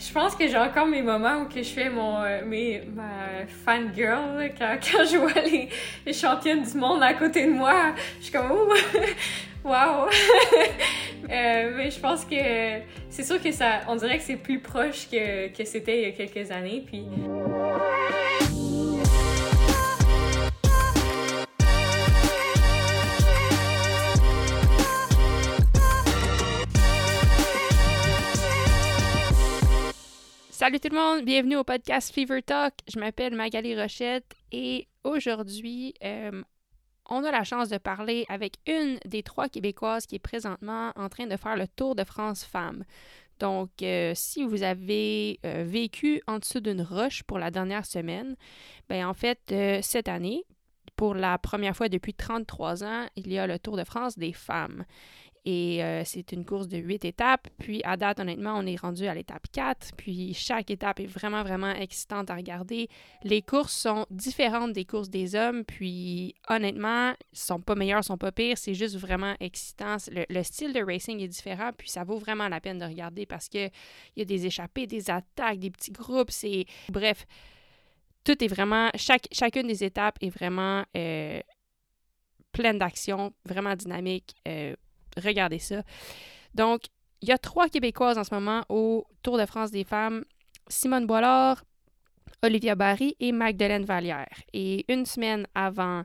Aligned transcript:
Je 0.00 0.12
pense 0.14 0.34
que 0.34 0.48
j'ai 0.48 0.56
encore 0.56 0.86
mes 0.86 1.02
moments 1.02 1.42
où 1.42 1.44
que 1.44 1.62
je 1.62 1.68
fais 1.68 1.90
mon 1.90 2.22
euh, 2.22 2.42
mes 2.46 2.82
ma 2.94 3.46
fangirl 3.46 4.50
quand, 4.58 4.78
quand 4.92 5.04
je 5.04 5.18
vois 5.18 5.42
les, 5.42 5.68
les 6.06 6.12
championnes 6.14 6.62
du 6.62 6.78
monde 6.78 7.02
à 7.02 7.12
côté 7.12 7.44
de 7.44 7.50
moi. 7.50 7.94
Je 8.18 8.24
suis 8.24 8.32
comme 8.32 8.50
ouh, 8.50 8.72
wow. 9.64 10.08
Euh, 11.30 11.74
mais 11.76 11.92
je 11.92 12.00
pense 12.00 12.24
que 12.24 12.34
c'est 13.08 13.22
sûr 13.22 13.40
que 13.40 13.52
ça, 13.52 13.82
on 13.86 13.94
dirait 13.94 14.18
que 14.18 14.24
c'est 14.24 14.34
plus 14.34 14.58
proche 14.58 15.08
que, 15.08 15.46
que 15.56 15.64
c'était 15.64 15.98
il 15.98 16.02
y 16.02 16.06
a 16.06 16.10
quelques 16.10 16.50
années. 16.50 16.82
Puis 16.84 17.04
Salut 30.70 30.78
tout 30.78 30.94
le 30.94 31.00
monde, 31.00 31.24
bienvenue 31.24 31.56
au 31.56 31.64
podcast 31.64 32.14
Fever 32.14 32.42
Talk. 32.42 32.74
Je 32.86 33.00
m'appelle 33.00 33.34
Magali 33.34 33.74
Rochette 33.74 34.36
et 34.52 34.86
aujourd'hui, 35.02 35.94
euh, 36.04 36.44
on 37.08 37.24
a 37.24 37.32
la 37.32 37.42
chance 37.42 37.70
de 37.70 37.76
parler 37.76 38.24
avec 38.28 38.54
une 38.68 39.00
des 39.04 39.24
trois 39.24 39.48
Québécoises 39.48 40.06
qui 40.06 40.14
est 40.14 40.20
présentement 40.20 40.92
en 40.94 41.08
train 41.08 41.26
de 41.26 41.36
faire 41.36 41.56
le 41.56 41.66
Tour 41.66 41.96
de 41.96 42.04
France 42.04 42.44
Femmes. 42.44 42.84
Donc, 43.40 43.70
euh, 43.82 44.12
si 44.14 44.44
vous 44.44 44.62
avez 44.62 45.40
euh, 45.44 45.64
vécu 45.66 46.22
en 46.28 46.38
dessous 46.38 46.60
d'une 46.60 46.82
roche 46.82 47.24
pour 47.24 47.40
la 47.40 47.50
dernière 47.50 47.84
semaine, 47.84 48.36
ben 48.88 49.08
en 49.08 49.12
fait, 49.12 49.52
cette 49.82 50.06
année, 50.06 50.44
pour 50.94 51.16
la 51.16 51.36
première 51.38 51.74
fois 51.74 51.88
depuis 51.88 52.14
33 52.14 52.84
ans, 52.84 53.06
il 53.16 53.32
y 53.32 53.38
a 53.40 53.48
le 53.48 53.58
Tour 53.58 53.76
de 53.76 53.82
France 53.82 54.16
des 54.16 54.32
femmes. 54.32 54.84
Et 55.44 55.82
euh, 55.82 56.02
c'est 56.04 56.32
une 56.32 56.44
course 56.44 56.68
de 56.68 56.78
huit 56.78 57.04
étapes. 57.04 57.48
Puis 57.58 57.80
à 57.84 57.96
date, 57.96 58.20
honnêtement, 58.20 58.54
on 58.56 58.66
est 58.66 58.76
rendu 58.76 59.06
à 59.06 59.14
l'étape 59.14 59.46
4. 59.52 59.92
Puis 59.96 60.34
chaque 60.34 60.70
étape 60.70 61.00
est 61.00 61.06
vraiment, 61.06 61.42
vraiment 61.42 61.72
excitante 61.72 62.30
à 62.30 62.36
regarder. 62.36 62.88
Les 63.22 63.42
courses 63.42 63.72
sont 63.72 64.06
différentes 64.10 64.72
des 64.72 64.84
courses 64.84 65.10
des 65.10 65.34
hommes. 65.34 65.64
Puis 65.64 66.34
honnêtement, 66.48 67.14
sont 67.32 67.60
pas 67.60 67.74
meilleurs, 67.74 68.04
sont 68.04 68.18
pas 68.18 68.32
pires. 68.32 68.58
C'est 68.58 68.74
juste 68.74 68.96
vraiment 68.96 69.34
excitant. 69.40 69.96
Le, 70.12 70.24
le 70.28 70.42
style 70.42 70.72
de 70.72 70.82
racing 70.82 71.20
est 71.20 71.28
différent. 71.28 71.70
Puis 71.76 71.88
ça 71.88 72.04
vaut 72.04 72.18
vraiment 72.18 72.48
la 72.48 72.60
peine 72.60 72.78
de 72.78 72.84
regarder 72.84 73.26
parce 73.26 73.48
qu'il 73.48 73.70
y 74.16 74.22
a 74.22 74.24
des 74.24 74.46
échappées, 74.46 74.86
des 74.86 75.10
attaques, 75.10 75.58
des 75.58 75.70
petits 75.70 75.92
groupes. 75.92 76.30
C'est 76.30 76.66
Bref, 76.88 77.26
tout 78.24 78.42
est 78.42 78.48
vraiment. 78.48 78.90
Chaque, 78.96 79.28
chacune 79.32 79.66
des 79.66 79.84
étapes 79.84 80.16
est 80.20 80.30
vraiment 80.30 80.84
euh, 80.96 81.40
pleine 82.52 82.78
d'action, 82.78 83.32
vraiment 83.44 83.74
dynamique. 83.74 84.34
Euh, 84.46 84.74
regardez 85.20 85.58
ça. 85.58 85.82
Donc, 86.54 86.82
il 87.22 87.28
y 87.28 87.32
a 87.32 87.38
trois 87.38 87.68
Québécoises 87.68 88.18
en 88.18 88.24
ce 88.24 88.34
moment 88.34 88.62
au 88.68 89.06
Tour 89.22 89.38
de 89.38 89.46
France 89.46 89.70
des 89.70 89.84
femmes 89.84 90.24
Simone 90.68 91.06
Boilard, 91.06 91.64
Olivia 92.42 92.74
Barry 92.74 93.16
et 93.20 93.32
Magdalene 93.32 93.84
Vallière. 93.84 94.34
Et 94.52 94.84
une 94.92 95.04
semaine 95.04 95.46
avant 95.54 96.04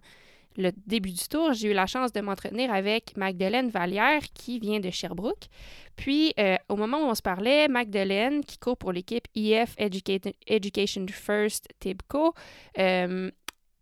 le 0.58 0.72
début 0.86 1.12
du 1.12 1.28
tour, 1.28 1.54
j'ai 1.54 1.72
eu 1.72 1.74
la 1.74 1.86
chance 1.86 2.14
de 2.14 2.22
m'entretenir 2.22 2.74
avec 2.74 3.16
Magdalene 3.18 3.70
Vallière 3.70 4.22
qui 4.34 4.60
vient 4.60 4.80
de 4.80 4.90
Sherbrooke. 4.90 5.48
Puis, 5.96 6.34
euh, 6.40 6.56
au 6.70 6.76
moment 6.76 7.00
où 7.00 7.06
on 7.06 7.16
se 7.16 7.22
parlait, 7.22 7.68
Magdalene, 7.68 8.44
qui 8.44 8.58
court 8.58 8.78
pour 8.78 8.92
l'équipe 8.92 9.28
EF 9.36 9.76
Education 9.78 11.06
First 11.10 11.68
Tibco, 11.80 12.34
euh, 12.78 13.32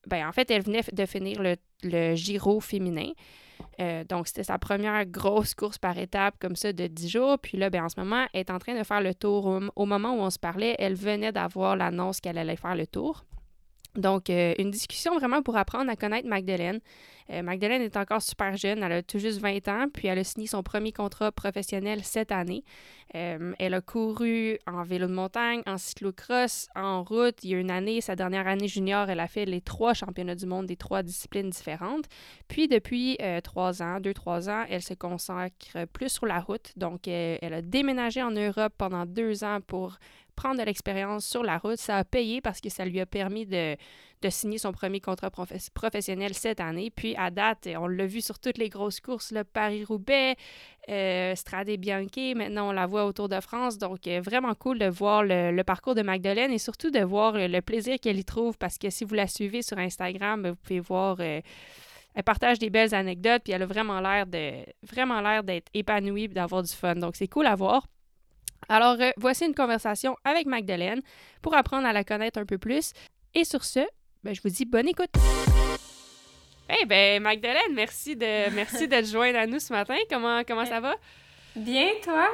ben, 0.07 0.27
en 0.27 0.31
fait, 0.31 0.49
elle 0.51 0.63
venait 0.63 0.81
de 0.91 1.05
finir 1.05 1.41
le, 1.41 1.55
le 1.83 2.15
Giro 2.15 2.59
féminin. 2.59 3.11
Euh, 3.79 4.03
donc, 4.03 4.27
c'était 4.27 4.43
sa 4.43 4.57
première 4.57 5.05
grosse 5.05 5.53
course 5.53 5.77
par 5.77 5.97
étape 5.97 6.35
comme 6.39 6.55
ça 6.55 6.73
de 6.73 6.87
10 6.87 7.09
jours. 7.09 7.39
Puis 7.39 7.57
là, 7.57 7.69
ben, 7.69 7.83
en 7.83 7.89
ce 7.89 7.99
moment, 7.99 8.25
elle 8.33 8.41
est 8.41 8.51
en 8.51 8.59
train 8.59 8.77
de 8.77 8.83
faire 8.83 9.01
le 9.01 9.13
tour. 9.13 9.45
Au, 9.45 9.61
au 9.75 9.85
moment 9.85 10.13
où 10.13 10.19
on 10.19 10.29
se 10.29 10.39
parlait, 10.39 10.75
elle 10.79 10.95
venait 10.95 11.31
d'avoir 11.31 11.75
l'annonce 11.75 12.21
qu'elle 12.21 12.37
allait 12.37 12.55
faire 12.55 12.75
le 12.75 12.87
tour. 12.87 13.25
Donc, 13.95 14.29
euh, 14.29 14.53
une 14.57 14.71
discussion 14.71 15.15
vraiment 15.15 15.41
pour 15.41 15.55
apprendre 15.55 15.89
à 15.91 15.95
connaître 15.95 16.27
Magdalene. 16.27 16.79
Euh, 17.29 17.41
Magdalene 17.41 17.81
est 17.81 17.97
encore 17.97 18.21
super 18.21 18.57
jeune, 18.57 18.83
elle 18.83 18.91
a 18.91 19.03
tout 19.03 19.19
juste 19.19 19.39
20 19.39 19.67
ans, 19.67 19.85
puis 19.91 20.07
elle 20.07 20.19
a 20.19 20.23
signé 20.23 20.47
son 20.47 20.63
premier 20.63 20.91
contrat 20.91 21.31
professionnel 21.31 22.03
cette 22.03 22.31
année. 22.31 22.63
Euh, 23.15 23.53
elle 23.59 23.73
a 23.73 23.81
couru 23.81 24.57
en 24.67 24.83
vélo 24.83 25.07
de 25.07 25.13
montagne, 25.13 25.61
en 25.65 25.77
cyclocross, 25.77 26.67
en 26.75 27.03
route. 27.03 27.43
Il 27.43 27.51
y 27.51 27.55
a 27.55 27.59
une 27.59 27.71
année, 27.71 28.01
sa 28.01 28.15
dernière 28.15 28.47
année 28.47 28.67
junior, 28.67 29.09
elle 29.09 29.19
a 29.19 29.27
fait 29.27 29.45
les 29.45 29.61
trois 29.61 29.93
championnats 29.93 30.35
du 30.35 30.45
monde 30.45 30.65
des 30.65 30.75
trois 30.75 31.03
disciplines 31.03 31.49
différentes. 31.49 32.05
Puis, 32.47 32.67
depuis 32.67 33.17
euh, 33.21 33.39
trois 33.41 33.81
ans, 33.81 33.99
deux, 33.99 34.13
trois 34.13 34.49
ans, 34.49 34.65
elle 34.69 34.81
se 34.81 34.93
consacre 34.93 35.85
plus 35.93 36.09
sur 36.09 36.25
la 36.25 36.39
route. 36.39 36.71
Donc, 36.75 37.07
elle 37.07 37.53
a 37.53 37.61
déménagé 37.61 38.21
en 38.21 38.31
Europe 38.31 38.73
pendant 38.77 39.05
deux 39.05 39.43
ans 39.43 39.59
pour 39.65 39.97
prendre 40.35 40.59
de 40.59 40.63
l'expérience 40.63 41.25
sur 41.25 41.43
la 41.43 41.57
route. 41.57 41.77
Ça 41.77 41.97
a 41.97 42.03
payé 42.03 42.41
parce 42.41 42.61
que 42.61 42.69
ça 42.69 42.85
lui 42.85 42.99
a 42.99 43.05
permis 43.05 43.45
de, 43.45 43.75
de 44.21 44.29
signer 44.29 44.57
son 44.57 44.71
premier 44.71 44.99
contrat 44.99 45.29
profes- 45.29 45.69
professionnel 45.73 46.33
cette 46.33 46.59
année. 46.59 46.89
Puis 46.89 47.15
à 47.15 47.31
date, 47.31 47.67
on 47.77 47.87
l'a 47.87 48.05
vu 48.05 48.21
sur 48.21 48.39
toutes 48.39 48.57
les 48.57 48.69
grosses 48.69 48.99
courses, 48.99 49.31
là, 49.31 49.43
Paris-Roubaix, 49.43 50.35
euh, 50.89 51.35
Strade 51.35 51.69
Bianchi, 51.77 52.35
maintenant 52.35 52.69
on 52.69 52.71
la 52.71 52.85
voit 52.85 53.05
au 53.05 53.13
Tour 53.13 53.29
de 53.29 53.39
France. 53.39 53.77
Donc 53.77 54.07
euh, 54.07 54.21
vraiment 54.21 54.53
cool 54.55 54.79
de 54.79 54.87
voir 54.87 55.23
le, 55.23 55.51
le 55.51 55.63
parcours 55.63 55.95
de 55.95 56.01
Magdalene 56.01 56.51
et 56.51 56.59
surtout 56.59 56.91
de 56.91 57.03
voir 57.03 57.35
euh, 57.35 57.47
le 57.47 57.61
plaisir 57.61 57.97
qu'elle 58.01 58.19
y 58.19 58.25
trouve 58.25 58.57
parce 58.57 58.77
que 58.77 58.89
si 58.89 59.05
vous 59.05 59.15
la 59.15 59.27
suivez 59.27 59.61
sur 59.61 59.77
Instagram, 59.77 60.49
vous 60.49 60.55
pouvez 60.55 60.79
voir... 60.79 61.17
euh, 61.19 61.41
elle 62.15 62.23
partage 62.23 62.59
des 62.59 62.69
belles 62.69 62.93
anecdotes, 62.93 63.41
puis 63.43 63.53
elle 63.53 63.63
a 63.63 63.65
vraiment 63.65 63.99
l'air 63.99 64.27
de 64.27 64.63
vraiment 64.83 65.19
l'air 65.19 65.43
d'être 65.43 65.71
épanouie 65.73 66.27
d'avoir 66.27 66.61
du 66.61 66.71
fun. 66.71 66.93
Donc 66.93 67.15
c'est 67.15 67.27
cool 67.27 67.47
à 67.47 67.55
voir. 67.55 67.87
Alors, 68.69 68.95
euh, 68.99 69.11
voici 69.17 69.45
une 69.45 69.55
conversation 69.55 70.15
avec 70.23 70.45
Magdalene 70.45 71.01
pour 71.41 71.55
apprendre 71.55 71.85
à 71.87 71.93
la 71.93 72.03
connaître 72.03 72.39
un 72.39 72.45
peu 72.45 72.57
plus. 72.57 72.93
Et 73.33 73.43
sur 73.43 73.63
ce, 73.63 73.79
ben, 74.23 74.33
je 74.33 74.41
vous 74.41 74.49
dis 74.49 74.65
bonne 74.65 74.87
écoute. 74.87 75.09
Eh 76.81 76.85
ben, 76.85 77.21
Magdalene, 77.21 77.73
merci 77.73 78.15
de, 78.15 78.49
merci 78.53 78.87
de 78.87 78.99
te 79.01 79.05
joindre 79.05 79.37
à 79.39 79.45
nous 79.47 79.59
ce 79.59 79.73
matin. 79.73 79.95
Comment, 80.09 80.43
comment 80.47 80.65
ça 80.65 80.79
va? 80.79 80.95
bien 81.55 81.87
toi? 82.03 82.27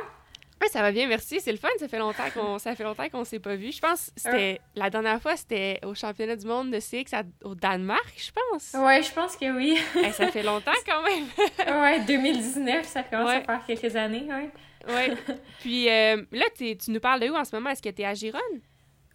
Oui, 0.62 0.68
ça 0.72 0.82
va 0.82 0.92
bien, 0.92 1.08
merci. 1.08 1.40
C'est 1.40 1.52
le 1.54 1.58
fun. 1.58 1.70
Ça 1.80 1.88
fait 1.88 1.98
longtemps 2.00 2.30
qu'on 2.34 2.60
ça 2.60 2.76
fait 2.76 2.84
longtemps 2.84 3.08
qu'on 3.10 3.24
s'est 3.24 3.40
pas 3.40 3.56
vu. 3.56 3.72
Je 3.72 3.80
pense 3.80 4.08
que 4.08 4.12
c'était 4.18 4.60
la 4.76 4.90
dernière 4.90 5.22
fois, 5.22 5.36
c'était 5.38 5.80
au 5.86 5.96
championnat 5.96 6.36
du 6.36 6.46
monde 6.46 6.70
de 6.72 6.80
CX 6.80 7.14
à- 7.14 7.24
au 7.48 7.56
Danemark, 7.56 8.14
je 8.18 8.30
pense. 8.32 8.74
Ouais, 8.74 9.02
je 9.02 9.12
pense 9.14 9.36
que 9.38 9.50
oui. 9.56 9.78
Eh, 10.04 10.12
ça 10.12 10.28
fait 10.28 10.44
longtemps 10.44 10.72
quand 10.86 11.02
même. 11.04 11.26
ouais, 11.82 12.02
2019, 12.02 12.86
ça 12.86 13.04
commence 13.04 13.28
Ouais. 13.30 13.36
à 13.38 13.42
faire 13.42 13.66
quelques 13.66 13.96
années, 13.96 14.26
ouais. 14.30 14.50
Oui. 14.88 15.16
Puis 15.60 15.90
euh, 15.90 16.24
là, 16.32 16.46
tu 16.56 16.76
nous 16.88 17.00
parles 17.00 17.22
de 17.22 17.30
où 17.30 17.36
en 17.36 17.46
ce 17.46 17.56
moment? 17.56 17.70
Est-ce 17.70 17.82
que 17.82 17.90
tu 17.90 18.02
es 18.02 18.06
à 18.06 18.14
Gironne? 18.14 18.62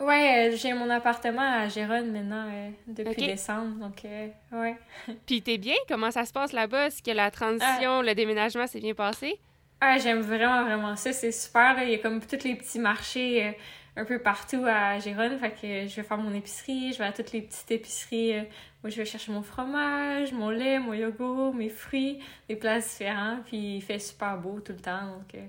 Ouais, 0.00 0.50
euh, 0.52 0.56
j'ai 0.56 0.72
mon 0.72 0.90
appartement 0.90 1.62
à 1.62 1.68
Gérone 1.68 2.10
maintenant 2.10 2.48
euh, 2.52 2.70
depuis 2.88 3.26
décembre, 3.26 3.76
donc 3.78 4.04
euh, 4.04 4.28
ouais. 4.52 4.76
Puis 5.26 5.40
t'es 5.40 5.56
bien? 5.56 5.76
Comment 5.88 6.10
ça 6.10 6.24
se 6.24 6.32
passe 6.32 6.52
là-bas? 6.52 6.88
Est-ce 6.88 7.02
que 7.02 7.12
la 7.12 7.30
transition, 7.30 8.02
le 8.02 8.12
déménagement 8.14 8.66
s'est 8.66 8.80
bien 8.80 8.94
passé? 8.94 9.38
Ah, 9.80 9.98
j'aime 9.98 10.20
vraiment, 10.20 10.64
vraiment 10.64 10.96
ça. 10.96 11.12
C'est 11.12 11.30
super, 11.30 11.74
là. 11.74 11.84
Il 11.84 11.90
y 11.90 11.94
a 11.94 11.98
comme 11.98 12.20
tous 12.20 12.42
les 12.44 12.56
petits 12.56 12.78
marchés 12.78 13.44
euh, 13.44 13.50
un 13.96 14.04
peu 14.04 14.18
partout 14.18 14.64
à 14.66 14.98
Gérone. 14.98 15.38
Fait 15.38 15.50
que 15.50 15.88
je 15.88 15.96
vais 15.96 16.02
faire 16.02 16.18
mon 16.18 16.34
épicerie, 16.34 16.92
je 16.92 16.98
vais 16.98 17.04
à 17.04 17.12
toutes 17.12 17.32
les 17.32 17.42
petites 17.42 17.70
épiceries 17.70 18.40
où 18.82 18.90
je 18.90 18.96
vais 18.96 19.04
chercher 19.04 19.32
mon 19.32 19.42
fromage, 19.42 20.32
mon 20.32 20.50
lait, 20.50 20.78
mon 20.78 20.94
yogourt, 20.94 21.54
mes 21.54 21.68
fruits, 21.68 22.18
des 22.48 22.56
plats 22.56 22.80
différents. 22.80 23.38
Puis 23.46 23.76
il 23.76 23.82
fait 23.82 23.98
super 23.98 24.36
beau 24.38 24.60
tout 24.60 24.72
le 24.72 24.80
temps, 24.80 25.06
donc 25.06 25.34
euh, 25.34 25.46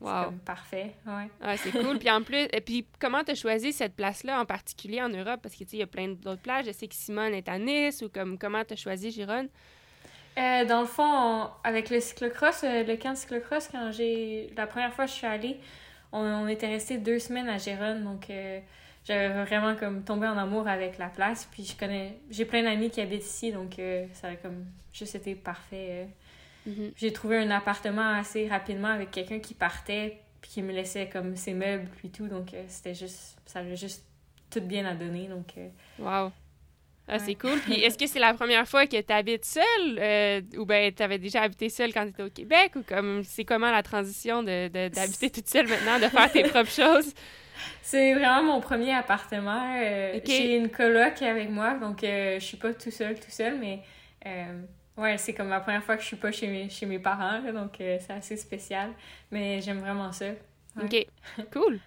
c'est 0.00 0.24
comme 0.26 0.38
parfait, 0.40 0.92
ouais. 1.06 1.56
C'est 1.56 1.70
cool. 1.70 1.98
Puis 1.98 2.10
en 2.10 2.22
plus, 2.22 2.46
et 2.52 2.60
puis 2.60 2.84
comment 2.98 3.24
t'as 3.24 3.34
choisi 3.34 3.72
cette 3.72 3.94
place-là 3.94 4.40
en 4.40 4.44
particulier 4.44 5.00
en 5.00 5.08
Europe? 5.08 5.40
Parce 5.42 5.54
que 5.54 5.64
tu 5.64 5.76
il 5.76 5.78
y 5.78 5.82
a 5.82 5.86
plein 5.86 6.08
d'autres 6.08 6.42
plages. 6.42 6.66
Je 6.66 6.72
sais 6.72 6.88
que 6.88 6.94
Simone 6.94 7.32
est 7.32 7.48
à 7.48 7.58
Nice 7.58 8.02
ou 8.02 8.08
comme 8.08 8.38
comment 8.38 8.62
t'as 8.64 8.76
choisi 8.76 9.10
Gironne? 9.12 9.48
Euh, 10.36 10.64
dans 10.64 10.80
le 10.80 10.86
fond, 10.86 11.04
on- 11.04 11.48
avec 11.62 11.90
le 11.90 12.00
cyclocross, 12.00 12.64
euh, 12.64 12.82
le 12.82 12.96
camp 12.96 13.12
de 13.12 13.16
cyclocross, 13.16 13.68
quand 13.68 13.92
j'ai 13.92 14.52
la 14.56 14.66
première 14.66 14.92
fois 14.92 15.04
que 15.04 15.12
je 15.12 15.16
suis 15.16 15.26
allée, 15.28 15.56
on, 16.14 16.44
on 16.44 16.48
était 16.48 16.68
resté 16.68 16.98
deux 16.98 17.18
semaines 17.18 17.48
à 17.48 17.58
Gérone, 17.58 18.04
donc 18.04 18.30
euh, 18.30 18.60
j'avais 19.04 19.44
vraiment 19.44 19.74
comme 19.76 20.04
tombé 20.04 20.26
en 20.26 20.38
amour 20.38 20.66
avec 20.68 20.96
la 20.98 21.08
place. 21.08 21.46
Puis 21.50 21.64
je 21.64 21.76
connais, 21.76 22.18
j'ai 22.30 22.44
plein 22.44 22.62
d'amis 22.62 22.90
qui 22.90 23.00
habitent 23.00 23.24
ici, 23.24 23.52
donc 23.52 23.78
euh, 23.78 24.06
ça 24.14 24.28
a 24.28 24.36
comme 24.36 24.64
juste 24.92 25.14
été 25.16 25.34
parfait. 25.34 25.88
euh. 25.90 26.06
Mhm. 26.66 26.92
J'ai 26.96 27.12
trouvé 27.12 27.38
un 27.38 27.50
appartement 27.50 28.14
assez 28.14 28.48
rapidement 28.48 28.88
avec 28.88 29.10
quelqu'un 29.10 29.38
qui 29.38 29.52
partait 29.52 30.18
puis 30.40 30.50
qui 30.50 30.62
me 30.62 30.72
laissait 30.72 31.08
comme 31.08 31.36
ses 31.36 31.52
meubles 31.52 31.88
puis 31.96 32.10
tout, 32.10 32.28
donc 32.28 32.54
c'était 32.68 32.94
juste, 32.94 33.38
ça 33.44 33.58
avait 33.58 33.76
juste 33.76 34.04
tout 34.50 34.60
bien 34.60 34.86
à 34.86 34.94
donner, 34.94 35.26
donc. 35.26 35.54
Wow. 35.98 36.30
Ah, 37.06 37.18
c'est 37.18 37.34
cool. 37.34 37.58
Puis 37.60 37.74
est-ce 37.82 37.98
que 37.98 38.06
c'est 38.06 38.18
la 38.18 38.32
première 38.32 38.66
fois 38.66 38.86
que 38.86 38.98
tu 39.00 39.12
habites 39.12 39.44
seule 39.44 39.98
euh, 39.98 40.40
ou 40.56 40.64
bien 40.64 40.90
tu 40.90 41.02
avais 41.02 41.18
déjà 41.18 41.42
habité 41.42 41.68
seule 41.68 41.92
quand 41.92 42.04
tu 42.04 42.10
étais 42.10 42.22
au 42.22 42.30
Québec 42.30 42.72
ou 42.76 42.82
comme 42.82 43.22
c'est 43.24 43.44
comment 43.44 43.70
la 43.70 43.82
transition 43.82 44.42
de, 44.42 44.68
de- 44.68 44.88
d'habiter 44.88 45.28
toute 45.30 45.48
seule 45.48 45.68
maintenant, 45.68 45.98
de 45.98 46.08
faire 46.08 46.32
tes 46.32 46.42
propres 46.44 46.70
choses? 46.70 47.12
C'est 47.82 48.14
vraiment 48.14 48.42
mon 48.42 48.60
premier 48.60 48.92
appartement. 48.92 49.76
Euh. 49.80 50.18
J'ai 50.26 50.56
une 50.56 50.70
coloc 50.70 51.22
avec 51.22 51.48
moi, 51.50 51.74
donc 51.74 52.02
euh, 52.02 52.40
je 52.40 52.44
suis 52.44 52.56
pas 52.56 52.74
tout 52.74 52.90
seul, 52.90 53.14
tout 53.14 53.30
seul, 53.30 53.58
mais 53.58 53.80
euh, 54.26 54.60
ouais, 54.96 55.16
c'est 55.18 55.34
comme 55.34 55.50
la 55.50 55.60
première 55.60 55.82
fois 55.84 55.96
que 55.96 56.02
je 56.02 56.08
suis 56.08 56.16
pas 56.16 56.32
chez 56.32 56.48
mes, 56.48 56.68
chez 56.68 56.84
mes 56.86 56.98
parents, 56.98 57.40
là, 57.40 57.52
donc 57.52 57.76
c'est 57.78 58.10
assez 58.10 58.36
spécial. 58.36 58.90
Mais 59.30 59.60
j'aime 59.60 59.78
vraiment 59.78 60.10
ça. 60.12 60.26
Ouais. 60.76 61.06
OK. 61.36 61.46
Cool. 61.52 61.78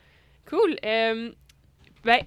Cool. 0.49 0.77
Ben, 0.81 2.23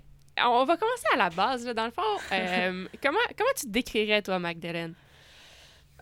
on 0.47 0.65
va 0.65 0.77
commencer 0.77 1.07
à 1.13 1.17
la 1.17 1.31
base, 1.31 1.67
là, 1.67 1.75
dans 1.75 1.87
le 1.87 1.91
fond. 1.91 2.03
Euh, 2.33 2.87
comment, 3.03 3.19
comment 3.37 3.51
tu 3.57 3.67
te 3.67 3.71
décrirais, 3.71 4.23
toi, 4.23 4.39
Magdalene? 4.39 4.95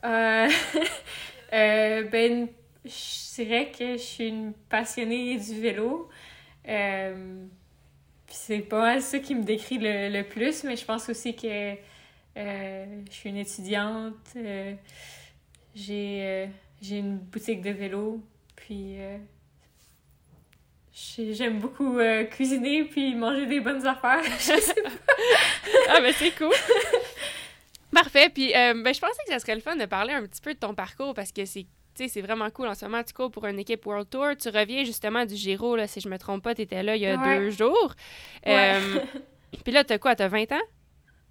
Euh, 0.04 0.48
euh, 1.52 2.02
ben, 2.04 2.48
je 2.84 3.34
dirais 3.34 3.72
que 3.76 3.92
je 3.92 4.02
suis 4.02 4.28
une 4.28 4.52
passionnée 4.68 5.38
du 5.38 5.60
vélo. 5.60 6.08
C'est 8.26 8.60
pas 8.60 8.80
mal 8.80 9.02
ça 9.02 9.18
qui 9.18 9.34
me 9.34 9.42
décrit 9.42 9.78
le, 9.78 10.10
le, 10.10 10.22
plus, 10.22 10.64
mais 10.64 10.76
je 10.76 10.84
pense 10.84 11.08
aussi 11.08 11.34
que 11.34 11.74
je 12.36 13.10
suis 13.10 13.30
une 13.30 13.38
étudiante. 13.38 14.36
j'ai 15.74 16.48
j'ai 16.80 16.98
une 16.98 17.18
boutique 17.18 17.60
de 17.62 17.70
vélo, 17.70 18.22
puis 18.54 18.98
J'aime 21.30 21.60
beaucoup 21.60 21.98
euh, 21.98 22.24
cuisiner 22.24 22.84
puis 22.84 23.14
manger 23.14 23.46
des 23.46 23.60
bonnes 23.60 23.86
affaires. 23.86 24.22
ah, 25.88 26.00
ben 26.00 26.12
c'est 26.12 26.32
cool. 26.32 26.54
Parfait. 27.94 28.28
Puis 28.30 28.54
euh, 28.54 28.74
ben, 28.82 28.92
je 28.92 29.00
pensais 29.00 29.22
que 29.26 29.32
ça 29.32 29.38
serait 29.38 29.54
le 29.54 29.60
fun 29.60 29.76
de 29.76 29.86
parler 29.86 30.12
un 30.12 30.26
petit 30.26 30.40
peu 30.40 30.54
de 30.54 30.58
ton 30.58 30.74
parcours 30.74 31.14
parce 31.14 31.30
que 31.30 31.44
c'est 31.44 31.66
c'est 31.94 32.20
vraiment 32.20 32.48
cool 32.50 32.68
en 32.68 32.74
ce 32.74 32.84
moment. 32.84 33.02
Tu 33.02 33.12
cours 33.12 33.30
pour 33.30 33.44
une 33.46 33.58
équipe 33.58 33.84
World 33.84 34.08
Tour. 34.08 34.28
Tu 34.40 34.48
reviens 34.50 34.84
justement 34.84 35.24
du 35.24 35.34
Giro, 35.34 35.74
là, 35.74 35.88
si 35.88 36.00
je 36.00 36.08
me 36.08 36.16
trompe 36.16 36.44
pas, 36.44 36.54
tu 36.54 36.62
étais 36.62 36.84
là 36.84 36.94
il 36.94 37.02
y 37.02 37.06
a 37.06 37.16
deux 37.16 37.50
jours. 37.50 37.92
Euh, 38.46 39.00
puis 39.64 39.72
là, 39.72 39.82
tu 39.82 39.94
as 39.94 39.98
quoi? 39.98 40.14
Tu 40.14 40.22
as 40.22 40.28
20 40.28 40.52
ans? 40.52 40.62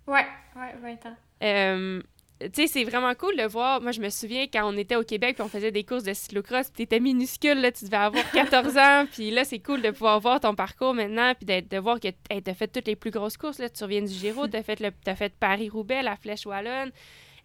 Ouais, 0.07 0.27
ouais, 0.57 0.75
20 0.81 1.05
ans 1.05 2.01
tu 2.39 2.49
sais, 2.53 2.67
c'est 2.67 2.83
vraiment 2.83 3.13
cool 3.15 3.35
de 3.35 3.43
voir. 3.43 3.81
Moi, 3.81 3.91
je 3.91 3.99
me 3.99 4.09
souviens 4.09 4.45
quand 4.51 4.71
on 4.71 4.77
était 4.77 4.95
au 4.95 5.03
Québec 5.03 5.35
puis 5.35 5.43
on 5.43 5.49
faisait 5.49 5.71
des 5.71 5.83
courses 5.83 6.03
de 6.03 6.13
cyclocross, 6.13 6.71
tu 6.71 6.83
étais 6.83 6.99
minuscule, 6.99 7.59
là, 7.61 7.71
tu 7.71 7.85
devais 7.85 7.97
avoir 7.97 8.29
14 8.31 8.77
ans, 8.77 9.05
puis 9.11 9.31
là, 9.31 9.43
c'est 9.43 9.59
cool 9.59 9.81
de 9.81 9.91
pouvoir 9.91 10.19
voir 10.19 10.39
ton 10.39 10.53
parcours 10.53 10.93
maintenant, 10.93 11.33
puis 11.33 11.45
de 11.45 11.77
voir 11.77 11.99
que 11.99 12.09
tu 12.09 12.49
as 12.49 12.53
fait 12.53 12.67
toutes 12.67 12.87
les 12.87 12.95
plus 12.95 13.11
grosses 13.11 13.37
courses. 13.37 13.59
Là. 13.59 13.69
Tu 13.69 13.83
reviens 13.83 14.01
du 14.01 14.13
Giro, 14.13 14.47
tu 14.47 14.57
as 14.57 14.63
fait, 14.63 14.79
le, 14.79 14.91
as 15.05 15.15
fait 15.15 15.33
Paris-Roubaix, 15.39 16.03
la 16.03 16.15
Flèche 16.15 16.45
Wallonne. 16.45 16.91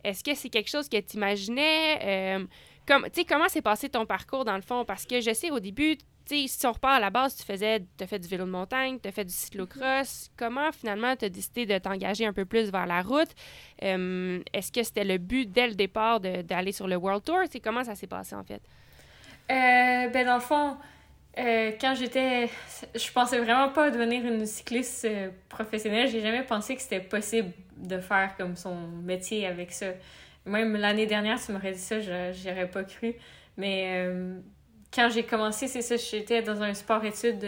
Est-ce 0.04 0.24
que 0.24 0.34
c'est 0.34 0.50
quelque 0.50 0.70
chose 0.70 0.88
que 0.88 0.98
tu 0.98 1.16
imaginais? 1.16 1.98
Euh, 2.02 2.44
comme, 2.86 3.06
comment 3.28 3.48
s'est 3.48 3.62
passé 3.62 3.88
ton 3.88 4.06
parcours 4.06 4.44
dans 4.44 4.56
le 4.56 4.62
fond? 4.62 4.84
Parce 4.84 5.06
que 5.06 5.20
je 5.20 5.32
sais, 5.32 5.50
au 5.50 5.60
début, 5.60 5.96
si 6.26 6.66
on 6.66 6.72
repart 6.72 6.94
à 6.94 7.00
la 7.00 7.10
base, 7.10 7.36
tu 7.36 7.44
faisais, 7.44 7.82
as 8.00 8.06
fait 8.06 8.18
du 8.18 8.28
vélo 8.28 8.44
de 8.44 8.50
montagne, 8.50 8.98
tu 9.00 9.08
as 9.08 9.12
fait 9.12 9.24
du 9.24 9.32
cyclocross. 9.32 10.30
Comment 10.36 10.72
finalement 10.72 11.14
tu 11.16 11.24
as 11.24 11.28
décidé 11.28 11.66
de 11.66 11.78
t'engager 11.78 12.26
un 12.26 12.32
peu 12.32 12.44
plus 12.44 12.70
vers 12.70 12.86
la 12.86 13.02
route? 13.02 13.30
Euh, 13.82 14.40
est-ce 14.52 14.72
que 14.72 14.82
c'était 14.82 15.04
le 15.04 15.18
but 15.18 15.50
dès 15.50 15.68
le 15.68 15.74
départ 15.74 16.20
d'aller 16.20 16.72
sur 16.72 16.88
le 16.88 16.96
World 16.96 17.24
Tour? 17.24 17.40
Comment 17.62 17.84
ça 17.84 17.94
s'est 17.94 18.06
passé 18.06 18.34
en 18.34 18.44
fait? 18.44 18.62
Euh, 19.50 20.08
ben 20.08 20.24
dans 20.24 20.34
le 20.34 20.40
fond, 20.40 20.76
euh, 21.38 21.72
quand 21.80 21.94
j'étais. 21.94 22.48
Je 22.94 23.12
pensais 23.12 23.38
vraiment 23.38 23.70
pas 23.70 23.90
devenir 23.90 24.24
une 24.24 24.46
cycliste 24.46 25.08
professionnelle. 25.48 26.08
J'ai 26.08 26.20
jamais 26.20 26.44
pensé 26.44 26.76
que 26.76 26.82
c'était 26.82 27.00
possible 27.00 27.52
de 27.76 27.98
faire 27.98 28.36
comme 28.36 28.56
son 28.56 28.76
métier 29.02 29.46
avec 29.46 29.72
ça. 29.72 29.86
Même 30.46 30.76
l'année 30.76 31.06
dernière, 31.06 31.40
tu 31.44 31.52
m'aurais 31.52 31.72
dit 31.72 31.78
ça, 31.78 32.00
j'aurais 32.00 32.68
pas 32.68 32.84
cru. 32.84 33.14
Mais 33.56 34.08
quand 34.92 35.08
j'ai 35.10 35.24
commencé, 35.24 35.68
c'est 35.68 35.82
ça, 35.82 35.96
j'étais 35.96 36.42
dans 36.42 36.62
un 36.62 36.74
sport-études. 36.74 37.46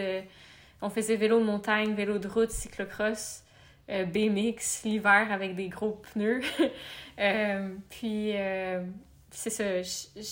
on 0.81 0.91
faisait 0.91 1.17
vélo 1.17 1.39
de 1.39 1.45
montagne, 1.45 1.95
vélo 1.95 2.19
de 2.19 2.29
route, 2.29 2.51
cyclocross, 2.51 3.45
euh, 3.91 4.05
BMX 4.07 4.85
l'hiver 4.85 5.29
avec 5.31 5.55
des 5.55 5.69
gros 5.69 6.01
pneus. 6.13 6.41
euh, 7.19 7.75
puis, 7.91 8.33
euh, 8.35 8.83
c'est 9.31 9.51
ça, 9.51 9.83
je, 9.83 10.23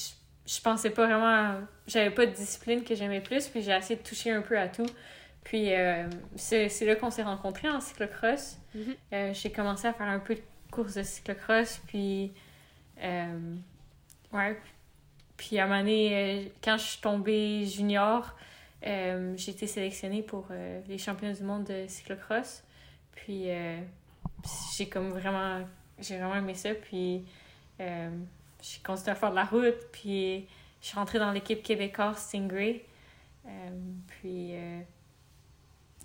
je, 0.46 0.60
pensais 0.62 0.90
pas 0.90 1.06
vraiment. 1.06 1.60
J'avais 1.86 2.10
pas 2.10 2.24
de 2.24 2.32
discipline 2.32 2.82
que 2.82 2.94
j'aimais 2.94 3.20
plus, 3.20 3.48
puis 3.48 3.62
j'ai 3.62 3.72
essayé 3.72 3.96
de 3.96 4.02
toucher 4.02 4.30
un 4.30 4.42
peu 4.42 4.58
à 4.58 4.68
tout. 4.68 4.86
Puis, 5.44 5.74
euh, 5.74 6.08
c'est 6.36 6.86
là 6.86 6.96
qu'on 6.96 7.10
s'est 7.10 7.24
rencontrés 7.24 7.68
en 7.68 7.80
cyclocross. 7.80 8.58
Mm-hmm. 8.74 9.34
j'ai 9.34 9.52
commencé 9.52 9.86
à 9.86 9.92
faire 9.92 10.08
un 10.08 10.20
peu 10.20 10.34
de 10.34 10.42
courses 10.70 10.94
de 10.94 11.02
cyclocross, 11.02 11.82
puis. 11.88 12.32
ouais, 14.32 14.56
puis 15.42 15.58
à 15.58 15.64
un 15.64 15.66
moment 15.66 15.80
donné, 15.80 16.14
euh, 16.14 16.48
quand 16.62 16.78
je 16.78 16.84
suis 16.84 17.00
tombée 17.00 17.66
junior, 17.66 18.32
euh, 18.86 19.34
j'ai 19.36 19.50
été 19.50 19.66
sélectionnée 19.66 20.22
pour 20.22 20.46
euh, 20.52 20.80
les 20.86 20.98
championnats 20.98 21.34
du 21.34 21.42
monde 21.42 21.64
de 21.64 21.84
cyclocross. 21.88 22.62
Puis 23.10 23.48
j'ai 24.76 24.88
comme 24.88 25.10
vraiment, 25.10 25.66
j'ai 25.98 26.16
vraiment 26.16 26.36
aimé 26.36 26.54
ça. 26.54 26.72
Puis 26.74 27.24
j'ai 27.80 28.80
continué 28.84 29.10
à 29.10 29.14
faire 29.16 29.30
de 29.30 29.34
la 29.34 29.44
route. 29.44 29.90
Puis 29.90 30.46
je 30.80 30.86
suis 30.86 30.94
rentrée 30.96 31.18
dans 31.18 31.32
l'équipe 31.32 31.60
québécoise 31.60 32.18
Stingray. 32.18 32.84
puis 34.06 34.54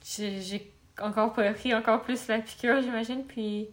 j'ai 0.04 0.74
encore 1.00 1.34
pris 1.34 1.76
encore 1.76 2.02
plus 2.02 2.28
la 2.28 2.40
piqûre, 2.40 2.82
j'imagine. 2.82 3.24
Puis, 3.24 3.70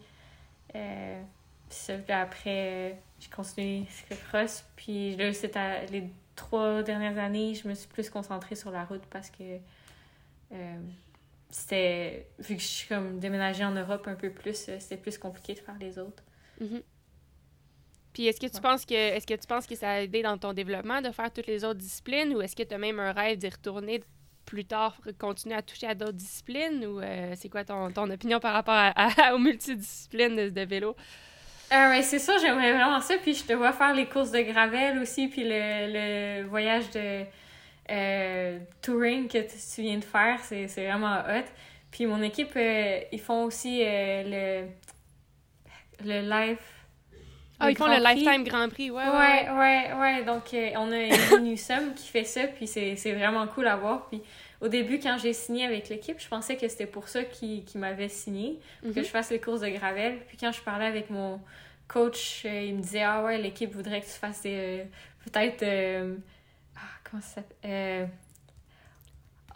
après 2.09 2.99
j'ai 3.25 3.35
continué 3.35 3.85
cyclocross. 3.89 4.65
Puis 4.75 5.15
là, 5.15 5.33
c'était 5.33 5.85
les 5.87 6.09
trois 6.35 6.83
dernières 6.83 7.17
années, 7.17 7.55
je 7.55 7.67
me 7.67 7.73
suis 7.73 7.87
plus 7.87 8.09
concentrée 8.09 8.55
sur 8.55 8.71
la 8.71 8.85
route 8.85 9.03
parce 9.09 9.29
que 9.29 9.57
euh, 10.51 10.79
c'était. 11.49 12.27
Vu 12.39 12.55
que 12.55 12.61
je 12.61 12.67
suis 12.67 12.87
comme 12.87 13.19
déménagée 13.19 13.63
en 13.63 13.71
Europe 13.71 14.07
un 14.07 14.15
peu 14.15 14.29
plus, 14.29 14.69
euh, 14.69 14.77
c'était 14.79 14.97
plus 14.97 15.17
compliqué 15.17 15.53
de 15.53 15.59
faire 15.59 15.77
les 15.79 15.97
autres. 15.97 16.23
Mm-hmm. 16.61 16.83
Puis 18.13 18.27
est-ce 18.27 18.39
que 18.39 18.47
tu 18.47 18.61
penses 18.61 18.85
que 18.85 18.93
est-ce 18.93 19.27
que 19.27 19.33
tu 19.33 19.47
penses 19.47 19.67
que 19.67 19.75
ça 19.75 19.89
a 19.89 20.01
aidé 20.01 20.21
dans 20.21 20.37
ton 20.37 20.53
développement 20.53 21.01
de 21.01 21.11
faire 21.11 21.31
toutes 21.33 21.47
les 21.47 21.65
autres 21.65 21.79
disciplines 21.79 22.33
ou 22.33 22.41
est-ce 22.41 22.55
que 22.55 22.63
tu 22.63 22.73
as 22.73 22.77
même 22.77 22.99
un 22.99 23.11
rêve 23.11 23.37
d'y 23.37 23.49
retourner 23.49 24.03
plus 24.45 24.63
tard, 24.63 24.95
continuer 25.19 25.55
à 25.55 25.61
toucher 25.61 25.87
à 25.87 25.95
d'autres 25.95 26.13
disciplines 26.13 26.85
ou 26.85 27.01
euh, 27.01 27.33
c'est 27.35 27.49
quoi 27.49 27.65
ton, 27.65 27.91
ton, 27.91 28.09
opinion 28.09 28.39
par 28.39 28.53
rapport 28.53 28.75
à, 28.75 29.33
aux 29.35 29.39
multidisciplines 29.39 30.35
de, 30.35 30.49
de 30.49 30.61
vélo? 30.61 30.95
Ah 31.71 31.89
ouais, 31.89 32.01
c'est 32.03 32.19
ça, 32.19 32.37
j'aimerais 32.37 32.73
vraiment 32.73 33.01
ça. 33.01 33.15
Puis 33.17 33.33
je 33.33 33.43
te 33.43 33.53
vois 33.53 33.73
faire 33.73 33.93
les 33.93 34.05
courses 34.05 34.31
de 34.31 34.41
gravel 34.41 34.99
aussi, 34.99 35.27
puis 35.27 35.43
le, 35.43 36.41
le 36.41 36.47
voyage 36.47 36.89
de 36.91 37.25
euh, 37.91 38.59
touring 38.81 39.27
que 39.27 39.39
tu 39.39 39.81
viens 39.81 39.97
de 39.97 40.03
faire, 40.03 40.39
c'est 40.41 40.65
vraiment 40.65 41.19
hot. 41.19 41.45
Puis 41.91 42.05
mon 42.05 42.21
équipe, 42.21 42.51
euh, 42.55 42.99
ils 43.11 43.21
font 43.21 43.43
aussi 43.45 43.81
euh, 43.83 44.67
le, 46.03 46.07
le 46.07 46.21
live. 46.29 46.57
Ah, 47.59 47.71
ils 47.71 47.77
font 47.77 47.87
le 47.87 48.03
Lifetime 48.03 48.43
Grand 48.43 48.67
Prix, 48.67 48.91
ouais. 48.91 49.03
Ouais, 49.03 49.49
ouais, 49.49 49.93
ouais. 49.97 50.23
Donc, 50.25 50.43
on 50.53 50.91
a 50.91 51.01
une 51.03 51.43
Newsome 51.43 51.93
qui 51.95 52.07
fait 52.07 52.25
ça, 52.25 52.47
puis 52.47 52.67
c'est 52.67 53.13
vraiment 53.13 53.47
cool 53.47 53.67
à 53.67 53.77
voir. 53.77 54.07
Puis 54.07 54.21
au 54.61 54.67
début, 54.67 54.99
quand 54.99 55.17
j'ai 55.17 55.33
signé 55.33 55.65
avec 55.65 55.89
l'équipe, 55.89 56.19
je 56.19 56.27
pensais 56.27 56.55
que 56.55 56.67
c'était 56.67 56.85
pour 56.85 57.07
ça 57.07 57.23
qu'ils 57.23 57.65
m'avaient 57.75 58.09
signé, 58.09 58.59
que 58.81 58.87
mhm. 58.87 58.95
je 58.95 59.09
fasse 59.09 59.29
les 59.29 59.39
courses 59.39 59.61
de 59.61 59.69
gravel. 59.69 60.19
Puis 60.27 60.37
quand 60.37 60.51
je 60.51 60.61
parlais 60.61 60.85
avec 60.85 61.09
mon 61.09 61.41
coach, 61.87 62.43
euh, 62.45 62.61
il 62.61 62.75
me 62.75 62.81
disait 62.81 63.03
Ah 63.03 63.23
ouais, 63.23 63.37
l'équipe 63.37 63.73
voudrait 63.73 64.01
que 64.01 64.05
tu 64.05 64.11
fasses 64.11 64.43
euh, 64.45 64.83
peut-être. 65.25 65.63
Euh, 65.63 66.15
ah, 66.75 66.79
comment 67.03 67.21
ça 67.21 67.41
s'appelle 67.41 68.09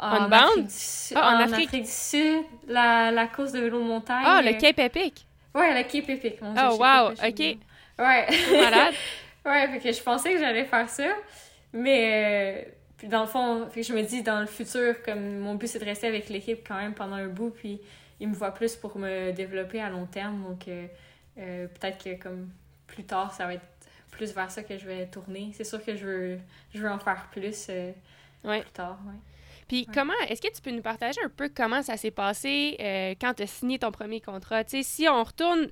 en, 0.01 0.31
Afrique 0.31 0.67
du, 0.67 1.13
ah, 1.15 1.35
en, 1.35 1.39
Afrique. 1.41 1.71
du 1.71 1.85
Sud, 1.85 2.43
la, 2.67 3.11
la 3.11 3.27
course 3.27 3.51
de 3.51 3.59
vélo 3.59 3.79
de 3.79 3.85
montagne. 3.85 4.23
Ah, 4.25 4.41
le 4.41 4.53
Cape 4.53 4.79
Epic. 4.79 5.25
Ouais, 5.53 5.73
le 5.75 5.83
Cape 5.83 6.09
Epic. 6.09 6.39
oh, 6.41 6.77
wow, 6.77 7.11
ok. 7.11 7.39
Ouais. 7.99 8.27
Malade. 8.51 8.93
ouais, 9.45 9.67
fait 9.67 9.79
que 9.79 9.91
je 9.91 10.01
pensais 10.01 10.33
que 10.33 10.39
j'allais 10.39 10.63
faire 10.63 10.87
ça. 10.87 11.09
Mais 11.73 12.78
puis 12.99 13.07
dans 13.07 13.21
le 13.21 13.27
fond, 13.27 13.69
je 13.73 13.93
me 13.93 14.03
dis, 14.03 14.23
dans 14.23 14.41
le 14.41 14.45
futur, 14.45 15.01
comme 15.03 15.39
mon 15.39 15.55
but 15.55 15.67
c'est 15.67 15.79
de 15.79 15.85
rester 15.85 16.05
avec 16.05 16.27
l'équipe 16.27 16.67
quand 16.67 16.75
même 16.75 16.93
pendant 16.93 17.15
un 17.15 17.27
bout, 17.27 17.49
puis 17.49 17.79
il 18.19 18.27
me 18.27 18.35
voit 18.35 18.53
plus 18.53 18.75
pour 18.75 18.97
me 18.97 19.31
développer 19.31 19.79
à 19.81 19.89
long 19.89 20.05
terme. 20.05 20.43
Donc 20.43 20.67
euh, 20.67 20.85
euh, 21.37 21.67
peut-être 21.67 22.03
que 22.03 22.21
comme 22.21 22.49
plus 22.87 23.05
tard, 23.05 23.33
ça 23.33 23.45
va 23.45 23.53
être 23.53 23.65
plus 24.11 24.33
vers 24.33 24.51
ça 24.51 24.63
que 24.63 24.77
je 24.77 24.85
vais 24.85 25.07
tourner. 25.07 25.51
C'est 25.53 25.63
sûr 25.63 25.83
que 25.83 25.95
je 25.95 26.05
veux, 26.05 26.39
je 26.73 26.81
veux 26.81 26.91
en 26.91 26.99
faire 26.99 27.29
plus 27.31 27.67
euh, 27.69 27.93
plus 28.43 28.71
tard. 28.73 28.99
Ouais. 29.07 29.15
Puis 29.69 29.85
comment, 29.85 30.11
est-ce 30.27 30.41
que 30.41 30.53
tu 30.53 30.61
peux 30.61 30.71
nous 30.71 30.81
partager 30.81 31.21
un 31.23 31.29
peu 31.29 31.47
comment 31.47 31.81
ça 31.81 31.95
s'est 31.95 32.11
passé 32.11 33.15
quand 33.21 33.35
tu 33.35 33.43
as 33.43 33.47
signé 33.47 33.79
ton 33.79 33.91
premier 33.91 34.19
contrat? 34.19 34.65
Tu 34.65 34.77
sais, 34.77 34.83
si 34.83 35.07
on 35.07 35.23
retourne 35.23 35.69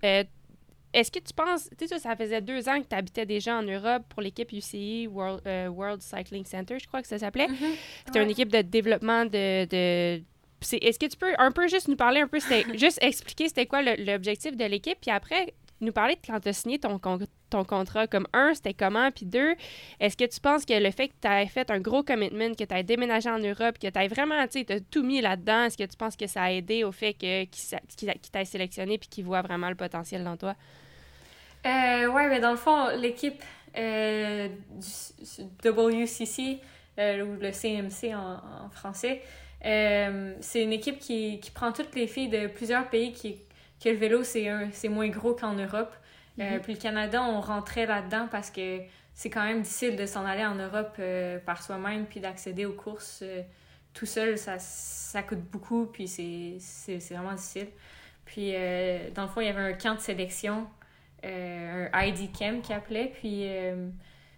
est-ce 0.93 1.11
que 1.11 1.19
tu 1.19 1.33
penses, 1.33 1.69
tu 1.77 1.87
sais, 1.87 1.99
ça 1.99 2.15
faisait 2.15 2.41
deux 2.41 2.67
ans 2.69 2.81
que 2.81 2.87
tu 2.87 2.95
habitais 2.95 3.25
déjà 3.25 3.57
en 3.57 3.63
Europe 3.63 4.03
pour 4.09 4.21
l'équipe 4.21 4.51
UCI, 4.51 5.07
World, 5.07 5.41
euh, 5.45 5.67
World, 5.67 6.01
Cycling 6.01 6.45
Center, 6.45 6.77
je 6.79 6.87
crois 6.87 7.01
que 7.01 7.07
ça 7.07 7.19
s'appelait. 7.19 7.47
Mm-hmm. 7.47 7.75
C'était 8.05 8.23
une 8.23 8.29
équipe 8.29 8.51
de 8.51 8.61
développement 8.61 9.25
de. 9.25 9.65
de 9.65 10.23
est-ce 10.71 10.97
que 10.97 11.05
tu 11.05 11.17
peux 11.17 11.33
un 11.37 11.51
peu 11.51 11.67
juste 11.67 11.87
nous 11.87 11.95
parler 11.95 12.21
un 12.21 12.27
peu, 12.27 12.39
juste 12.75 12.99
expliquer 13.01 13.47
c'était 13.47 13.67
quoi 13.67 13.81
l'objectif 13.81 14.55
de 14.55 14.65
l'équipe, 14.65 14.97
puis 14.99 15.11
après 15.11 15.53
nous 15.81 15.91
parler 15.91 16.15
de 16.15 16.21
quand 16.25 16.39
tu 16.39 16.49
as 16.49 16.53
signé 16.53 16.79
ton, 16.79 16.99
ton 17.49 17.63
contrat. 17.63 18.07
Comme 18.07 18.27
un, 18.33 18.53
c'était 18.53 18.73
comment, 18.73 19.11
puis 19.11 19.25
deux, 19.25 19.55
est-ce 19.99 20.17
que 20.17 20.25
tu 20.25 20.39
penses 20.39 20.65
que 20.65 20.73
le 20.73 20.91
fait 20.91 21.09
que 21.09 21.13
tu 21.21 21.27
aies 21.27 21.47
fait 21.47 21.69
un 21.71 21.79
gros 21.79 22.03
commitment, 22.03 22.53
que 22.53 22.63
tu 22.63 22.75
aies 22.75 22.83
déménagé 22.83 23.29
en 23.29 23.39
Europe, 23.39 23.77
que 23.79 23.87
tu 23.87 23.99
aies 23.99 24.07
vraiment, 24.07 24.47
tu 24.47 24.65
tout 24.91 25.03
mis 25.03 25.21
là-dedans, 25.21 25.65
est-ce 25.65 25.77
que 25.77 25.83
tu 25.83 25.97
penses 25.97 26.15
que 26.15 26.27
ça 26.27 26.43
a 26.43 26.51
aidé 26.51 26.83
au 26.83 26.91
fait 26.91 27.13
que 27.13 27.45
qu'il 27.45 28.45
sélectionné 28.45 28.97
puis 28.97 29.09
qu'il 29.09 29.25
voit 29.25 29.41
vraiment 29.41 29.69
le 29.69 29.75
potentiel 29.75 30.23
dans 30.23 30.37
toi? 30.37 30.55
Euh, 31.65 32.07
ouais, 32.07 32.29
mais 32.29 32.39
dans 32.39 32.51
le 32.51 32.57
fond, 32.57 32.89
l'équipe 32.97 33.43
euh, 33.77 34.47
du 34.47 35.69
WCC, 35.69 36.59
ou 36.97 37.35
le 37.39 37.51
CMC 37.51 38.15
en, 38.15 38.69
français. 38.71 39.21
c'est 39.61 40.63
une 40.63 40.73
équipe 40.73 40.99
qui, 40.99 41.39
qui, 41.39 41.51
prend 41.51 41.71
toutes 41.71 41.93
les 41.95 42.07
filles 42.07 42.29
de 42.29 42.47
plusieurs 42.47 42.89
pays 42.89 43.11
qui, 43.11 43.37
que 43.83 43.89
le 43.89 43.95
vélo, 43.95 44.23
c'est 44.23 44.89
moins 44.89 45.09
gros 45.09 45.33
qu'en 45.33 45.53
Europe. 45.53 45.93
Mm-hmm. 46.37 46.59
puis 46.59 46.73
le 46.73 46.79
Canada, 46.79 47.23
on 47.23 47.41
rentrait 47.41 47.85
là-dedans 47.85 48.27
parce 48.29 48.51
que 48.51 48.81
c'est 49.13 49.29
quand 49.29 49.43
même 49.43 49.61
difficile 49.61 49.95
de 49.95 50.05
s'en 50.05 50.25
aller 50.25 50.45
en 50.45 50.55
Europe 50.55 50.99
par 51.45 51.63
soi-même 51.63 52.05
puis 52.05 52.19
d'accéder 52.19 52.65
aux 52.65 52.73
courses 52.73 53.23
tout 53.97 54.05
seul, 54.05 54.37
ça, 54.37 54.59
ça 54.59 55.23
coûte 55.23 55.41
beaucoup, 55.51 55.87
puis 55.87 56.07
c'est 56.07 56.99
vraiment 57.09 57.33
difficile. 57.33 57.69
Puis, 58.25 58.51
euh, 58.53 59.09
dans 59.11 59.23
le 59.23 59.27
fond, 59.27 59.41
il 59.41 59.47
y 59.47 59.49
avait 59.49 59.61
un 59.61 59.73
camp 59.73 59.95
de 59.95 59.99
sélection, 59.99 60.67
euh, 61.25 61.87
un 61.91 62.03
ID 62.03 62.31
Camp 62.31 62.61
qui 62.61 62.73
appelait, 62.73 63.11
puis 63.19 63.47
euh, 63.47 63.89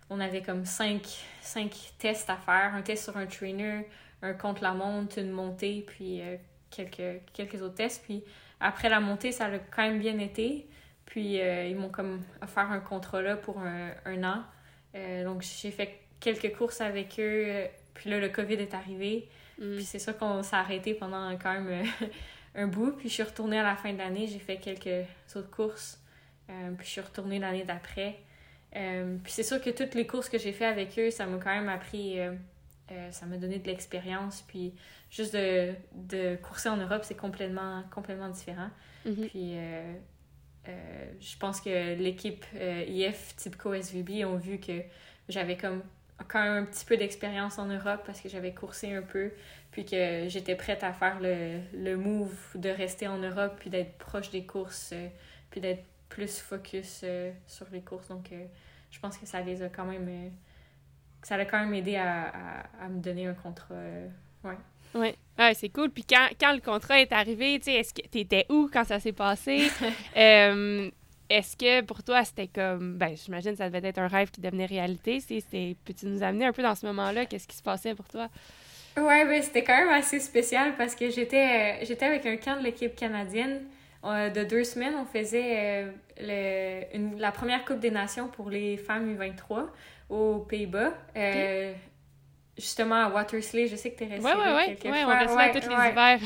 on 0.10 0.22
avait 0.22 0.42
comme 0.42 0.64
cinq, 0.64 1.02
cinq 1.42 1.92
tests 1.98 2.30
à 2.30 2.38
faire, 2.38 2.74
un 2.74 2.82
test 2.82 3.04
sur 3.04 3.18
un 3.18 3.26
trainer, 3.26 3.86
un 4.22 4.34
contre 4.34 4.64
la 4.64 4.74
montre, 4.74 5.20
une 5.20 5.32
montée, 5.32 5.84
puis 5.86 6.22
quelques, 6.70 7.22
quelques 7.34 7.62
autres 7.62 7.76
tests. 7.76 8.04
Puis 8.04 8.24
après 8.62 8.88
la 8.88 9.02
montée, 9.02 9.34
ça 9.34 9.48
a 9.48 9.60
quand 9.60 9.82
même 9.82 10.00
bien 10.00 10.20
été. 10.20 10.70
Puis 11.10 11.36
ils 11.40 11.76
m'ont 11.76 11.90
comme 11.90 12.22
offert 12.42 12.72
un 12.72 12.80
contrat 12.80 13.22
là 13.22 13.36
pour 13.36 13.60
un, 13.60 13.92
un 14.06 14.24
an. 14.24 14.44
donc 15.26 15.42
j'ai 15.42 15.72
fait 15.72 16.00
quelques 16.20 16.56
courses 16.56 16.82
avec 16.82 17.20
eux. 17.20 17.68
Puis 17.94 18.10
là, 18.10 18.20
le 18.20 18.30
COVID 18.30 18.54
est 18.54 18.74
arrivé. 18.74 19.28
Mm. 19.60 19.76
Puis 19.76 19.86
c'est 19.86 20.00
sûr 20.00 20.18
qu'on 20.18 20.42
s'est 20.44 20.56
arrêté 20.56 20.94
pendant 20.94 21.32
quand 21.38 21.54
même 21.54 21.68
euh, 21.68 22.08
un 22.56 22.68
bout. 22.68 22.92
Puis 22.94 23.10
je 23.10 23.16
suis 23.16 23.24
retournée 23.24 23.60
à 23.60 23.64
la 23.64 23.76
fin 23.76 23.92
de 23.94 23.98
l'année, 23.98 24.28
j'ai 24.28 24.40
fait 24.40 24.58
quelques 24.58 25.06
autres 25.36 25.52
courses. 25.52 26.00
Euh, 26.50 26.72
puis 26.78 26.86
je 26.86 26.92
suis 26.92 27.02
retournée 27.02 27.40
l'année 27.40 27.64
d'après. 27.64 28.20
Euh, 28.76 29.18
puis 29.24 29.32
c'est 29.32 29.44
sûr 29.44 29.62
que 29.62 29.70
toutes 29.70 29.96
les 29.96 30.08
courses 30.08 30.30
que 30.30 30.38
j'ai 30.38 30.54
fait 30.54 30.66
avec 30.66 30.98
eux, 30.98 31.12
ça 31.12 31.26
m'a 31.26 31.38
quand 31.38 31.54
même 31.54 31.70
appris, 31.70 32.20
ça 33.12 33.26
m'a 33.26 33.38
donné 33.38 33.60
de 33.60 33.68
l'expérience. 33.68 34.44
Puis 34.48 34.74
juste 35.10 35.34
de, 35.34 35.74
de 35.94 36.36
courser 36.38 36.70
en 36.70 36.78
Europe, 36.78 37.02
c'est 37.04 37.18
complètement, 37.18 37.84
complètement 37.92 38.30
différent. 38.30 38.70
Mm-hmm. 39.06 39.28
Puis 39.28 39.58
je 41.20 41.38
pense 41.38 41.62
que 41.62 41.96
l'équipe 41.96 42.46
IF 42.88 43.36
Tipco 43.36 43.74
SVB 43.74 44.26
ont 44.26 44.38
vu 44.38 44.60
que 44.60 44.82
j'avais 45.28 45.58
comme 45.58 45.82
quand 46.28 46.44
même 46.44 46.64
un 46.64 46.66
petit 46.66 46.86
peu 46.86 46.98
d'expérience 46.98 47.60
en 47.60 47.66
Europe 47.66 48.02
parce 48.06 48.22
que 48.22 48.30
j'avais 48.30 48.54
coursé 48.54 48.94
un 48.94 49.02
peu, 49.02 49.32
puis 49.72 49.86
que 49.86 50.28
j'étais 50.28 50.56
prête 50.56 50.84
à 50.84 50.94
faire 50.94 51.20
le, 51.20 51.60
le 51.74 51.96
move 51.96 52.36
de 52.56 52.70
rester 52.70 53.08
en 53.08 53.18
Europe, 53.18 53.56
puis 53.60 53.70
d'être 53.70 53.98
proche 53.98 54.30
des 54.32 54.46
courses, 54.46 54.92
euh, 54.94 55.08
puis 55.50 55.62
d'être 55.62 55.84
plus 56.10 56.40
focus 56.40 57.02
euh, 57.04 57.32
sur 57.48 57.68
les 57.72 57.82
courses. 57.82 58.08
Donc, 58.10 58.32
euh, 58.32 58.46
je 58.92 59.00
pense 59.00 59.18
que 59.18 59.26
ça 59.26 59.42
les 59.42 59.62
a 59.62 59.70
quand 59.70 59.86
même. 59.86 60.32
ça 61.24 61.38
l'a 61.38 61.46
quand 61.46 61.60
même 61.60 61.74
aidé 61.74 61.96
à, 61.96 62.28
à, 62.28 62.86
à, 62.86 62.90
me 62.90 63.00
donner 63.00 63.28
un 63.28 63.34
contrat. 63.34 63.76
ouais. 64.44 64.58
Oui, 64.96 65.10
ouais, 65.38 65.54
c'est 65.54 65.70
cool. 65.70 65.90
Puis 65.90 66.04
quand, 66.04 66.28
quand, 66.40 66.54
le 66.54 66.62
contrat 66.62 67.00
est 67.00 67.12
arrivé, 67.12 67.60
tu 67.60 67.66
sais, 67.66 67.74
est-ce 67.76 67.94
que 67.94 68.08
t'étais 68.08 68.46
où 68.50 68.70
quand 68.72 68.84
ça 68.84 69.00
s'est 69.00 69.14
passé? 69.14 69.70
Est-ce 71.30 71.56
que 71.56 71.82
pour 71.82 72.02
toi, 72.04 72.26
c'était 72.26 72.48
comme. 72.48 72.98
Ben, 72.98 73.16
j'imagine 73.16 73.52
que 73.52 73.60
ça 73.60 73.70
devait 73.70 73.88
être 73.88 74.00
un 74.00 74.08
rêve 74.08 74.32
qui 74.32 74.42
devenait 74.42 74.66
réalité. 74.66 75.20
Peux-tu 75.86 76.08
nous 76.08 76.24
amener 76.24 76.46
un 76.46 76.52
peu 76.52 76.64
dans 76.64 76.74
ce 76.74 76.88
moment-là? 76.88 77.28
Qu'est-ce 77.28 77.48
qui 77.48 77.56
se 77.56 77.62
passait 77.62 77.94
pour 77.94 78.08
toi? 78.08 78.30
Ouais, 78.98 79.26
ben, 79.26 79.42
c'était 79.44 79.64
quand 79.64 79.78
même 79.78 79.90
assez 79.90 80.20
spécial 80.20 80.74
parce 80.76 80.96
que 80.96 81.12
j'étais 81.12 81.86
j'étais 81.86 82.06
avec 82.06 82.26
un 82.26 82.38
camp 82.38 82.58
de 82.58 82.64
l'équipe 82.64 82.96
canadienne. 82.96 83.62
Euh, 84.06 84.30
de 84.30 84.44
deux 84.44 84.64
semaines, 84.64 84.96
on 84.96 85.06
faisait 85.06 85.58
euh, 85.58 85.92
le, 86.22 86.98
une, 86.98 87.20
la 87.20 87.32
première 87.32 87.66
Coupe 87.66 87.80
des 87.80 87.92
Nations 87.92 88.30
pour 88.30 88.50
les 88.50 88.78
femmes 88.78 89.14
U23 89.14 89.66
aux 90.10 90.40
Pays-Bas. 90.40 90.94
Euh, 91.18 91.74
justement 92.60 93.06
à 93.06 93.10
Watersley, 93.10 93.68
je 93.68 93.76
sais 93.76 93.92
que 93.92 93.98
tu 93.98 94.04
es 94.04 94.08
restée 94.08 94.26
ouais, 94.26 94.36
ouais, 94.36 94.78
ouais. 94.84 94.92
ouais, 94.92 95.04
on 95.04 95.08
restait 95.08 95.36
là 95.36 95.62
tous 95.62 95.70
les 95.70 95.76
hivers. 95.76 96.20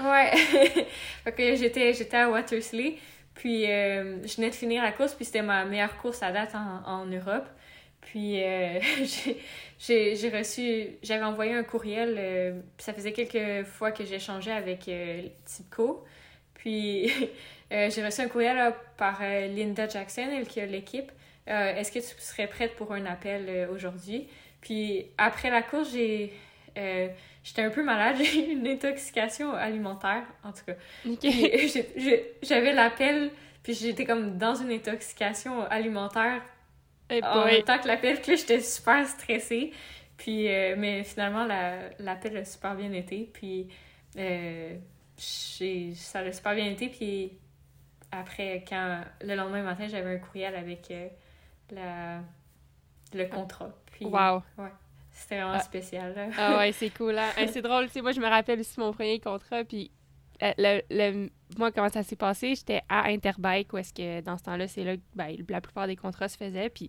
ouais. 0.00 0.36
fait 1.24 1.32
que 1.32 1.56
j'étais, 1.56 1.94
j'étais 1.94 2.16
à 2.18 2.28
Watersley. 2.28 2.96
Puis 3.34 3.70
euh, 3.70 4.22
je 4.26 4.36
venais 4.36 4.50
de 4.50 4.54
finir 4.54 4.82
la 4.82 4.92
course, 4.92 5.14
puis 5.14 5.24
c'était 5.24 5.42
ma 5.42 5.64
meilleure 5.64 5.96
course 5.98 6.22
à 6.22 6.30
date 6.30 6.54
en, 6.54 6.82
en 6.86 7.06
Europe. 7.06 7.46
Puis 8.00 8.42
euh, 8.42 8.80
j'ai 9.78 10.30
reçu, 10.36 10.98
j'avais 11.02 11.24
envoyé 11.24 11.54
un 11.54 11.62
courriel, 11.62 12.16
euh, 12.18 12.60
puis 12.76 12.84
ça 12.84 12.92
faisait 12.92 13.12
quelques 13.12 13.66
fois 13.66 13.92
que 13.92 14.04
j'échangeais 14.04 14.52
avec 14.52 14.88
euh, 14.88 15.22
Tipco. 15.44 16.04
Puis 16.54 17.10
j'ai 17.70 18.04
reçu 18.04 18.20
un 18.20 18.28
courriel 18.28 18.74
par 18.98 19.22
Linda 19.22 19.88
Jackson, 19.88 20.28
elle 20.30 20.46
qui 20.46 20.60
a 20.60 20.66
l'équipe. 20.66 21.10
Est-ce 21.46 21.90
que 21.90 22.00
tu 22.00 22.20
serais 22.20 22.48
prête 22.48 22.76
pour 22.76 22.92
un 22.92 23.06
appel 23.06 23.66
aujourd'hui? 23.72 24.28
Puis 24.60 25.06
après 25.18 25.50
la 25.50 25.62
course, 25.62 25.92
j'ai 25.92 26.32
j'étais 27.42 27.62
un 27.62 27.70
peu 27.70 27.82
malade, 27.82 28.16
j'ai 28.22 28.50
eu 28.50 28.52
une 28.52 28.66
intoxication 28.66 29.52
alimentaire, 29.52 30.24
en 30.44 30.52
tout 30.52 30.64
cas. 30.66 30.74
J'avais 32.42 32.72
l'appel, 32.72 33.30
puis 33.62 33.74
j'étais 33.74 34.04
comme 34.04 34.38
dans 34.38 34.54
une 34.54 34.70
intoxication 34.70 35.64
alimentaire 35.64 36.42
hey 37.10 37.22
en 37.24 37.44
même 37.44 37.62
temps 37.62 37.78
que 37.78 37.88
l'appel, 37.88 38.20
puis 38.20 38.36
j'étais 38.36 38.60
super 38.60 39.06
stressée. 39.06 39.72
Puis, 40.16 40.48
euh, 40.48 40.74
mais 40.76 41.02
finalement, 41.02 41.46
l'appel 41.98 42.36
a 42.36 42.44
super 42.44 42.74
bien 42.74 42.92
été, 42.92 43.30
puis 43.32 43.68
euh, 44.18 44.76
ça 45.16 46.18
a 46.20 46.32
super 46.32 46.54
bien 46.54 46.66
été, 46.66 46.88
puis 46.88 47.32
après, 48.12 48.64
quand 48.68 49.00
le 49.22 49.34
lendemain 49.34 49.62
matin, 49.62 49.86
j'avais 49.88 50.14
un 50.14 50.18
courriel 50.18 50.54
avec 50.56 50.90
euh, 50.90 51.08
la, 51.70 52.20
le 53.14 53.26
contrat. 53.26 53.72
Puis, 54.00 54.08
wow! 54.08 54.42
Ouais. 54.56 54.72
C'était 55.12 55.36
vraiment 55.36 55.52
ah. 55.56 55.60
spécial. 55.60 56.14
Là. 56.14 56.28
ah 56.38 56.58
ouais, 56.58 56.72
c'est 56.78 56.90
cool. 56.90 57.18
Hein? 57.18 57.30
c'est 57.52 57.60
drôle. 57.60 57.86
Tu 57.86 57.92
sais, 57.92 58.02
moi, 58.02 58.12
je 58.12 58.20
me 58.20 58.28
rappelle 58.28 58.60
aussi 58.60 58.80
mon 58.80 58.92
premier 58.92 59.20
contrat. 59.20 59.64
Puis, 59.64 59.90
euh, 60.42 60.52
le, 60.56 60.80
le, 60.90 61.30
moi, 61.58 61.70
comment 61.70 61.90
ça 61.90 62.02
s'est 62.02 62.16
passé? 62.16 62.54
J'étais 62.54 62.80
à 62.88 63.08
Interbike, 63.08 63.72
où 63.72 63.78
est-ce 63.78 63.92
que 63.92 64.22
dans 64.22 64.38
ce 64.38 64.44
temps-là, 64.44 64.66
c'est 64.66 64.84
là 64.84 64.96
que 64.96 65.02
ben, 65.14 65.36
la 65.48 65.60
plupart 65.60 65.86
des 65.86 65.96
contrats 65.96 66.28
se 66.28 66.38
faisaient. 66.38 66.70
Puis, 66.70 66.88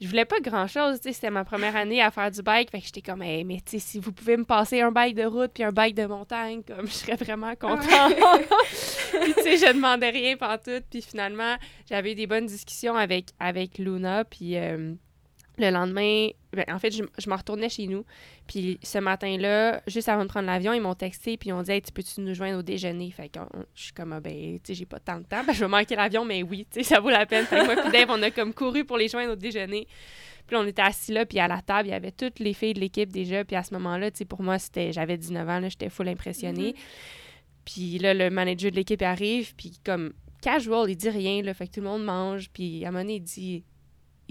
je 0.00 0.08
voulais 0.08 0.24
pas 0.24 0.40
grand-chose. 0.40 1.00
Tu 1.00 1.08
sais, 1.08 1.12
c'était 1.12 1.30
ma 1.30 1.44
première 1.44 1.76
année 1.76 2.00
à 2.00 2.10
faire 2.10 2.30
du 2.30 2.40
bike. 2.40 2.70
Fait 2.70 2.80
que 2.80 2.86
j'étais 2.86 3.02
comme, 3.02 3.22
hey, 3.22 3.44
mais 3.44 3.56
tu 3.56 3.72
sais, 3.72 3.78
si 3.78 3.98
vous 3.98 4.12
pouvez 4.12 4.38
me 4.38 4.44
passer 4.44 4.80
un 4.80 4.90
bike 4.90 5.14
de 5.14 5.24
route 5.24 5.50
puis 5.52 5.62
un 5.62 5.72
bike 5.72 5.94
de 5.94 6.06
montagne, 6.06 6.62
comme, 6.62 6.86
je 6.86 6.92
serais 6.92 7.16
vraiment 7.16 7.54
contente. 7.54 7.82
puis, 9.20 9.34
tu 9.34 9.42
sais, 9.42 9.56
je 9.58 9.72
demandais 9.74 10.08
rien 10.08 10.36
tout. 10.36 10.82
Puis, 10.90 11.02
finalement, 11.02 11.56
j'avais 11.86 12.12
eu 12.12 12.14
des 12.14 12.26
bonnes 12.26 12.46
discussions 12.46 12.96
avec, 12.96 13.26
avec 13.38 13.76
Luna. 13.76 14.24
Puis, 14.24 14.56
euh, 14.56 14.94
le 15.58 15.70
lendemain, 15.70 16.28
ben, 16.52 16.64
en 16.68 16.78
fait, 16.78 16.90
je, 16.90 17.02
je 17.18 17.28
m'en 17.28 17.36
retournais 17.36 17.68
chez 17.68 17.86
nous. 17.86 18.04
Puis 18.46 18.78
ce 18.82 18.98
matin-là, 18.98 19.82
juste 19.86 20.08
avant 20.08 20.22
de 20.22 20.28
prendre 20.28 20.46
l'avion, 20.46 20.72
ils 20.72 20.80
m'ont 20.80 20.94
texté 20.94 21.36
puis 21.36 21.50
ils 21.50 21.52
ont 21.52 21.62
dit 21.62 21.72
hey, 21.72 21.82
tu 21.82 21.92
peux-tu 21.92 22.20
nous 22.20 22.34
joindre 22.34 22.58
au 22.58 22.62
déjeuner? 22.62 23.10
Fait 23.10 23.28
que 23.28 23.38
je 23.74 23.82
suis 23.84 23.92
comme 23.92 24.12
ah, 24.12 24.20
ben, 24.20 24.58
tu 24.58 24.60
sais, 24.68 24.74
j'ai 24.74 24.86
pas 24.86 24.98
tant 24.98 25.18
de 25.18 25.24
temps. 25.24 25.44
Ben, 25.44 25.52
je 25.52 25.60
vais 25.60 25.68
manquer 25.68 25.96
l'avion, 25.96 26.24
mais 26.24 26.42
oui, 26.42 26.66
tu 26.70 26.82
sais, 26.82 26.94
ça 26.94 27.00
vaut 27.00 27.10
la 27.10 27.26
peine. 27.26 27.44
Fait 27.44 27.60
que 27.60 27.64
moi, 27.66 27.76
puis 27.76 27.92
Dave, 27.92 28.08
on 28.10 28.22
a 28.22 28.30
comme 28.30 28.54
couru 28.54 28.84
pour 28.84 28.96
les 28.96 29.08
joindre 29.08 29.32
au 29.32 29.36
déjeuner. 29.36 29.86
Puis 30.46 30.56
on 30.56 30.66
était 30.66 30.82
assis 30.82 31.12
là, 31.12 31.24
puis 31.24 31.38
à 31.38 31.48
la 31.48 31.60
table, 31.60 31.88
il 31.88 31.92
y 31.92 31.94
avait 31.94 32.10
toutes 32.12 32.38
les 32.38 32.52
filles 32.52 32.74
de 32.74 32.80
l'équipe 32.80 33.10
déjà. 33.10 33.44
Puis 33.44 33.56
à 33.56 33.62
ce 33.62 33.74
moment-là, 33.74 34.10
tu 34.10 34.18
sais, 34.18 34.24
pour 34.24 34.42
moi, 34.42 34.58
c'était 34.58 34.92
j'avais 34.92 35.16
19 35.16 35.48
ans, 35.48 35.60
là, 35.60 35.68
j'étais 35.68 35.88
full 35.90 36.08
impressionnée. 36.08 36.72
Mm-hmm. 36.72 37.64
Puis 37.64 37.98
là, 37.98 38.14
le 38.14 38.30
manager 38.30 38.70
de 38.70 38.76
l'équipe 38.76 39.02
arrive, 39.02 39.54
puis 39.54 39.78
comme 39.84 40.12
casual, 40.40 40.90
il 40.90 40.96
dit 40.96 41.10
rien, 41.10 41.42
là, 41.42 41.54
fait 41.54 41.68
que 41.68 41.74
tout 41.74 41.80
le 41.80 41.86
monde 41.86 42.04
mange. 42.04 42.50
Puis 42.50 42.84
à 42.84 42.88
un 42.88 42.90
moment 42.90 43.04
donné, 43.04 43.16
il 43.16 43.20
dit 43.20 43.64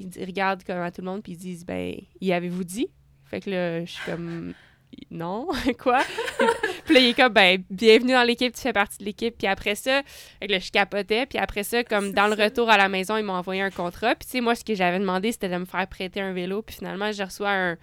ils 0.02 0.26
regardent 0.26 0.64
comme 0.64 0.80
à 0.80 0.92
tout 0.92 1.02
le 1.02 1.08
monde, 1.08 1.24
puis 1.24 1.34
ils 1.34 1.38
disent, 1.38 1.66
ben, 1.66 1.96
y 2.20 2.34
avez-vous 2.34 2.64
dit? 2.64 2.90
Fait 3.26 3.40
que 3.40 3.50
là, 3.50 3.86
je 3.86 3.92
suis 3.92 4.04
comme, 4.06 4.54
non, 5.12 5.48
quoi? 5.80 6.02
puis 6.86 6.94
là, 6.94 7.00
il 7.00 7.10
est 7.10 7.14
comme, 7.14 7.34
ben, 7.34 7.64
bienvenue 7.70 8.14
dans 8.14 8.24
l'équipe, 8.24 8.54
tu 8.54 8.62
fais 8.62 8.74
partie 8.74 8.98
de 8.98 9.06
l'équipe. 9.06 9.38
Puis 9.38 9.48
après 9.48 9.76
ça, 9.76 10.02
fait 10.40 10.48
que 10.48 10.52
là, 10.52 10.60
je 10.60 10.72
capotais. 10.72 11.26
Puis 11.26 11.38
après 11.38 11.64
ça, 11.64 11.84
comme 11.84 12.12
dans 12.12 12.28
le 12.28 12.34
retour 12.34 12.70
à 12.70 12.78
la 12.78 12.90
maison, 12.90 13.18
ils 13.18 13.24
m'ont 13.24 13.34
envoyé 13.34 13.62
un 13.62 13.72
contrat. 13.72 14.16
Puis 14.16 14.26
tu 14.26 14.32
sais, 14.32 14.42
moi, 14.42 14.56
ce 14.56 14.64
que 14.64 14.76
j'avais 14.76 15.00
demandé, 15.00 15.32
c'était 15.32 15.50
de 15.50 15.58
me 15.58 15.66
faire 15.66 15.88
prêter 15.88 16.22
un 16.22 16.34
vélo. 16.34 16.62
Puis 16.62 16.78
finalement, 16.78 17.12
j'ai 17.12 17.24
reçu 17.24 17.44
un 17.46 17.78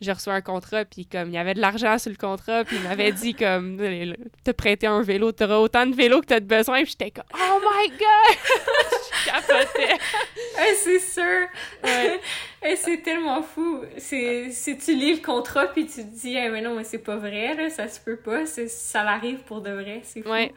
j'ai 0.00 0.12
reçu 0.12 0.28
un 0.30 0.40
contrat, 0.40 0.84
puis 0.84 1.06
comme 1.06 1.28
il 1.28 1.34
y 1.34 1.38
avait 1.38 1.54
de 1.54 1.60
l'argent 1.60 1.98
sur 1.98 2.10
le 2.10 2.16
contrat, 2.16 2.64
puis 2.64 2.76
il 2.76 2.82
m'avait 2.82 3.12
dit 3.12 3.34
comme 3.34 3.78
te 4.44 4.50
prêter 4.50 4.86
un 4.86 5.02
vélo, 5.02 5.32
tu 5.32 5.44
auras 5.44 5.56
autant 5.56 5.86
de 5.86 5.94
vélos 5.94 6.20
que 6.20 6.26
tu 6.26 6.34
as 6.34 6.40
besoin, 6.40 6.82
puis 6.82 6.92
j'étais 6.98 7.10
comme 7.10 7.24
oh 7.34 7.60
my 7.60 7.88
god, 7.88 8.38
je 9.12 9.30
capotais. 9.30 9.98
c'est 10.76 11.00
sûr. 11.00 11.48
Ouais. 11.84 12.76
c'est 12.76 13.02
tellement 13.02 13.42
fou. 13.42 13.82
C'est 13.96 14.50
si 14.50 14.78
tu 14.78 14.94
lis 14.94 15.14
le 15.14 15.22
contrat 15.22 15.66
puis 15.66 15.86
tu 15.86 16.04
te 16.04 16.14
dis 16.14 16.34
mais 16.34 16.60
non 16.60 16.74
mais 16.74 16.84
c'est 16.84 16.98
pas 16.98 17.16
vrai 17.16 17.54
là, 17.54 17.70
ça 17.70 17.88
se 17.88 18.00
peut 18.00 18.16
pas, 18.16 18.46
ça 18.46 19.04
l'arrive 19.04 19.38
pour 19.40 19.60
de 19.60 19.70
vrai, 19.70 20.00
c'est 20.04 20.22
fou. 20.22 20.30
Ouais. 20.30 20.52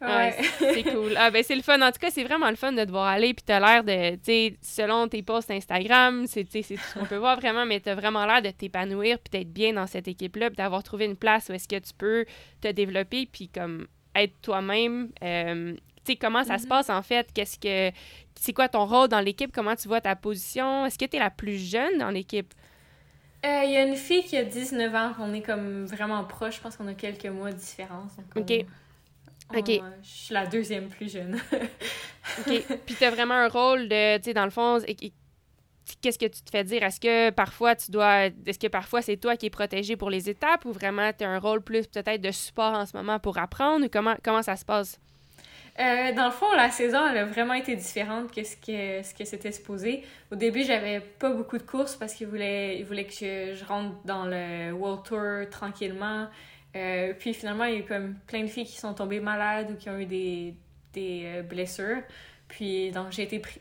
Ouais. 0.00 0.36
c'est 0.58 0.82
cool. 0.82 1.14
Ah, 1.16 1.30
ben, 1.30 1.42
c'est 1.42 1.54
le 1.54 1.62
fun. 1.62 1.80
En 1.80 1.90
tout 1.90 1.98
cas, 1.98 2.10
c'est 2.10 2.24
vraiment 2.24 2.50
le 2.50 2.56
fun 2.56 2.72
de 2.72 2.84
te 2.84 2.90
voir 2.90 3.06
aller. 3.06 3.32
Puis, 3.32 3.44
t'as 3.44 3.60
l'air 3.60 3.84
de, 3.84 4.16
tu 4.16 4.20
sais, 4.24 4.56
selon 4.60 5.08
tes 5.08 5.22
posts 5.22 5.50
Instagram, 5.50 6.26
c'est 6.26 6.44
tout 6.44 6.62
ce 6.62 6.98
qu'on 6.98 7.06
peut 7.06 7.16
voir 7.16 7.36
vraiment, 7.38 7.64
mais 7.64 7.80
t'as 7.80 7.94
vraiment 7.94 8.26
l'air 8.26 8.42
de 8.42 8.50
t'épanouir, 8.50 9.18
puis 9.18 9.30
d'être 9.38 9.52
bien 9.52 9.72
dans 9.72 9.86
cette 9.86 10.08
équipe-là, 10.08 10.50
puis 10.50 10.56
d'avoir 10.56 10.82
trouvé 10.82 11.06
une 11.06 11.16
place 11.16 11.48
où 11.48 11.52
est-ce 11.52 11.68
que 11.68 11.78
tu 11.78 11.92
peux 11.96 12.26
te 12.60 12.68
développer, 12.68 13.26
puis 13.30 13.48
comme 13.48 13.86
être 14.14 14.34
toi-même. 14.42 15.10
Euh, 15.22 15.74
tu 16.04 16.12
sais, 16.12 16.16
comment 16.16 16.44
ça 16.44 16.58
se 16.58 16.64
mm-hmm. 16.64 16.68
passe 16.68 16.90
en 16.90 17.02
fait? 17.02 17.28
Qu'est-ce 17.32 17.58
que. 17.58 17.94
C'est 18.38 18.52
quoi 18.52 18.68
ton 18.68 18.84
rôle 18.84 19.08
dans 19.08 19.20
l'équipe? 19.20 19.52
Comment 19.52 19.74
tu 19.76 19.88
vois 19.88 20.00
ta 20.00 20.16
position? 20.16 20.84
Est-ce 20.84 20.98
que 20.98 21.04
tu 21.06 21.16
es 21.16 21.20
la 21.20 21.30
plus 21.30 21.56
jeune 21.56 21.98
dans 21.98 22.10
l'équipe? 22.10 22.52
Euh, 23.46 23.62
Il 23.64 23.72
y 23.72 23.76
a 23.76 23.82
une 23.84 23.96
fille 23.96 24.24
qui 24.24 24.36
a 24.36 24.44
19 24.44 24.94
ans, 24.94 25.12
on 25.20 25.32
est 25.34 25.42
comme 25.42 25.84
vraiment 25.84 26.24
proche, 26.24 26.56
je 26.56 26.60
pense 26.60 26.76
qu'on 26.76 26.88
a 26.88 26.94
quelques 26.94 27.26
mois 27.26 27.52
de 27.52 27.56
différence. 27.58 28.16
donc 28.16 28.26
on- 28.36 28.40
Ok. 28.40 28.50
on- 28.50 28.66
Ok. 29.52 29.68
euh, 29.68 29.80
je 30.02 30.08
suis 30.08 30.34
la 30.34 30.46
deuxième 30.46 30.88
plus 30.88 31.12
jeune. 31.12 31.38
OK. 32.38 32.64
Puis 32.86 32.96
t'as 32.98 33.10
vraiment 33.10 33.34
un 33.34 33.48
rôle 33.48 33.88
de, 33.88 34.16
tu 34.18 34.24
sais, 34.24 34.34
dans 34.34 34.44
le 34.44 34.50
fond, 34.50 34.78
qu'est-ce 36.00 36.18
que 36.18 36.26
tu 36.26 36.42
te 36.42 36.50
fais 36.50 36.64
dire? 36.64 36.82
Est-ce 36.82 37.00
que 37.00 37.30
parfois 37.30 37.76
tu 37.76 37.90
dois, 37.90 38.26
est-ce 38.46 38.58
que 38.58 38.68
parfois 38.68 39.02
c'est 39.02 39.16
toi 39.16 39.36
qui 39.36 39.46
es 39.46 39.50
protégé 39.50 39.96
pour 39.96 40.10
les 40.10 40.30
étapes 40.30 40.64
ou 40.64 40.72
vraiment 40.72 41.10
tu 41.16 41.24
as 41.24 41.28
un 41.28 41.38
rôle 41.38 41.62
plus 41.62 41.86
peut-être 41.86 42.20
de 42.20 42.30
support 42.30 42.74
en 42.74 42.86
ce 42.86 42.96
moment 42.96 43.18
pour 43.18 43.38
apprendre 43.38 43.86
ou 43.86 43.88
comment, 43.90 44.16
comment 44.22 44.42
ça 44.42 44.56
se 44.56 44.64
passe? 44.64 44.98
Euh, 45.80 46.12
dans 46.12 46.26
le 46.26 46.30
fond, 46.30 46.46
la 46.54 46.70
saison, 46.70 47.00
elle 47.08 47.18
a 47.18 47.24
vraiment 47.24 47.54
été 47.54 47.74
différente 47.74 48.30
que 48.32 48.44
ce 48.44 48.56
que, 48.56 49.02
ce 49.02 49.12
que 49.12 49.24
c'était 49.24 49.50
supposé. 49.50 50.04
Au 50.30 50.36
début, 50.36 50.62
j'avais 50.62 51.00
pas 51.00 51.30
beaucoup 51.30 51.58
de 51.58 51.64
courses 51.64 51.96
parce 51.96 52.14
qu'ils 52.14 52.28
voulaient, 52.28 52.78
ils 52.78 52.84
voulaient 52.84 53.06
que 53.06 53.12
je, 53.12 53.54
je 53.54 53.64
rentre 53.64 53.96
dans 54.04 54.24
le 54.24 54.72
World 54.72 55.02
Tour 55.02 55.50
tranquillement. 55.50 56.28
Euh, 56.76 57.14
puis 57.18 57.34
finalement, 57.34 57.64
il 57.64 57.74
y 57.74 57.76
a 57.76 57.80
eu 57.80 57.84
comme 57.84 58.14
plein 58.26 58.42
de 58.42 58.48
filles 58.48 58.66
qui 58.66 58.78
sont 58.78 58.94
tombées 58.94 59.20
malades 59.20 59.70
ou 59.70 59.76
qui 59.76 59.88
ont 59.90 59.98
eu 59.98 60.06
des, 60.06 60.54
des 60.94 61.22
euh, 61.24 61.42
blessures. 61.42 62.02
Puis 62.48 62.90
donc, 62.90 63.12
j'ai 63.12 63.22
été 63.22 63.38
pris, 63.38 63.60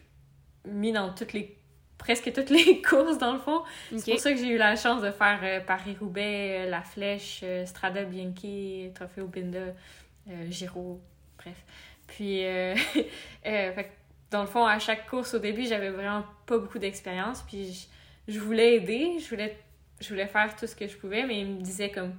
mis 0.66 0.92
dans 0.92 1.14
toutes 1.14 1.34
les 1.34 1.58
presque 1.98 2.34
toutes 2.34 2.50
les 2.50 2.82
courses 2.88 3.18
dans 3.18 3.34
le 3.34 3.40
fond. 3.40 3.64
C'est 3.98 4.12
pour 4.12 4.20
ça 4.20 4.32
que 4.32 4.38
j'ai 4.38 4.50
eu 4.50 4.58
la 4.58 4.76
chance 4.76 5.02
de 5.02 5.12
faire 5.12 5.40
euh, 5.44 5.60
Paris-Roubaix, 5.62 6.66
euh, 6.66 6.70
La 6.70 6.82
Flèche, 6.82 7.44
Strada 7.66 8.04
Bianchi, 8.04 8.92
Trofeo 8.94 9.28
Binda, 9.28 9.74
Giro, 10.50 11.00
bref. 11.38 11.56
Puis, 12.08 12.42
fait 13.44 13.92
dans 14.32 14.42
le 14.42 14.48
fond, 14.48 14.66
à 14.66 14.80
chaque 14.80 15.08
course 15.08 15.36
au 15.36 15.40
début, 15.40 15.66
j'avais 15.66 15.92
vraiment 15.92 16.26
pas 16.46 16.58
beaucoup 16.58 16.80
d'expérience. 16.80 17.42
Puis, 17.44 17.88
je, 18.28 18.34
je 18.34 18.40
voulais 18.40 18.76
aider, 18.76 19.20
je 19.20 19.30
voulais, 19.30 19.58
je 20.02 20.10
voulais 20.10 20.28
faire 20.28 20.54
tout 20.56 20.68
ce 20.68 20.76
que 20.76 20.88
je 20.88 20.98
pouvais, 20.98 21.24
mais 21.26 21.42
il 21.42 21.48
me 21.48 21.62
disait 21.62 21.90
comme. 21.90 22.14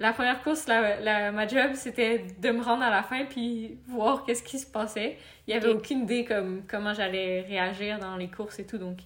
La 0.00 0.12
première 0.12 0.42
course, 0.42 0.68
la, 0.68 1.00
la- 1.00 1.32
ma 1.32 1.46
job, 1.48 1.72
c'était 1.74 2.24
de 2.38 2.50
me 2.50 2.62
rendre 2.62 2.84
à 2.84 2.90
la 2.90 3.02
fin 3.02 3.24
puis 3.24 3.78
voir 3.88 4.24
qu'est-ce 4.24 4.42
qui 4.44 4.58
se 4.58 4.66
passait. 4.66 5.18
Il 5.46 5.54
y 5.54 5.56
avait 5.56 5.68
aucune 5.68 6.02
idée 6.02 6.24
comme 6.24 6.62
comment 6.68 6.94
j'allais 6.94 7.40
réagir 7.42 7.98
dans 7.98 8.16
les 8.16 8.28
courses 8.28 8.58
et 8.60 8.66
tout, 8.66 8.78
donc 8.78 8.98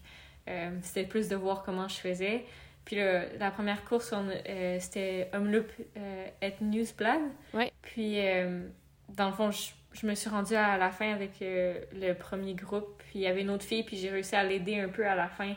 euh, 0.49 0.71
c'était 0.83 1.05
plus 1.05 1.29
de 1.29 1.37
voir 1.37 1.63
comment 1.63 1.89
je 1.89 1.97
faisais. 1.97 2.45
Puis 2.85 2.97
là, 2.97 3.23
la 3.39 3.51
première 3.51 3.85
course, 3.85 4.13
euh, 4.13 4.77
c'était 4.81 5.31
Omloop 5.33 5.71
euh, 5.97 6.27
et 6.43 6.53
Newsblad. 6.61 7.21
Ouais. 7.55 7.73
Puis, 7.81 8.19
euh, 8.27 8.61
dans 9.09 9.29
le 9.29 9.33
fond, 9.35 9.53
je, 9.53 9.71
je 9.93 10.05
me 10.07 10.15
suis 10.17 10.29
rendue 10.29 10.57
à 10.57 10.77
la 10.77 10.91
fin 10.91 11.13
avec 11.13 11.31
le 11.41 12.13
premier 12.15 12.55
groupe. 12.55 12.89
Puis, 12.99 13.21
il 13.21 13.21
y 13.21 13.27
avait 13.29 13.43
une 13.43 13.51
autre 13.51 13.65
fille, 13.65 13.85
puis 13.85 13.97
j'ai 13.97 14.11
réussi 14.11 14.35
à 14.35 14.43
l'aider 14.43 14.81
un 14.81 14.89
peu 14.89 15.07
à 15.07 15.15
la 15.15 15.29
fin, 15.29 15.55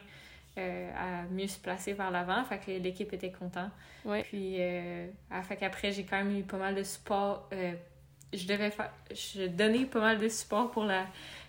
euh, 0.57 0.91
à 0.95 1.23
mieux 1.31 1.47
se 1.47 1.59
placer 1.59 1.93
vers 1.93 2.11
l'avant. 2.11 2.43
Fait 2.45 2.59
que 2.59 2.71
l'équipe 2.71 3.11
était 3.13 3.31
contente. 3.31 3.71
Ouais. 4.03 4.23
Puis, 4.23 4.55
euh, 4.59 5.07
ah, 5.31 5.41
fait 5.43 5.55
qu'après, 5.57 5.91
j'ai 5.91 6.03
quand 6.03 6.17
même 6.23 6.37
eu 6.37 6.43
pas 6.43 6.57
mal 6.57 6.75
de 6.75 6.83
support. 6.83 7.49
euh, 7.53 7.73
je 8.33 8.47
devais 8.47 8.71
faire... 8.71 8.91
Je 9.11 9.47
donnais 9.47 9.85
pas 9.85 9.99
mal 9.99 10.17
de 10.17 10.27
support 10.29 10.71
pour, 10.71 10.83
la, 10.83 11.05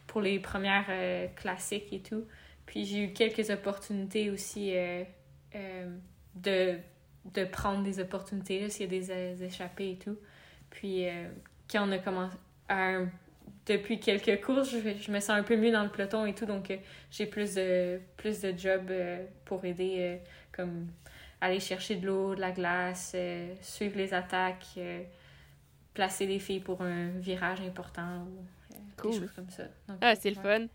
pour 0.07 0.21
les 0.21 0.39
premières 0.39 0.87
euh, 0.89 1.27
classiques 1.37 1.93
et 1.93 2.01
tout. 2.01 2.25
Puis 2.67 2.85
j'ai 2.85 3.05
eu 3.05 3.13
quelques 3.13 3.51
opportunités 3.51 4.31
aussi 4.31 4.73
euh, 4.75 5.05
de, 6.35 6.79
de 7.33 7.45
prendre 7.45 7.83
des 7.83 8.01
opportunités, 8.01 8.69
s'il 8.71 8.93
y 8.93 8.97
a 8.97 9.01
des 9.01 9.45
échappées 9.45 9.93
et 9.93 9.99
tout. 9.99 10.19
Puis 10.71 11.07
quand 11.71 11.89
on 11.89 11.93
a 11.93 11.99
commencé 11.99 12.37
à 12.69 12.97
un- 12.97 13.09
depuis 13.67 13.99
quelques 13.99 14.45
courses, 14.45 14.71
je, 14.71 14.79
je 15.01 15.11
me 15.11 15.21
sens 15.21 15.31
un 15.31 15.43
peu 15.43 15.57
mieux 15.57 15.73
dans 15.73 15.83
le 15.83 15.89
peloton 15.91 16.25
et 16.27 16.35
tout, 16.35 16.47
donc 16.47 16.71
euh, 16.71 16.77
j'ai 17.11 17.27
plus 17.27 17.55
de, 17.55 18.01
plus 18.17 18.41
de 18.41 18.57
jobs 18.57 18.91
euh, 18.91 19.25
pour 19.45 19.65
aider, 19.65 19.97
euh, 19.99 20.17
comme 20.53 20.87
aller 21.41 21.61
chercher 21.61 21.97
de 21.97 22.07
l'eau, 22.07 22.35
de 22.35 22.41
la 22.41 22.53
glace, 22.53 23.15
suivre 23.61 23.99
les 23.99 24.15
attaques, 24.15 24.79
placer 25.93 26.27
les 26.27 26.39
filles 26.39 26.61
pour 26.61 26.81
un 26.83 27.09
virage 27.19 27.61
important 27.61 28.23
ou 28.27 28.45
Cool. 28.97 29.11
des 29.13 29.19
choses 29.19 29.33
comme 29.33 29.51
ça. 29.51 29.65
Donc, 29.89 29.99
Ah, 30.01 30.15
c'est 30.15 30.31
le 30.31 30.37
fun. 30.37 30.67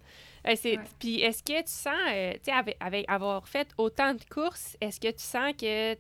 Ouais. 0.46 0.80
Puis 1.00 1.22
est-ce 1.22 1.42
que 1.42 1.60
tu 1.62 1.72
sens, 1.72 1.94
tu 2.06 2.40
sais, 2.44 2.52
avec, 2.52 2.78
avec 2.80 3.06
avoir 3.10 3.48
fait 3.48 3.68
autant 3.78 4.14
de 4.14 4.24
courses, 4.30 4.78
est-ce 4.80 5.00
que 5.00 5.08
tu 5.12 5.24
sens 5.24 5.54
que. 5.60 5.96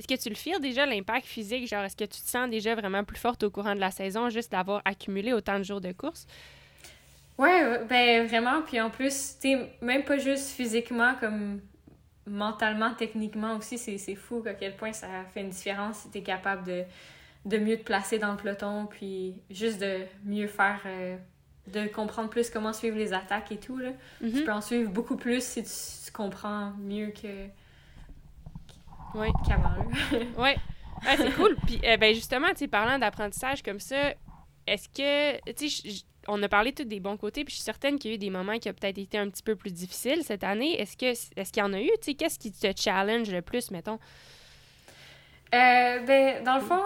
Est-ce 0.00 0.08
que 0.08 0.18
tu 0.22 0.30
le 0.30 0.34
files 0.34 0.60
déjà, 0.62 0.86
l'impact 0.86 1.26
physique? 1.26 1.68
Genre, 1.68 1.84
est-ce 1.84 1.94
que 1.94 2.04
tu 2.04 2.22
te 2.22 2.26
sens 2.26 2.48
déjà 2.48 2.74
vraiment 2.74 3.04
plus 3.04 3.18
forte 3.18 3.42
au 3.42 3.50
courant 3.50 3.74
de 3.74 3.80
la 3.80 3.90
saison, 3.90 4.30
juste 4.30 4.50
d'avoir 4.50 4.80
accumulé 4.86 5.34
autant 5.34 5.58
de 5.58 5.62
jours 5.62 5.82
de 5.82 5.92
course? 5.92 6.26
Ouais, 7.36 7.84
ben 7.84 8.26
vraiment. 8.26 8.62
Puis 8.62 8.80
en 8.80 8.88
plus, 8.88 9.36
tu 9.38 9.58
même 9.82 10.04
pas 10.04 10.16
juste 10.16 10.52
physiquement, 10.52 11.16
comme 11.20 11.60
mentalement, 12.26 12.94
techniquement 12.94 13.58
aussi, 13.58 13.76
c'est 13.76 14.14
fou 14.14 14.42
à 14.46 14.54
quel 14.54 14.74
point 14.74 14.94
ça 14.94 15.06
fait 15.34 15.42
une 15.42 15.50
différence 15.50 15.98
si 15.98 16.08
t'es 16.10 16.22
capable 16.22 16.64
de, 16.66 16.84
de 17.44 17.58
mieux 17.58 17.76
te 17.76 17.84
placer 17.84 18.18
dans 18.18 18.30
le 18.32 18.38
peloton, 18.38 18.86
puis 18.86 19.34
juste 19.50 19.82
de 19.82 19.98
mieux 20.24 20.46
faire, 20.46 20.80
euh, 20.86 21.18
de 21.66 21.88
comprendre 21.88 22.30
plus 22.30 22.48
comment 22.48 22.72
suivre 22.72 22.96
les 22.96 23.12
attaques 23.12 23.52
et 23.52 23.58
tout. 23.58 23.76
Là. 23.76 23.90
Tu 24.32 24.38
Mhm. 24.38 24.44
peux 24.44 24.52
en 24.52 24.62
suivre 24.62 24.90
beaucoup 24.90 25.16
plus 25.16 25.42
si 25.44 25.62
tu, 25.62 25.70
tu 26.06 26.12
comprends 26.12 26.72
mieux 26.78 27.10
que 27.10 27.48
Oui. 29.14 29.28
qu'avant. 29.46 29.76
Ouais. 30.38 30.56
Ah, 31.06 31.16
c'est 31.16 31.32
cool. 31.32 31.56
Puis, 31.66 31.80
euh, 31.84 31.96
ben 31.96 32.14
justement, 32.14 32.52
tu 32.54 32.68
parlant 32.68 32.98
d'apprentissage 32.98 33.62
comme 33.62 33.80
ça, 33.80 34.14
est-ce 34.66 34.88
que, 34.88 35.52
tu 35.54 35.68
sais, 35.70 36.04
on 36.28 36.42
a 36.42 36.48
parlé 36.48 36.72
tous 36.72 36.84
des 36.84 37.00
bons 37.00 37.16
côtés, 37.16 37.44
puis 37.44 37.52
je 37.52 37.56
suis 37.56 37.64
certaine 37.64 37.98
qu'il 37.98 38.10
y 38.10 38.14
a 38.14 38.16
eu 38.16 38.18
des 38.18 38.30
moments 38.30 38.58
qui 38.58 38.68
ont 38.68 38.74
peut-être 38.74 38.98
été 38.98 39.16
un 39.18 39.28
petit 39.30 39.42
peu 39.42 39.56
plus 39.56 39.72
difficiles 39.72 40.22
cette 40.24 40.44
année. 40.44 40.78
Est-ce 40.80 40.96
que, 40.96 41.06
est-ce 41.06 41.52
qu'il 41.52 41.62
y 41.62 41.66
en 41.66 41.72
a 41.72 41.80
eu, 41.80 41.86
tu 42.02 42.10
sais, 42.10 42.14
qu'est-ce 42.14 42.38
qui 42.38 42.52
te 42.52 42.70
challenge 42.78 43.30
le 43.30 43.40
plus, 43.42 43.70
mettons? 43.70 43.98
Euh, 45.54 46.00
ben, 46.00 46.44
dans 46.44 46.56
le 46.56 46.60
fond, 46.60 46.82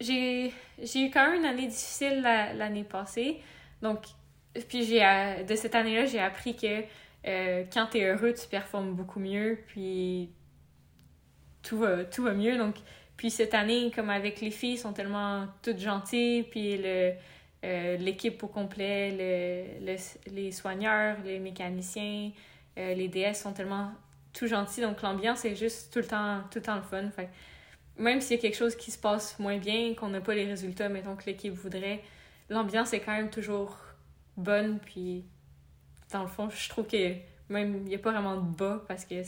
j'ai 0.00 0.52
j'ai 0.82 1.06
eu 1.06 1.10
quand 1.10 1.26
même 1.30 1.40
une 1.40 1.44
année 1.46 1.66
difficile 1.66 2.22
la- 2.22 2.54
l'année 2.54 2.84
passée. 2.84 3.40
Donc, 3.82 3.98
puis 4.68 4.84
j'ai 4.84 5.04
euh, 5.04 5.42
de 5.44 5.54
cette 5.54 5.74
année-là, 5.74 6.06
j'ai 6.06 6.20
appris 6.20 6.56
que 6.56 6.82
euh, 7.26 7.64
quand 7.72 7.86
t'es 7.86 8.04
heureux, 8.04 8.32
tu 8.32 8.48
performes 8.48 8.94
beaucoup 8.94 9.20
mieux, 9.20 9.58
puis 9.66 10.30
tout 11.62 11.78
va, 11.78 12.04
tout 12.04 12.22
va 12.22 12.32
mieux. 12.34 12.56
Donc, 12.58 12.76
puis 13.16 13.30
cette 13.30 13.54
année, 13.54 13.90
comme 13.94 14.10
avec 14.10 14.40
les 14.40 14.50
filles, 14.50 14.78
sont 14.78 14.92
tellement 14.92 15.46
toutes 15.62 15.78
gentilles, 15.78 16.44
puis 16.44 16.76
le 16.78 17.12
euh, 17.64 17.96
l'équipe 17.98 18.42
au 18.42 18.48
complet, 18.48 19.10
le, 19.82 19.86
le- 19.92 20.32
les 20.34 20.50
soigneurs, 20.52 21.18
les 21.24 21.38
mécaniciens, 21.38 22.30
euh, 22.78 22.94
les 22.94 23.08
DS 23.08 23.34
sont 23.42 23.52
tellement 23.52 23.92
tout 24.32 24.46
gentils. 24.46 24.80
Donc, 24.80 25.02
l'ambiance 25.02 25.44
est 25.44 25.54
juste 25.56 25.92
tout 25.92 25.98
le 25.98 26.06
temps, 26.06 26.40
tout 26.50 26.58
le 26.58 26.62
temps 26.62 26.76
le 26.76 26.82
fun. 26.82 27.10
Fait 27.10 27.28
même 27.98 28.20
s'il 28.20 28.36
y 28.36 28.38
a 28.38 28.42
quelque 28.42 28.56
chose 28.56 28.76
qui 28.76 28.90
se 28.90 28.98
passe 28.98 29.38
moins 29.38 29.58
bien, 29.58 29.94
qu'on 29.94 30.08
n'a 30.08 30.20
pas 30.20 30.34
les 30.34 30.46
résultats, 30.46 30.88
mettons 30.88 31.16
que 31.16 31.26
l'équipe 31.26 31.52
voudrait, 31.52 32.02
l'ambiance 32.48 32.92
est 32.94 33.00
quand 33.00 33.12
même 33.12 33.30
toujours 33.30 33.76
bonne. 34.36 34.78
Puis, 34.80 35.24
dans 36.12 36.22
le 36.22 36.28
fond, 36.28 36.48
je 36.50 36.68
trouve 36.68 36.86
que 36.86 37.14
même 37.48 37.76
il 37.78 37.84
n'y 37.84 37.94
a 37.94 37.98
pas 37.98 38.12
vraiment 38.12 38.36
de 38.36 38.56
bas 38.56 38.82
parce 38.88 39.04
que 39.04 39.22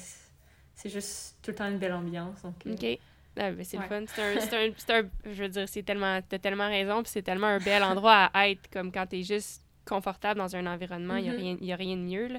c'est- 0.74 0.88
juste 0.88 1.36
tout 1.42 1.50
le 1.50 1.56
temps 1.56 1.68
une 1.68 1.78
belle 1.78 1.92
ambiance. 1.94 2.42
Donc, 2.42 2.54
euh, 2.66 2.72
OK. 2.74 2.98
Ah, 3.38 3.50
ben, 3.50 3.64
c'est 3.64 3.78
Ouais. 3.78 3.84
le 3.84 3.88
fun. 3.88 4.12
C'est 4.14 4.22
un, 4.22 4.40
c'est 4.40 4.56
un, 4.56 4.72
c'est 4.76 4.90
un- 4.92 5.08
je 5.32 5.42
veux 5.42 5.48
dire, 5.48 5.68
c'est 5.68 5.82
tellement, 5.82 6.20
t'as 6.28 6.38
tellement 6.38 6.68
raison, 6.68 7.02
puis 7.02 7.10
c'est 7.12 7.22
tellement 7.22 7.46
un 7.46 7.58
bel 7.60 7.82
endroit 7.82 8.30
à 8.34 8.48
être, 8.50 8.68
comme 8.70 8.92
quand 8.92 9.06
t'es 9.06 9.22
juste 9.22 9.62
confortable 9.86 10.38
dans 10.38 10.54
un 10.54 10.66
environnement, 10.66 11.16
il 11.16 11.24
Mhm. 11.24 11.30
n'y 11.30 11.30
a, 11.30 11.36
rien- 11.40 11.56
y 11.60 11.72
a 11.72 11.76
rien 11.76 11.96
de 11.96 12.02
mieux, 12.02 12.26
là. 12.28 12.38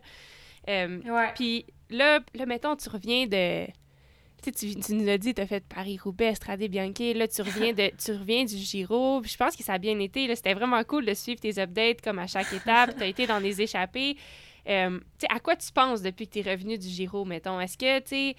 Euh, 0.69 0.99
ouais. 1.03 1.31
Puis 1.35 1.65
là, 1.89 2.19
là, 2.35 2.45
mettons, 2.45 2.75
tu 2.75 2.87
reviens 2.89 3.25
de. 3.27 3.65
Tu 3.65 4.51
sais, 4.51 4.73
tu, 4.75 4.79
tu 4.79 4.93
nous 4.95 5.05
l'as 5.05 5.17
dit, 5.17 5.33
tu 5.33 5.41
as 5.41 5.47
fait 5.47 5.63
Paris-Roubaix, 5.67 6.35
Stradé 6.35 6.67
Bianchi. 6.67 7.13
Là, 7.13 7.27
tu 7.29 7.41
reviens, 7.41 7.71
de, 7.73 7.91
tu 7.97 8.11
reviens 8.11 8.43
du 8.43 8.57
Giro. 8.57 9.21
Puis 9.21 9.31
je 9.31 9.37
pense 9.37 9.55
que 9.55 9.63
ça 9.63 9.73
a 9.73 9.77
bien 9.77 9.97
été. 9.99 10.33
C'était 10.35 10.53
vraiment 10.53 10.83
cool 10.83 11.05
de 11.05 11.13
suivre 11.13 11.39
tes 11.39 11.57
updates 11.59 12.01
comme 12.01 12.19
à 12.19 12.27
chaque 12.27 12.51
étape. 12.53 12.95
tu 12.97 13.03
as 13.03 13.07
été 13.07 13.25
dans 13.25 13.39
des 13.41 13.61
échappées. 13.61 14.17
Euh, 14.69 14.99
à 15.29 15.39
quoi 15.39 15.55
tu 15.55 15.71
penses 15.71 16.01
depuis 16.01 16.27
que 16.27 16.33
tu 16.33 16.39
es 16.39 16.51
revenu 16.51 16.77
du 16.77 16.87
Giro, 16.87 17.25
mettons? 17.25 17.59
Est-ce 17.59 17.77
que, 17.77 17.99
tu 17.99 18.37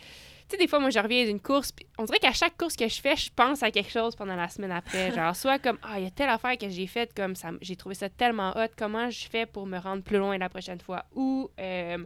sais, 0.49 0.57
des 0.57 0.67
fois, 0.67 0.81
moi, 0.81 0.91
je 0.91 0.99
reviens 0.99 1.25
d'une 1.25 1.41
course, 1.41 1.73
on 1.99 2.05
dirait 2.05 2.19
qu'à 2.19 2.33
chaque 2.33 2.57
course 2.57 2.77
que 2.77 2.89
je 2.89 3.01
fais, 3.01 3.17
je 3.17 3.31
pense 3.35 3.63
à 3.63 3.71
quelque 3.71 3.91
chose 3.91 4.17
pendant 4.17 4.37
la 4.37 4.49
semaine 4.49 4.73
après. 4.73 5.13
Genre, 5.15 5.35
soit 5.37 5.59
comme, 5.59 5.79
ah, 5.83 5.99
il 5.99 6.05
y 6.05 6.07
a 6.07 6.11
telle 6.11 6.31
affaire 6.31 6.57
que 6.57 6.69
j'ai 6.69 6.87
faite, 6.87 7.13
comme 7.15 7.35
ça, 7.37 7.51
j'ai 7.61 7.77
trouvé 7.77 7.95
ça 7.95 8.09
tellement 8.09 8.53
hot, 8.57 8.69
comment 8.77 9.11
je 9.11 9.29
fais 9.29 9.47
pour 9.47 9.67
me 9.67 9.79
rendre 9.79 10.03
plus 10.03 10.19
loin 10.19 10.39
la 10.39 10.49
prochaine 10.49 10.81
fois? 10.81 11.05
Ou, 11.15 11.51
euh, 11.61 11.99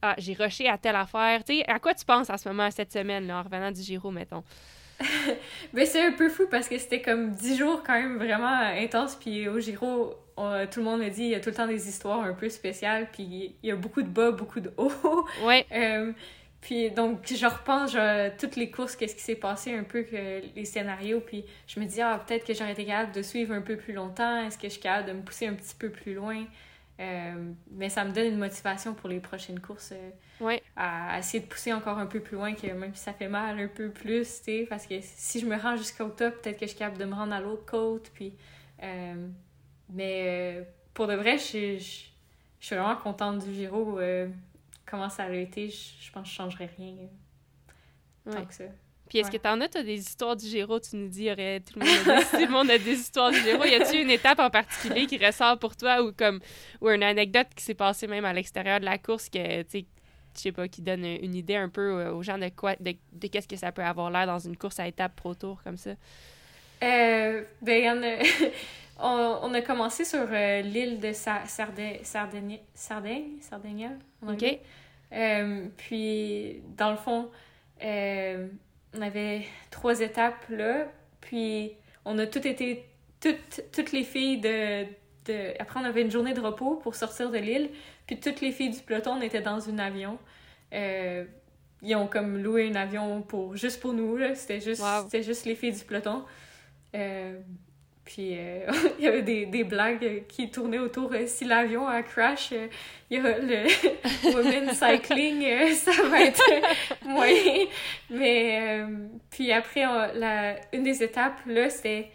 ah, 0.00 0.14
j'ai 0.18 0.34
rushé 0.34 0.68
à 0.68 0.78
telle 0.78 0.96
affaire. 0.96 1.44
Tu 1.44 1.58
sais, 1.58 1.68
à 1.68 1.78
quoi 1.78 1.94
tu 1.94 2.04
penses 2.04 2.30
en 2.30 2.36
ce 2.36 2.48
moment, 2.48 2.70
cette 2.70 2.92
semaine, 2.92 3.26
là, 3.26 3.40
en 3.40 3.42
revenant 3.42 3.70
du 3.70 3.82
Giro, 3.82 4.10
mettons? 4.10 4.44
Ben, 5.72 5.86
c'est 5.86 6.02
un 6.02 6.12
peu 6.12 6.28
fou 6.28 6.46
parce 6.50 6.68
que 6.68 6.78
c'était 6.78 7.02
comme 7.02 7.30
10 7.32 7.56
jours 7.56 7.82
quand 7.86 7.94
même 7.94 8.16
vraiment 8.16 8.46
intense. 8.48 9.14
Puis 9.16 9.48
au 9.48 9.60
Giro, 9.60 10.14
on- 10.36 10.66
tout 10.70 10.80
le 10.80 10.84
monde 10.84 11.02
a 11.02 11.08
dit 11.10 11.22
il 11.24 11.28
y 11.30 11.34
a 11.34 11.40
tout 11.40 11.50
le 11.50 11.54
temps 11.54 11.66
des 11.66 11.88
histoires 11.88 12.20
un 12.22 12.34
peu 12.34 12.48
spéciales. 12.48 13.08
Puis 13.12 13.54
il 13.62 13.68
y 13.68 13.70
a 13.72 13.76
beaucoup 13.76 14.02
de 14.02 14.08
bas, 14.08 14.30
beaucoup 14.30 14.60
de 14.60 14.72
hauts. 14.76 14.92
Ouais, 15.44 15.66
Euh, 15.72 16.12
puis 16.60 16.90
donc, 16.90 17.20
je 17.26 17.46
repense 17.46 17.92
genre, 17.92 18.30
toutes 18.38 18.56
les 18.56 18.70
courses, 18.70 18.96
qu'est-ce 18.96 19.14
qui 19.14 19.22
s'est 19.22 19.36
passé 19.36 19.72
un 19.74 19.84
peu, 19.84 20.02
que 20.02 20.40
les 20.56 20.64
scénarios. 20.64 21.20
Puis 21.20 21.44
je 21.68 21.78
me 21.78 21.84
dis, 21.86 22.00
ah, 22.00 22.22
peut-être 22.26 22.44
que 22.44 22.52
j'aurais 22.54 22.72
été 22.72 22.84
capable 22.84 23.12
de 23.12 23.22
suivre 23.22 23.54
un 23.54 23.60
peu 23.62 23.76
plus 23.76 23.92
longtemps. 23.92 24.44
Est-ce 24.44 24.58
que 24.58 24.64
je 24.68 24.72
suis 24.72 24.80
capable 24.82 25.08
de 25.08 25.12
me 25.12 25.22
pousser 25.22 25.46
un 25.46 25.54
petit 25.54 25.74
peu 25.78 25.90
plus 25.90 26.14
loin? 26.14 26.44
Mais 26.98 27.88
ça 27.88 28.04
me 28.04 28.12
donne 28.12 28.26
une 28.26 28.38
motivation 28.38 28.94
pour 28.94 29.08
les 29.08 29.20
prochaines 29.20 29.60
courses. 29.60 29.94
Ouais. 30.40 30.62
À, 30.76 31.18
essayer 31.18 31.42
de 31.42 31.48
pousser 31.48 31.72
encore 31.72 31.98
un 31.98 32.06
peu 32.06 32.20
plus 32.20 32.36
loin, 32.36 32.54
que 32.54 32.66
même 32.66 32.94
si 32.94 33.02
ça 33.02 33.12
fait 33.12 33.28
mal 33.28 33.58
un 33.58 33.68
peu 33.68 33.90
plus, 33.90 34.42
tu 34.42 34.66
parce 34.68 34.86
que 34.86 34.96
si 35.00 35.40
je 35.40 35.46
me 35.46 35.56
rends 35.56 35.76
jusqu'au 35.76 36.08
top, 36.08 36.42
peut-être 36.42 36.58
que 36.58 36.66
je 36.66 36.70
suis 36.70 36.78
capable 36.78 36.98
de 36.98 37.04
me 37.04 37.14
rendre 37.14 37.32
à 37.32 37.40
l'autre 37.40 37.66
côte, 37.66 38.10
puis... 38.14 38.34
mais 39.90 40.66
pour 40.94 41.06
de 41.06 41.14
vrai, 41.14 41.38
je, 41.38 41.78
je, 41.78 42.08
je 42.60 42.66
suis 42.66 42.76
vraiment 42.76 42.96
contente 42.96 43.44
du 43.44 43.54
Giro. 43.54 43.98
Euh, 43.98 44.28
comment 44.86 45.08
ça 45.08 45.24
a 45.24 45.32
été, 45.32 45.68
je, 45.68 46.10
pense 46.12 46.24
que 46.24 46.28
je 46.28 46.34
changerais 46.34 46.70
rien. 46.76 46.96
Euh, 48.26 48.32
tant 48.32 48.44
que 48.44 48.54
ça. 48.54 48.64
Puis 49.08 49.18
est-ce 49.18 49.30
que 49.30 49.36
t'en 49.36 49.60
as, 49.60 49.76
as 49.76 49.82
des 49.82 49.98
histoires 49.98 50.36
du 50.36 50.46
Giro? 50.46 50.78
Tu 50.80 50.96
nous 50.96 51.08
dis, 51.08 51.30
aurait, 51.30 51.60
tout, 51.60 51.78
le 51.78 51.86
monde 51.86 52.08
a, 52.08 52.24
tout 52.24 52.36
le 52.36 52.48
monde 52.48 52.70
a 52.70 52.78
des 52.78 52.92
histoires 52.92 53.30
du 53.30 53.40
Giro. 53.40 53.64
Y 53.64 53.74
a-t-il 53.74 54.02
une 54.02 54.10
étape 54.10 54.38
en 54.38 54.50
particulier 54.50 55.06
qui 55.06 55.24
ressort 55.24 55.58
pour 55.58 55.76
toi 55.76 56.02
ou 56.02 56.12
comme 56.12 56.40
ou 56.80 56.88
une 56.88 57.02
anecdote 57.02 57.48
qui 57.54 57.64
s'est 57.64 57.74
passée 57.74 58.06
même 58.06 58.24
à 58.24 58.32
l'extérieur 58.32 58.80
de 58.80 58.84
la 58.84 58.98
course 58.98 59.28
que, 59.28 59.62
tu 59.62 59.70
sais, 59.70 59.86
je 60.36 60.40
sais 60.40 60.52
pas, 60.52 60.68
qui 60.68 60.82
donne 60.82 61.04
une 61.04 61.34
idée 61.34 61.56
un 61.56 61.68
peu 61.68 62.00
euh, 62.00 62.12
aux 62.12 62.22
gens 62.22 62.38
de 62.38 62.48
quoi, 62.48 62.76
de, 62.78 62.94
de 63.12 63.26
qu'est-ce 63.26 63.48
que 63.48 63.56
ça 63.56 63.72
peut 63.72 63.82
avoir 63.82 64.10
l'air 64.10 64.26
dans 64.26 64.38
une 64.38 64.56
course 64.56 64.78
à 64.78 64.86
étapes 64.86 65.16
pro 65.16 65.34
tour 65.34 65.60
comme 65.64 65.76
ça? 65.76 65.90
Euh, 66.82 67.42
ben, 67.62 67.82
y 67.82 67.90
en 67.90 68.02
a... 68.02 68.18
On, 69.00 69.54
a 69.54 69.60
commencé 69.62 70.04
sur 70.04 70.26
euh, 70.28 70.60
l'île 70.60 70.98
de 70.98 71.12
Sardaigne, 71.12 72.00
Sardaigne, 72.02 72.58
Sardaigne, 73.40 73.90
OK. 74.26 74.58
Euh, 75.12 75.68
puis, 75.76 76.60
dans 76.76 76.90
le 76.90 76.96
fond, 76.96 77.30
on 78.94 79.02
avait 79.02 79.46
trois 79.70 80.00
étapes 80.00 80.48
là. 80.48 80.86
Puis, 81.20 81.72
on 82.04 82.18
a 82.18 82.26
toutes 82.26 82.46
été, 82.46 82.84
toutes, 83.20 83.62
toutes 83.72 83.92
les 83.92 84.04
filles 84.04 84.40
de, 84.40 84.84
de... 85.26 85.60
Après, 85.60 85.80
on 85.80 85.84
avait 85.84 86.02
une 86.02 86.10
journée 86.10 86.34
de 86.34 86.40
repos 86.40 86.76
pour 86.76 86.94
sortir 86.94 87.30
de 87.30 87.38
l'île. 87.38 87.70
Puis, 88.06 88.18
toutes 88.18 88.40
les 88.40 88.52
filles 88.52 88.70
du 88.70 88.80
peloton, 88.80 89.12
on 89.12 89.20
était 89.20 89.42
dans 89.42 89.68
un 89.68 89.78
avion. 89.78 90.18
ils 90.72 91.96
ont 91.96 92.06
comme 92.06 92.42
loué 92.42 92.70
un 92.70 92.74
avion 92.76 93.22
pour, 93.22 93.56
juste 93.56 93.80
pour 93.80 93.92
nous. 93.92 94.18
C'était 94.34 94.60
juste, 94.60 94.82
juste 95.12 95.44
les 95.44 95.54
filles 95.54 95.72
du 95.72 95.84
peloton. 95.84 96.24
Puis 98.08 98.38
euh, 98.38 98.66
il 98.98 99.04
y 99.04 99.08
avait 99.08 99.22
des, 99.22 99.44
des, 99.44 99.64
blagues 99.64 100.24
qui 100.28 100.50
tournaient 100.50 100.78
autour 100.78 101.12
euh, 101.12 101.26
si 101.26 101.44
l'avion 101.44 101.86
a 101.86 102.02
crash, 102.02 102.52
euh, 102.52 102.66
il 103.10 103.18
y 103.18 103.26
a 103.26 103.38
le 103.38 103.66
women 104.34 104.72
cycling, 104.72 105.72
ça 105.74 105.92
va 106.08 106.22
être 106.22 106.42
moyen. 107.04 107.66
Mais 108.08 108.82
puis 109.28 109.52
après, 109.52 109.82
la, 110.14 110.56
une 110.72 110.84
des 110.84 111.02
étapes, 111.02 111.40
là, 111.46 111.68
c'était. 111.68 112.10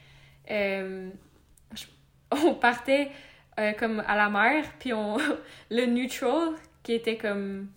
on 2.32 2.56
partait 2.56 3.12
comme 3.78 4.04
à 4.08 4.16
la 4.16 4.30
mer, 4.30 4.66
puis 4.80 4.94
on, 4.94 5.18
le 5.70 5.86
neutral, 5.86 6.54
qui 6.82 6.94
était 6.94 7.18
comme 7.18 7.68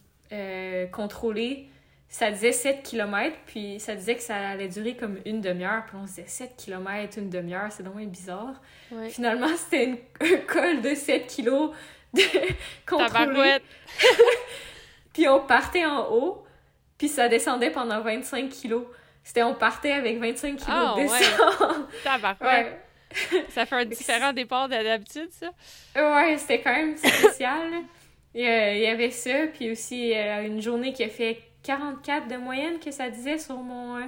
contrôlé 0.91 1.69
ça 2.09 2.31
disait 2.31 2.53
7 2.53 2.83
km, 2.83 3.37
puis 3.47 3.81
ça 3.81 3.95
disait 3.95 4.15
que 4.15 4.23
ça 4.23 4.37
allait 4.37 4.69
durer 4.69 4.95
comme 4.97 5.19
une 5.25 5.41
demi-heure. 5.41 5.85
Puis 5.87 5.97
on 6.01 6.07
se 6.07 6.15
disait 6.15 6.29
7 6.29 6.57
km, 6.57 7.19
une 7.19 7.31
demi-heure, 7.31 7.71
c'est 7.71 7.83
vraiment 7.83 8.05
bizarre. 8.07 8.55
Finalement, 9.11 9.49
c'était 9.57 10.03
un 10.21 10.37
col 10.47 10.81
de 10.83 10.95
7 10.95 11.27
kilos 11.27 11.73
de 12.15 12.23
contrôlé. 12.87 13.59
puis 15.13 15.29
on 15.29 15.41
partait 15.41 15.85
en 15.85 16.11
haut, 16.11 16.45
puis 16.97 17.09
ça 17.09 17.29
descendait 17.29 17.71
pendant 17.71 18.01
25 18.01 18.49
kilos. 18.51 18.85
C'était 19.25 19.43
on 19.43 19.55
partait 19.55 19.93
avec 19.93 20.21
25 20.21 20.57
kilos 20.57 20.69
oh, 20.69 20.97
de 20.97 21.03
descente. 21.03 22.41
Ouais. 22.41 22.81
ça 23.49 23.67
fait 23.67 23.75
un 23.75 23.85
différent 23.85 24.33
départ 24.33 24.69
d'habitude, 24.69 25.31
ça? 25.33 25.51
Ouais, 25.97 26.39
c'était 26.39 26.61
quand 26.61 26.73
même 26.73 26.97
spécial. 26.97 27.73
Il 28.33 28.45
y 28.45 28.87
avait 28.87 29.11
ça, 29.11 29.49
puis 29.53 29.73
aussi 29.73 30.13
une 30.13 30.63
journée 30.63 30.93
qui 30.93 31.03
a 31.03 31.09
fait 31.09 31.41
44 31.67 32.29
de 32.29 32.37
moyenne 32.37 32.79
que 32.79 32.91
ça 32.91 33.11
disait 33.11 33.39
sur 33.39 33.57
mon, 33.57 33.97
euh, 33.97 34.07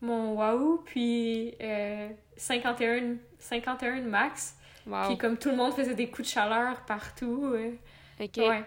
mon 0.00 0.32
Wahoo, 0.34 0.82
puis 0.86 1.54
51, 2.36 2.88
euh, 2.88 3.14
51 3.38 4.00
max. 4.02 4.56
Puis 5.06 5.18
comme 5.18 5.36
tout 5.36 5.50
le 5.50 5.56
monde 5.56 5.74
faisait 5.74 5.94
des 5.94 6.08
coups 6.08 6.26
de 6.28 6.32
chaleur 6.32 6.80
partout. 6.86 7.52
Euh, 7.54 7.72
OK. 8.18 8.36
Ouais. 8.38 8.64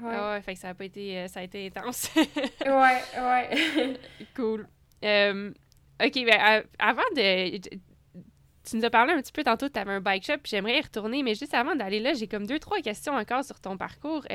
Ouais. 0.00 0.12
Ah 0.14 0.32
ouais, 0.32 0.42
fait 0.42 0.54
que 0.54 0.60
ça 0.60 0.68
a 0.68 0.74
pas 0.74 0.84
été... 0.84 1.26
ça 1.26 1.40
a 1.40 1.42
été 1.42 1.66
intense. 1.66 2.10
ouais, 2.66 3.02
ouais. 3.18 3.98
cool. 4.36 4.68
OK, 5.02 6.24
ben 6.24 6.62
avant 6.78 7.02
de... 7.16 7.58
Tu 7.58 8.76
nous 8.76 8.84
as 8.84 8.90
parlé 8.90 9.12
un 9.12 9.22
petit 9.22 9.32
peu 9.32 9.44
tantôt, 9.44 9.68
tu 9.68 9.78
avais 9.78 9.92
un 9.92 10.00
bike 10.00 10.26
shop, 10.26 10.38
j'aimerais 10.44 10.78
y 10.78 10.80
retourner, 10.82 11.22
mais 11.22 11.34
juste 11.34 11.54
avant 11.54 11.74
d'aller 11.74 12.00
là, 12.00 12.12
j'ai 12.14 12.26
comme 12.26 12.46
deux, 12.46 12.58
trois 12.58 12.80
questions 12.80 13.14
encore 13.14 13.44
sur 13.44 13.58
ton 13.60 13.76
parcours. 13.76 14.26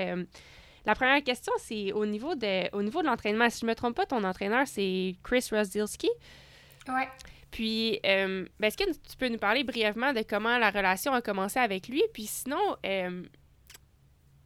La 0.85 0.95
première 0.95 1.23
question, 1.23 1.53
c'est 1.59 1.91
au 1.91 2.05
niveau 2.05 2.35
de, 2.35 2.75
au 2.75 2.81
niveau 2.81 3.01
de 3.01 3.07
l'entraînement. 3.07 3.49
Si 3.49 3.61
je 3.61 3.65
ne 3.65 3.71
me 3.71 3.75
trompe 3.75 3.95
pas, 3.95 4.05
ton 4.05 4.23
entraîneur, 4.23 4.67
c'est 4.67 5.15
Chris 5.23 5.47
Rozdilski. 5.51 6.09
Ouais. 6.87 7.07
Puis, 7.51 7.99
euh, 8.05 8.45
ben, 8.59 8.67
est-ce 8.67 8.77
que 8.77 8.89
tu 8.89 9.17
peux 9.19 9.27
nous 9.27 9.37
parler 9.37 9.63
brièvement 9.63 10.13
de 10.13 10.23
comment 10.27 10.57
la 10.57 10.71
relation 10.71 11.13
a 11.13 11.21
commencé 11.21 11.59
avec 11.59 11.87
lui? 11.87 12.01
Puis 12.13 12.23
sinon, 12.23 12.77
euh, 12.85 13.23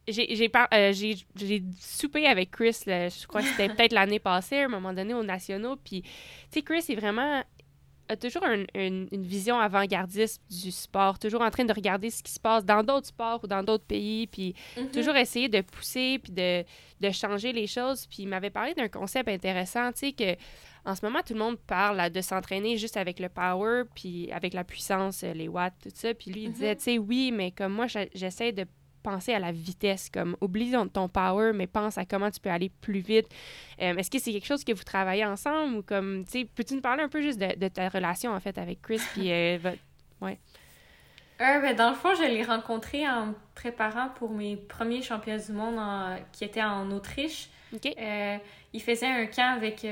euh, 0.08 0.92
j'ai 0.92 1.16
j'ai 1.36 1.62
soupé 1.80 2.26
avec 2.26 2.50
Chris, 2.50 2.76
je 2.84 3.26
crois 3.26 3.42
que 3.42 3.48
c'était 3.48 3.68
peut-être 3.68 3.92
l'année 3.92 4.18
passée, 4.18 4.58
à 4.58 4.64
un 4.64 4.68
moment 4.68 4.92
donné, 4.92 5.14
aux 5.14 5.22
Nationaux. 5.22 5.76
Puis, 5.76 6.02
tu 6.02 6.10
sais, 6.50 6.62
Chris 6.62 6.84
est 6.88 6.96
vraiment 6.96 7.42
a 8.08 8.16
toujours 8.16 8.44
une, 8.74 9.06
vision 9.12 9.58
avant-gardiste 9.58 10.40
du 10.50 10.70
sport, 10.70 11.18
toujours 11.18 11.42
en 11.42 11.50
train 11.50 11.64
de 11.64 11.72
regarder 11.72 12.10
ce 12.10 12.22
qui 12.22 12.32
se 12.32 12.40
passe 12.40 12.64
dans 12.64 12.82
d'autres 12.82 13.08
sports 13.08 13.40
ou 13.42 13.46
dans 13.46 13.62
d'autres 13.62 13.84
pays, 13.84 14.26
puis 14.26 14.54
mhm. 14.76 14.90
toujours 14.90 15.16
essayer 15.16 15.48
de 15.48 15.60
pousser 15.60 16.20
puis 16.22 16.32
de, 16.32 16.64
de, 17.00 17.10
changer 17.10 17.52
les 17.52 17.66
choses. 17.66 18.06
Puis 18.06 18.24
il 18.24 18.28
m'avait 18.28 18.50
parlé 18.50 18.74
d'un 18.74 18.88
concept 18.88 19.28
intéressant, 19.28 19.92
tu 19.92 19.98
sais, 19.98 20.12
que 20.12 20.36
en 20.84 20.94
ce 20.94 21.04
moment, 21.04 21.18
tout 21.26 21.32
le 21.32 21.40
monde 21.40 21.58
parle 21.58 22.10
de 22.10 22.20
s'entraîner 22.20 22.76
juste 22.76 22.96
avec 22.96 23.18
le 23.18 23.28
power, 23.28 23.82
puis 23.94 24.30
avec 24.30 24.54
la 24.54 24.62
puissance, 24.62 25.22
les 25.22 25.48
watts, 25.48 25.74
tout 25.82 25.90
ça. 25.92 26.14
Puis 26.14 26.30
lui, 26.30 26.44
il 26.44 26.52
disait, 26.52 26.70
mhm. 26.70 26.76
tu 26.76 26.82
sais, 26.82 26.98
oui, 26.98 27.32
mais 27.32 27.50
comme 27.50 27.72
moi, 27.72 27.86
j'essaie 28.14 28.52
de 28.52 28.66
penser 29.06 29.32
à 29.32 29.38
la 29.38 29.52
vitesse, 29.52 30.10
comme 30.10 30.36
oublie 30.40 30.74
ton 30.92 31.08
power, 31.08 31.52
mais 31.54 31.68
pense 31.68 31.96
à 31.96 32.04
comment 32.04 32.28
tu 32.28 32.40
peux 32.40 32.50
aller 32.50 32.72
plus 32.80 32.98
vite. 32.98 33.28
Euh, 33.80 33.94
est-ce 33.96 34.10
que 34.10 34.18
c'est 34.18 34.32
quelque 34.32 34.46
chose 34.46 34.64
que 34.64 34.72
vous 34.72 34.82
travaillez 34.82 35.24
ensemble 35.24 35.76
ou 35.76 35.82
comme, 35.82 36.24
tu 36.24 36.40
sais, 36.40 36.44
peux-tu 36.44 36.74
nous 36.74 36.80
parler 36.80 37.04
un 37.04 37.08
peu 37.08 37.22
juste 37.22 37.38
de, 37.38 37.68
ta 37.68 37.88
relation 37.88 38.32
en 38.32 38.40
fait 38.40 38.58
avec 38.58 38.82
Chris 38.82 39.00
puis 39.12 39.30
euh, 39.30 39.58
ouais. 40.20 40.38
Euh, 41.40 41.60
ben, 41.60 41.76
dans 41.76 41.90
le 41.90 41.94
fond, 41.94 42.14
je 42.16 42.24
l'ai 42.24 42.42
rencontré 42.42 43.08
en 43.08 43.34
préparant 43.54 44.08
pour 44.08 44.30
mes 44.32 44.56
premiers 44.56 45.02
championnats 45.02 45.44
du 45.44 45.52
monde 45.52 45.78
qui 46.32 46.42
étaient 46.42 46.64
en 46.64 46.90
Autriche. 46.90 47.48
il 47.72 48.82
faisait 48.82 49.06
un 49.06 49.26
camp 49.26 49.54
avec 49.54 49.86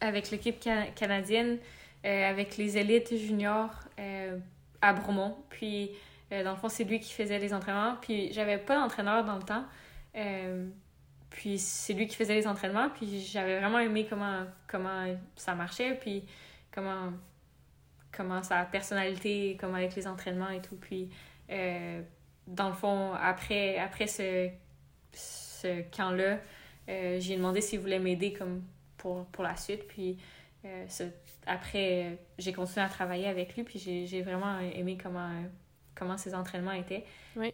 avec 0.00 0.30
l'équipe 0.32 0.56
canadienne, 0.96 1.58
avec 2.02 2.56
les 2.56 2.76
élites 2.76 3.16
juniors 3.16 3.74
à 4.82 4.92
Bromont. 4.92 5.36
Puis, 5.48 5.92
euh, 6.32 6.44
dans 6.44 6.50
le 6.50 6.56
fond, 6.56 6.68
c'est 6.68 6.84
lui 6.84 7.00
qui 7.00 7.12
faisait 7.12 7.38
les 7.38 7.54
entraînements. 7.54 7.96
Puis, 8.02 8.32
j'avais 8.32 8.58
pas 8.58 8.74
d'entraîneur 8.74 9.24
dans 9.24 9.36
le 9.36 9.42
temps. 9.42 9.64
Euh, 10.16 10.68
puis, 11.30 11.58
c'est 11.58 11.94
lui 11.94 12.06
qui 12.06 12.16
faisait 12.16 12.34
les 12.34 12.46
entraînements. 12.46 12.90
Puis, 12.90 13.20
j'avais 13.20 13.60
vraiment 13.60 13.78
aimé 13.78 14.06
comment, 14.10 14.44
comment 14.66 15.06
ça 15.36 15.54
marchait. 15.54 15.94
Puis, 15.94 16.24
comment, 16.72 17.12
comment 18.10 18.42
sa 18.42 18.64
personnalité, 18.64 19.56
comment 19.58 19.76
avec 19.76 19.94
les 19.94 20.06
entraînements 20.06 20.50
et 20.50 20.60
tout. 20.60 20.76
Puis, 20.76 21.08
euh, 21.50 22.02
dans 22.46 22.68
le 22.68 22.74
fond, 22.74 23.14
après, 23.14 23.78
après 23.78 24.08
ce, 24.08 24.50
ce 25.12 25.82
camp-là, 25.96 26.38
j'ai 26.88 27.36
demandé 27.36 27.60
s'il 27.60 27.80
voulait 27.80 28.00
m'aider 28.00 28.32
comme 28.32 28.62
pour, 28.98 29.24
pour 29.26 29.44
la 29.44 29.56
suite. 29.56 29.86
Puis, 29.86 30.18
après, 31.46 32.18
j'ai 32.38 32.52
continué 32.52 32.84
à 32.84 32.88
travailler 32.88 33.26
avec 33.26 33.56
lui, 33.56 33.64
puis 33.64 33.78
j'ai 33.78 34.22
vraiment 34.22 34.58
aimé 34.60 34.96
comment, 35.02 35.30
comment 35.94 36.16
ses 36.16 36.34
entraînements 36.34 36.72
étaient. 36.72 37.04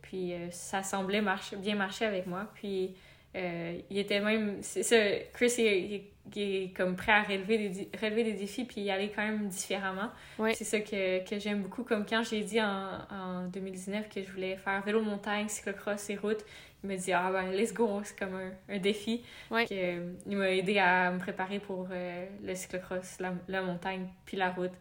Puis 0.02 0.32
euh, 0.32 0.50
ça 0.50 0.82
semblait 0.82 1.20
marcher, 1.20 1.56
bien 1.56 1.74
marcher 1.74 2.04
avec 2.04 2.26
moi. 2.26 2.50
Puis 2.54 2.94
euh, 3.36 3.78
il 3.90 3.98
était 3.98 4.20
même. 4.20 4.58
C'est 4.62 4.82
ça, 4.82 4.96
Chris, 5.32 5.52
il, 5.58 6.02
est 6.36 6.76
comme 6.76 6.96
prêt 6.96 7.12
à 7.12 7.22
relever 7.22 7.68
des, 7.68 7.88
relever 7.98 8.24
des 8.24 8.34
défis, 8.34 8.64
puis 8.64 8.82
y 8.82 8.90
aller 8.90 9.10
quand 9.14 9.22
même 9.22 9.48
différemment. 9.48 10.10
C'est 10.52 10.64
ça 10.64 10.80
que, 10.80 11.26
que 11.28 11.38
j'aime 11.38 11.62
beaucoup. 11.62 11.84
Comme 11.84 12.04
quand 12.04 12.22
j'ai 12.22 12.42
dit 12.42 12.60
en, 12.60 12.98
en 13.10 13.44
2019 13.48 14.08
que 14.08 14.22
je 14.22 14.30
voulais 14.30 14.56
faire 14.56 14.82
vélo 14.82 15.00
montagne, 15.00 15.48
cyclocross 15.48 16.10
et 16.10 16.16
route, 16.16 16.44
il 16.82 16.88
m'a 16.88 16.96
dit 16.96 17.12
ah 17.12 17.30
ben 17.32 17.50
let's 17.52 17.72
go 17.72 18.00
c'est 18.04 18.18
comme 18.18 18.34
un, 18.34 18.52
un 18.68 18.78
défi. 18.78 19.24
Que, 19.50 20.14
il 20.26 20.36
m'a 20.36 20.50
aidé 20.50 20.78
à 20.78 21.10
me 21.10 21.18
préparer 21.18 21.58
pour 21.58 21.88
euh, 21.90 22.26
le 22.42 22.54
cyclocross 22.54 23.18
la, 23.20 23.34
la, 23.48 23.62
montagne 23.62 24.08
puis 24.24 24.36
la 24.36 24.50
route 24.50 24.72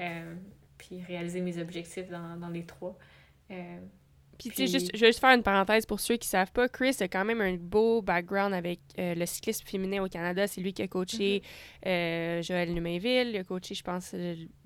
euh, 0.00 0.34
puis 0.78 1.02
réaliser 1.02 1.40
mes 1.40 1.58
objectifs 1.58 2.08
dans, 2.08 2.36
dans 2.36 2.48
les 2.48 2.64
trois 2.64 2.96
euh, 4.46 4.50
Puis, 4.50 4.50
tu 4.50 4.66
sais, 4.66 4.78
juste, 4.78 4.90
je 4.94 5.00
vais 5.00 5.08
juste 5.08 5.20
faire 5.20 5.34
une 5.34 5.42
parenthèse 5.42 5.86
pour 5.86 6.00
ceux 6.00 6.16
qui 6.16 6.28
savent 6.28 6.52
pas. 6.52 6.68
Chris 6.68 6.96
a 7.00 7.08
quand 7.08 7.24
même 7.24 7.40
un 7.40 7.54
beau 7.54 8.02
background 8.02 8.54
avec 8.54 8.80
euh, 8.98 9.14
le 9.14 9.26
cyclisme 9.26 9.66
féminin 9.66 10.02
au 10.02 10.08
Canada. 10.08 10.46
C'est 10.46 10.60
lui 10.60 10.72
qui 10.72 10.82
a 10.82 10.88
coaché 10.88 11.42
mm-hmm. 11.84 11.88
euh, 11.88 12.42
Joël 12.42 12.72
Numainville. 12.72 13.28
Il 13.28 13.36
a 13.36 13.44
coaché, 13.44 13.74
je 13.74 13.82
pense, 13.82 14.14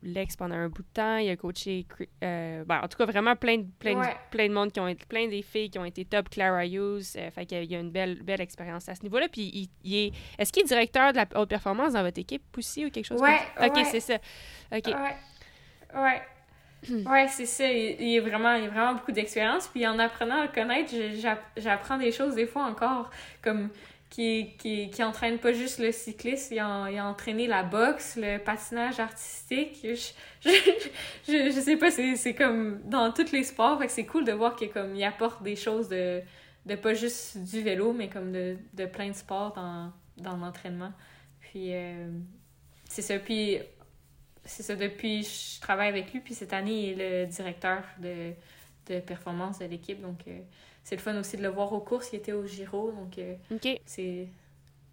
l'ex 0.03 0.37
pendant 0.37 0.55
un 0.55 0.69
bout 0.69 0.83
de 0.83 0.89
temps. 0.93 1.17
Il 1.19 1.31
a 1.31 1.37
coaché, 1.37 1.87
euh, 2.25 2.65
ben, 2.65 2.81
en 2.83 2.89
tout 2.89 2.99
cas, 2.99 3.07
vraiment 3.07 3.37
plein 3.37 3.59
de, 3.59 3.67
plein, 3.79 4.01
plein 4.31 4.49
de 4.49 4.53
monde 4.53 4.73
qui 4.73 4.81
ont 4.81 4.89
été, 4.89 5.05
plein 5.07 5.29
des 5.29 5.43
filles 5.43 5.71
qui 5.71 5.79
ont 5.79 5.85
été 5.85 6.05
top. 6.05 6.29
Clara 6.29 6.67
Hughes. 6.67 7.05
fait 7.33 7.47
qu'il 7.47 7.65
y 7.65 7.77
a 7.77 7.81
une 7.81 7.91
belle, 7.91 8.23
belle 8.23 8.41
expérience 8.41 8.89
à 8.89 8.95
ce 8.95 9.03
niveau-là. 9.03 9.29
Puis, 9.29 9.71
il, 9.85 9.97
est, 9.97 10.13
est-ce 10.39 10.53
qu'il 10.53 10.63
est 10.63 10.67
directeur 10.67 11.13
de 11.13 11.19
la 11.19 11.27
haute 11.35 11.49
performance 11.49 11.93
dans 11.93 12.03
votre 12.03 12.19
équipe 12.19 12.43
aussi 12.57 12.85
ou 12.87 12.91
quelque 12.91 13.07
chose 13.07 13.21
ouais, 13.21 13.39
comme 13.57 13.75
ça? 13.75 13.81
Ok, 13.81 13.87
c'est 13.91 14.01
ça. 14.01 14.19
Ok. 14.73 14.87
Ouais. 15.95 16.23
Ouais. 16.91 17.09
Ouais, 17.09 17.29
c'est 17.29 17.47
ça. 17.47 17.71
Il, 17.71 18.09
y 18.09 18.19
a 18.19 18.21
vraiment, 18.21 18.55
il 18.55 18.67
a 18.67 18.69
vraiment 18.69 18.95
beaucoup 18.95 19.13
d'expérience. 19.13 19.69
Puis 19.69 19.87
en 19.87 19.99
apprenant 19.99 20.41
à 20.41 20.47
le 20.47 20.53
connaître, 20.53 20.93
j'apprends 21.57 21.99
des 21.99 22.13
choses 22.13 22.35
des 22.35 22.47
fois 22.47 22.65
encore, 22.65 23.11
comme 23.43 23.71
qui, 24.11 24.57
qui, 24.59 25.03
entraîne 25.03 25.39
pas 25.39 25.53
juste 25.53 25.79
le 25.79 25.93
cyclisme, 25.93 26.55
il 26.55 26.61
a, 26.61 26.89
il 26.91 27.01
entraîné 27.01 27.47
la 27.47 27.63
boxe, 27.63 28.17
le 28.17 28.39
patinage 28.39 29.01
artistique. 29.01 29.79
Je, 29.83 30.51
je, 31.27 31.51
je, 31.51 31.61
sais 31.61 31.77
pas, 31.77 31.91
c'est 31.91 32.35
comme 32.35 32.81
dans 32.85 33.13
tous 33.13 33.33
les 33.33 33.43
sports. 33.43 33.79
Fait 33.79 33.87
que 33.87 33.93
c'est 33.93 34.07
cool 34.07 34.25
de 34.25 34.33
voir 34.33 34.57
qu'il 34.57 34.71
comme, 34.71 34.95
il 34.95 35.05
apporte 35.05 35.43
des 35.43 35.57
choses 35.57 35.89
de, 35.89 36.23
de 36.67 36.75
pas 36.77 36.95
juste 36.95 37.39
du 37.39 37.63
vélo, 37.63 37.93
mais 37.93 38.09
comme 38.09 38.33
de, 38.33 38.87
plein 38.87 39.09
de 39.09 39.17
sports 39.17 39.53
dans, 39.55 39.93
dans 40.17 40.37
l'entraînement. 40.37 40.93
Puis 41.41 41.75
euh, 41.75 42.09
c'est 42.89 43.03
ça. 43.03 43.19
Puis 43.19 43.59
c'est 44.47 44.63
ça, 44.63 44.77
depuis, 44.77 45.23
je 45.23 45.61
travaille 45.61 45.89
avec 45.89 46.13
lui, 46.13 46.21
puis 46.21 46.35
cette 46.35 46.53
année, 46.53 46.91
il 46.91 47.01
est 47.01 47.27
le 47.27 47.27
directeur 47.27 47.83
de, 47.99 48.33
de 48.87 49.01
performance 49.01 49.59
de 49.59 49.67
l'équipe. 49.67 50.01
Donc, 50.01 50.21
euh, 50.29 50.41
c'est 50.83 50.97
le 50.97 51.03
fun 51.03 51.19
aussi 51.19 51.37
de 51.37 51.43
le 51.43 51.49
voir 51.49 51.73
aux 51.73 51.81
courses. 51.81 52.11
Il 52.13 52.17
était 52.17 52.33
au 52.33 52.47
Giro, 52.47 52.93
donc 52.93 53.19
euh, 53.19 53.35
c'est, 53.85 54.29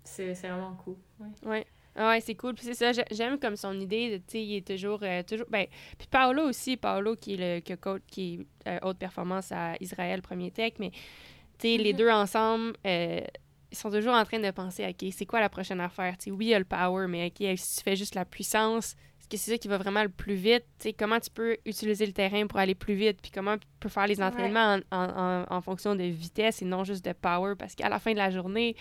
c'est, 0.04 0.34
vraiment 0.34 0.76
cool. 0.84 0.96
Ouais. 1.20 1.50
ouais. 1.50 1.68
Ah 1.96 2.10
ouais, 2.10 2.22
c'est 2.22 2.36
cool. 2.36 2.56
Puis 2.56 2.66
c'est 2.66 2.74
ça, 2.74 3.04
j'aime 3.12 3.38
comme 3.38 3.56
son 3.56 3.80
idée, 3.80 4.22
tu 4.28 4.32
sais, 4.32 4.44
il 4.44 4.56
est 4.56 4.68
toujours, 4.68 5.00
euh, 5.04 5.22
toujours, 5.22 5.46
ben, 5.50 5.68
puis 5.98 6.08
Paolo 6.10 6.50
aussi, 6.50 6.76
Paolo 6.76 7.16
qui 7.16 7.36
est 7.36 7.38
le 7.38 7.62
que 7.62 7.76
coach, 7.76 8.02
qui 8.08 8.48
est 8.66 8.84
haute 8.84 8.98
performance 8.98 9.52
à 9.52 9.76
Israël 9.80 10.24
Premier 10.24 10.50
Tech, 10.50 10.74
mais, 10.80 10.90
tu 10.90 11.68
sais, 11.68 11.78
les 11.78 11.94
mm-hmm. 11.94 11.98
deux 11.98 12.10
ensemble, 12.10 12.74
ils 12.84 13.78
sont 13.78 13.92
toujours 13.92 14.16
en 14.16 14.26
train 14.26 14.40
de 14.40 14.50
penser, 14.50 14.88
OK, 14.88 15.08
c'est 15.12 15.28
quoi 15.28 15.40
la 15.40 15.50
prochaine 15.50 15.82
affaire? 15.82 16.16
sais 16.18 16.32
oui, 16.32 16.46
il 16.46 16.50
y 16.50 16.54
a 16.56 16.60
le 16.60 16.66
power, 16.66 17.06
mais 17.08 17.28
OK, 17.28 17.58
si 17.58 17.78
tu 17.78 17.84
fais 17.84 17.96
juste 17.96 18.16
la 18.16 18.26
puissance, 18.26 18.96
que 19.38 19.44
c'est 19.44 19.52
ça 19.52 19.58
qui 19.58 19.68
va 19.68 19.78
vraiment 19.78 20.04
le 20.04 20.10
plus 20.10 20.36
vite. 20.36 20.66
comment 20.98 21.20
tu 21.20 21.30
peux 21.30 21.58
utiliser 21.66 22.06
le 22.06 22.14
terrain 22.14 22.48
pour 22.48 22.60
aller 22.60 22.76
plus 22.76 22.94
vite, 22.94 23.20
puis 23.22 23.32
comment 23.32 23.58
tu 23.58 23.68
peux 23.80 23.90
faire 23.90 24.08
les 24.08 24.22
entraînements 24.22 24.80
en, 24.92 24.98
en, 24.98 25.46
en, 25.50 25.62
fonction 25.62 25.96
de 25.96 26.04
vitesse 26.04 26.62
et 26.62 26.66
non 26.66 26.84
juste 26.84 27.06
de 27.06 27.14
power, 27.14 27.56
parce 27.58 27.76
qu'à 27.76 27.90
la 27.90 28.00
fin 28.00 28.12
de 28.14 28.18
la 28.18 28.32
journée, 28.32 28.76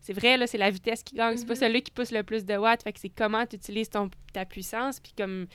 c'est 0.00 0.12
vrai, 0.12 0.36
là, 0.36 0.46
c'est 0.46 0.58
la 0.58 0.70
vitesse 0.70 1.02
qui 1.02 1.16
gagne, 1.16 1.36
c'est 1.36 1.46
pas 1.46 1.54
mm-hmm. 1.54 1.58
celui 1.58 1.82
qui 1.82 1.90
pousse 1.90 2.12
le 2.12 2.22
plus 2.22 2.44
de 2.44 2.56
watts, 2.56 2.82
fait 2.82 2.92
que 2.92 3.00
c'est 3.00 3.08
comment 3.08 3.44
tu 3.46 3.56
utilises 3.56 3.90
ton, 3.90 4.10
ta 4.32 4.44
puissance, 4.44 5.00
puis 5.00 5.12
comme 5.16 5.46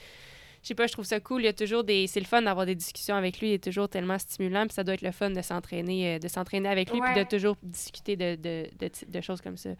je 0.61 0.67
sais 0.67 0.75
pas, 0.75 0.85
je 0.85 0.91
trouve 0.91 1.05
ça 1.05 1.19
cool. 1.19 1.41
Il 1.41 1.45
y 1.45 1.47
a 1.47 1.53
toujours 1.53 1.83
des. 1.83 2.05
C'est 2.05 2.19
le 2.19 2.25
fun 2.25 2.41
d'avoir 2.43 2.67
des 2.67 2.75
discussions 2.75 3.15
avec 3.15 3.39
lui. 3.39 3.49
Il 3.49 3.53
est 3.53 3.63
toujours 3.63 3.89
tellement 3.89 4.19
stimulant. 4.19 4.67
Puis 4.67 4.73
ça 4.75 4.83
doit 4.83 4.93
être 4.93 5.01
le 5.01 5.11
fun 5.11 5.31
de 5.31 5.41
s'entraîner, 5.41 6.15
euh, 6.15 6.19
de 6.19 6.27
s'entraîner 6.27 6.69
avec 6.69 6.91
lui, 6.91 7.01
puis 7.01 7.15
de 7.15 7.27
toujours 7.27 7.57
discuter 7.63 8.15
de, 8.15 8.35
de, 8.35 8.69
de, 9.07 9.21
choses 9.21 9.41
comme 9.41 9.57
ça. 9.57 9.71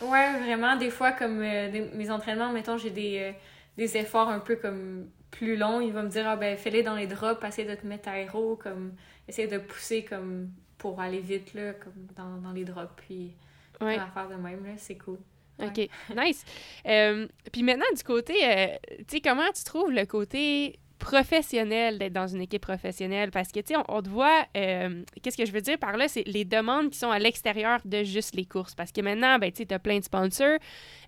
Ouais, 0.00 0.38
vraiment. 0.40 0.76
Des 0.76 0.90
fois, 0.90 1.12
comme 1.12 1.42
euh, 1.42 1.86
mes 1.92 2.10
entraînements, 2.10 2.50
mettons, 2.50 2.78
j'ai 2.78 2.90
des. 2.90 3.18
Euh, 3.18 3.32
des 3.76 3.96
efforts 3.96 4.28
un 4.28 4.40
peu 4.40 4.56
comme 4.56 5.08
plus 5.30 5.56
longs, 5.56 5.80
il 5.80 5.92
va 5.92 6.02
me 6.02 6.08
dire 6.08 6.28
ah 6.28 6.36
ben 6.36 6.56
fais-les 6.56 6.82
dans 6.82 6.94
les 6.94 7.06
drops, 7.06 7.42
essaye 7.44 7.66
de 7.66 7.74
te 7.74 7.86
mettre 7.86 8.08
aéro, 8.08 8.56
comme 8.56 8.92
essaye 9.28 9.48
de 9.48 9.58
pousser 9.58 10.04
comme 10.04 10.50
pour 10.78 11.00
aller 11.00 11.20
vite 11.20 11.54
là, 11.54 11.72
comme 11.74 12.06
dans, 12.16 12.36
dans 12.38 12.52
les 12.52 12.64
drops, 12.64 12.92
puis 12.96 13.32
ouais. 13.80 13.96
faire 13.96 14.28
de 14.28 14.34
même 14.34 14.64
là, 14.64 14.72
c'est 14.76 14.96
cool. 14.96 15.18
OK, 15.58 15.88
nice. 16.16 16.44
Euh, 16.86 17.28
puis 17.52 17.62
maintenant, 17.62 17.86
du 17.94 18.02
côté, 18.02 18.34
euh, 18.44 18.66
tu 18.98 19.16
sais, 19.16 19.20
comment 19.20 19.50
tu 19.54 19.64
trouves 19.64 19.92
le 19.92 20.04
côté 20.06 20.78
professionnel 21.02 21.98
d'être 21.98 22.12
dans 22.12 22.28
une 22.28 22.40
équipe 22.40 22.62
professionnelle 22.62 23.32
parce 23.32 23.50
que, 23.50 23.58
tu 23.58 23.74
sais, 23.74 23.80
on, 23.88 24.00
te 24.00 24.08
voit, 24.08 24.46
euh, 24.56 25.02
qu'est-ce 25.20 25.36
que 25.36 25.44
je 25.44 25.50
veux 25.50 25.60
dire 25.60 25.76
par 25.76 25.96
là, 25.96 26.06
c'est 26.06 26.22
les 26.28 26.44
demandes 26.44 26.90
qui 26.90 26.98
sont 26.98 27.10
à 27.10 27.18
l'extérieur 27.18 27.80
de 27.84 28.04
juste 28.04 28.36
les 28.36 28.44
courses. 28.44 28.76
Parce 28.76 28.92
que 28.92 29.00
maintenant, 29.00 29.36
ben, 29.40 29.50
tu 29.50 29.64
sais, 29.64 29.74
as 29.74 29.80
plein 29.80 29.98
de 29.98 30.04
sponsors. 30.04 30.58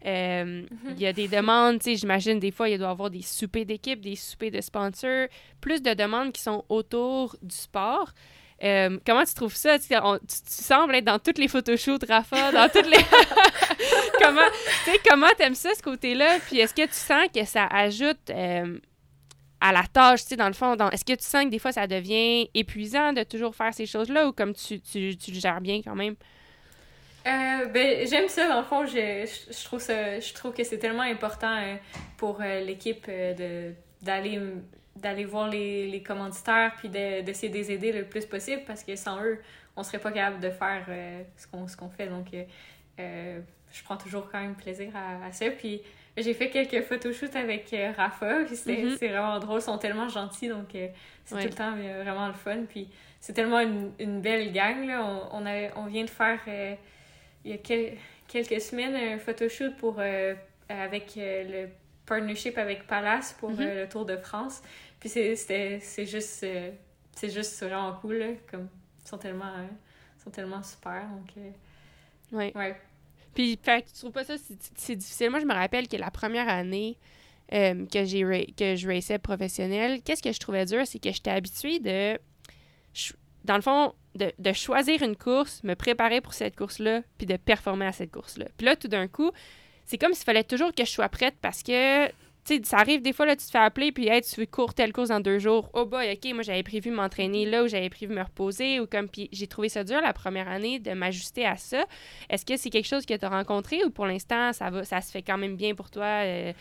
Euh, 0.05 0.45
mhm. 0.45 0.69
Il 0.91 1.01
y 1.01 1.07
a 1.07 1.13
des 1.13 1.29
demandes, 1.29 1.79
tu 1.79 1.91
sais, 1.91 1.97
j'imagine 1.97 2.41
des 2.41 2.51
fois, 2.51 2.69
il 2.69 2.77
doit 2.77 2.89
y 2.89 2.91
avoir 2.91 3.09
des 3.09 3.23
soupers 3.23 3.65
d'équipe, 3.65 4.01
des 4.01 4.17
soupers 4.17 4.51
de 4.51 4.61
sponsors, 4.61 5.29
plus 5.61 5.81
de 5.81 5.95
demandes 5.95 6.33
qui 6.33 6.43
sont 6.43 6.65
autour 6.69 7.37
du 7.41 7.55
sport. 7.55 8.13
Euh, 8.65 8.99
comment 9.07 9.25
tu 9.25 9.35
trouves 9.35 9.55
ça? 9.55 9.79
Tu, 9.79 9.89
tu, 9.89 9.95
sembles 10.47 10.97
être 10.97 11.05
dans 11.05 11.21
toutes 11.21 11.39
les 11.39 11.49
photoshoots, 11.49 12.05
Rafa, 12.09 12.51
dans 12.51 12.69
toutes 12.69 12.89
les... 12.89 12.99
comment, 14.21 14.51
tu 14.85 14.91
sais, 14.91 14.99
comment 15.09 15.31
t'aimes 15.39 15.55
ça, 15.55 15.71
ce 15.77 15.83
côté-là? 15.83 16.39
Puis 16.49 16.59
est-ce 16.59 16.75
que 16.75 16.87
tu 16.87 16.95
sens 16.95 17.29
que 17.33 17.45
ça 17.45 17.67
ajoute 17.67 18.31
à 19.65 19.73
la 19.73 19.85
tâche, 19.85 20.21
tu 20.21 20.29
sais, 20.29 20.37
dans 20.37 20.47
le 20.47 20.53
fond, 20.53 20.77
est-ce 20.91 21.07
que 21.07 21.15
tu 21.15 21.25
sens 21.25 21.45
que 21.45 21.49
des 21.49 21.59
fois 21.59 21.73
ça 21.73 21.87
devient 21.87 22.51
épuisant 22.53 23.15
de 23.15 23.23
toujours 23.23 23.57
faire 23.57 23.73
ces 23.73 23.87
choses-là 23.87 24.29
ou 24.29 24.33
comme 24.33 24.53
tu, 24.53 24.79
tu, 24.79 25.17
tu 25.17 25.31
le 25.31 25.41
gères 25.41 25.63
bien 25.63 25.81
quand 25.83 25.95
même? 25.95 26.17
Euh, 27.27 27.65
ben, 27.73 28.07
j'aime 28.07 28.29
ça, 28.29 28.47
dans 28.47 28.59
le 28.59 28.67
fond, 28.67 28.85
je, 28.85 29.27
je, 29.51 29.65
trouve 29.65 29.81
ça, 29.81 30.21
je 30.21 30.35
trouve 30.35 30.53
que 30.53 30.63
c'est 30.65 30.77
tellement 30.77 31.05
important 31.05 31.57
euh, 31.57 31.77
pour 32.19 32.43
euh, 32.43 32.61
l'équipe 32.61 33.09
de 33.09 33.73
d'aller 34.03 35.25
voir 35.25 35.49
les, 35.49 35.89
les 35.89 36.03
commanditaires 36.03 36.75
puis 36.77 36.91
d'essayer 36.91 37.49
de, 37.49 37.55
les 37.55 37.73
aider 37.73 37.91
le 37.91 38.05
plus 38.05 38.27
possible 38.27 38.65
parce 38.67 38.85
que 38.85 38.95
sans 38.97 39.19
eux, 39.23 39.41
on 39.77 39.83
serait 39.83 39.99
pas 39.99 40.13
capable 40.13 40.41
de 40.41 40.51
faire 40.51 40.87
ce 41.39 41.47
qu'on 41.47 41.65
qu'on 41.65 41.89
fait. 41.89 42.07
Donc, 42.09 42.27
je 42.99 43.83
prends 43.83 43.97
toujours 43.97 44.29
quand 44.31 44.41
même 44.41 44.55
plaisir 44.55 44.93
à, 44.95 45.25
à 45.27 45.33
ça. 45.33 45.47
Puis, 45.51 45.81
j'ai 46.23 46.35
fait 46.35 46.51
quelques 46.51 46.83
photoshoots 46.85 47.35
avec 47.35 47.73
euh, 47.73 47.93
Rafa, 47.97 48.45
puis 48.45 48.55
mm-hmm. 48.55 48.97
c'est 48.99 49.09
vraiment 49.09 49.39
drôle. 49.41 49.61
Ils 49.61 49.65
sont 49.65 49.79
tellement 49.79 50.09
gentils, 50.09 50.49
donc 50.49 50.75
euh, 50.75 50.89
c'est 51.25 51.37
tout 51.37 51.49
le 51.49 51.55
temps 51.55 51.75
euh, 51.77 52.03
vraiment 52.03 52.29
le 52.29 52.35
fun. 52.35 52.65
Puis 52.69 52.89
c'est 53.21 53.33
tellement 53.33 53.61
une, 53.61 53.93
une, 53.99 54.21
belle 54.21 54.53
gang. 54.53 54.87
Là. 54.87 55.05
On, 55.05 55.43
on, 55.43 55.47
a, 55.47 55.75
on 55.77 55.87
vient 55.87 56.05
de 56.05 56.11
faire, 56.11 56.39
il 57.45 57.51
y 57.51 57.55
a 57.55 57.59
quelques 58.29 58.61
semaines, 58.61 58.95
un 58.95 59.19
photoshoot 59.19 59.77
pour, 59.77 59.99
avec 60.69 61.15
le 61.17 61.69
partnership 62.07 62.59
avec 62.59 62.87
Palace 62.87 63.35
pour 63.41 63.51
mm-hmm. 63.51 63.81
le 63.81 63.89
Tour 63.89 64.05
de 64.05 64.17
France. 64.17 64.63
Puis 65.01 65.09
c'est 65.09 66.07
juste, 66.07 66.47
c'est 67.13 67.31
juste 67.31 67.61
vraiment 67.63 67.93
cool. 67.95 68.17
Là, 68.17 68.27
comme, 68.51 68.69
ils 69.05 69.09
sont 69.09 69.19
tellement, 69.19 69.53
sont 70.23 70.31
tellement 70.31 70.63
super. 70.63 71.03
Donc, 71.09 71.45
ouais. 72.33 72.53
ouais. 72.55 72.77
Puis, 73.35 73.59
fait, 73.63 73.85
tu 73.87 73.93
trouves 74.01 74.13
pas 74.13 74.25
ça, 74.25 74.35
c'est 74.77 74.97
difficile. 74.97 75.31
Moi, 75.31 75.41
je 75.41 75.47
me 75.47 75.55
rappelle 75.55 75.89
que 75.89 75.97
la 75.97 76.11
première 76.11 76.49
année 76.49 76.99
euh, 77.53 77.87
que, 77.87 78.05
j'ai 78.05 78.23
que 78.57 78.75
je 78.75 78.89
raçais 78.89 79.19
professionnel, 79.19 80.01
qu'est-ce 80.03 80.23
que 80.23 80.33
je 80.33 80.39
trouvais 80.39 80.65
dur, 80.65 80.83
c'est 80.87 80.99
que 80.99 81.13
j'étais 81.13 81.31
habituée 81.31 81.79
de, 81.79 82.19
dans 83.45 83.57
le 83.57 83.63
fond, 83.63 83.93
de, 84.15 84.33
de, 84.39 84.53
choisir 84.53 85.03
une 85.03 85.17
course, 85.17 85.63
me 85.63 85.75
préparer 85.75 86.21
pour 86.21 86.33
cette 86.33 86.57
course-là, 86.57 87.03
puis 87.19 87.27
de 87.27 87.37
performer 87.37 87.87
à 87.87 87.93
cette 87.93 88.13
course-là. 88.13 88.47
Puis 88.57 88.65
là, 88.65 88.77
tout 88.77 88.89
d'un 88.89 89.09
coup, 89.09 89.31
c'est 89.85 89.99
comme 89.99 90.15
s'il 90.15 90.25
fallait 90.25 90.45
toujours 90.45 90.73
que 90.73 90.85
je 90.85 90.91
sois 90.91 91.09
prête 91.09 91.35
parce 91.43 91.63
que 91.63 92.09
sais, 92.45 92.61
ça 92.65 92.79
arrive 92.79 93.03
des 93.03 93.13
fois, 93.13 93.27
là, 93.27 93.37
tu 93.37 93.47
te 93.47 93.51
fais 93.51 93.59
appeler, 93.59 93.93
puis 93.93 94.09
hey, 94.09 94.23
tu 94.23 94.47
cours 94.47 94.75
telle 94.75 94.93
course 94.93 95.09
dans 95.09 95.21
deux 95.21 95.39
jours. 95.39 95.71
Oh 95.73 95.87
boy, 95.87 96.13
OK, 96.13 96.33
moi, 96.35 96.43
j'avais 96.43 96.63
prévu 96.63 96.91
m'entraîner 96.91 97.47
là 97.47 97.65
ou 97.65 97.69
j'avais 97.69 97.91
prévu 97.91 98.15
me 98.15 98.23
reposer 98.23 98.81
ou 98.81 98.87
comme. 98.87 99.09
Puis 99.09 99.29
j'ai 99.33 99.47
trouvé 99.47 99.69
ça 99.69 99.85
dur 99.85 100.01
la 100.01 100.13
première 100.13 100.49
année 100.49 100.79
de 100.79 100.93
m'ajuster 100.93 101.47
à 101.47 101.57
ça. 101.57 101.85
Est-ce 102.29 102.45
que 102.45 102.57
c'est 102.57 102.71
quelque 102.71 102.89
chose 102.89 103.07
que 103.07 103.15
tu 103.15 103.25
as 103.25 103.29
rencontré 103.29 103.85
ou 103.85 103.91
pour 103.91 104.07
l'instant, 104.07 104.53
ça 104.53 104.71
va 104.71 104.85
ça 104.85 105.01
se 105.01 105.11
fait 105.11 105.23
quand 105.23 105.39
même 105.39 105.57
bien 105.57 105.75
pour 105.75 105.91
toi? 105.91 106.05
Euh? 106.25 106.53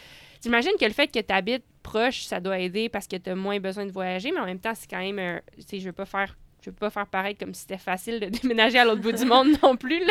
J'imagine 0.41 0.74
que 0.80 0.86
le 0.86 0.91
fait 0.91 1.08
que 1.08 1.19
tu 1.19 1.34
habites 1.34 1.63
proche, 1.84 2.24
ça 2.24 2.39
doit 2.39 2.60
aider 2.60 2.89
parce 2.89 3.08
que 3.08 3.15
tu 3.15 3.30
as 3.30 3.36
moins 3.36 3.60
besoin 3.60 3.86
de 3.86 3.91
voyager, 3.91 4.32
mais 4.32 4.39
en 4.39 4.46
même 4.46 4.60
temps, 4.60 4.74
c'est 4.76 4.89
quand 4.89 5.00
même 5.00 5.19
un. 5.19 5.41
Tu 5.56 5.63
sais, 5.67 5.80
je 5.80 5.86
veux 5.86 5.93
pas 5.93 6.06
faire 6.06 6.36
je 6.63 6.69
veux 6.69 6.76
pas 6.76 6.89
faire 6.89 7.08
pareil 7.08 7.36
comme 7.36 7.54
si 7.54 7.62
c'était 7.62 7.78
facile 7.78 8.19
de 8.19 8.26
déménager 8.41 8.80
à 8.80 8.86
l'autre 8.86 9.02
bout 9.02 9.12
du 9.12 9.26
monde 9.26 9.50
non 9.62 9.76
plus. 9.76 10.02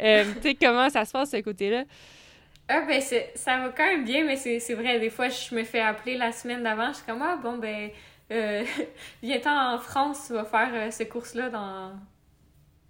Euh, 0.00 0.24
tu 0.36 0.42
sais, 0.42 0.54
comment 0.54 0.88
ça 0.88 1.04
se 1.04 1.12
passe, 1.12 1.30
ce 1.30 1.36
côté-là? 1.36 1.84
Ah, 2.68 2.80
ben, 2.86 3.00
ça 3.00 3.58
va 3.58 3.68
quand 3.70 3.84
même 3.84 4.04
bien, 4.04 4.24
mais 4.24 4.36
c'est 4.36 4.74
vrai, 4.74 4.98
des 4.98 5.10
fois, 5.10 5.28
je 5.28 5.54
me 5.54 5.64
fais 5.64 5.80
appeler 5.80 6.16
la 6.16 6.32
semaine 6.32 6.62
d'avant, 6.62 6.88
je 6.88 6.96
suis 6.96 7.04
comme, 7.04 7.20
ah, 7.20 7.36
bon, 7.36 7.58
ben, 7.58 7.90
euh, 8.32 8.64
viens-t'en 9.22 9.74
en 9.74 9.78
France, 9.78 10.28
tu 10.28 10.32
vas 10.32 10.44
faire 10.44 10.70
euh, 10.72 10.90
ce 10.90 11.02
course-là 11.02 11.50
dans, 11.50 11.92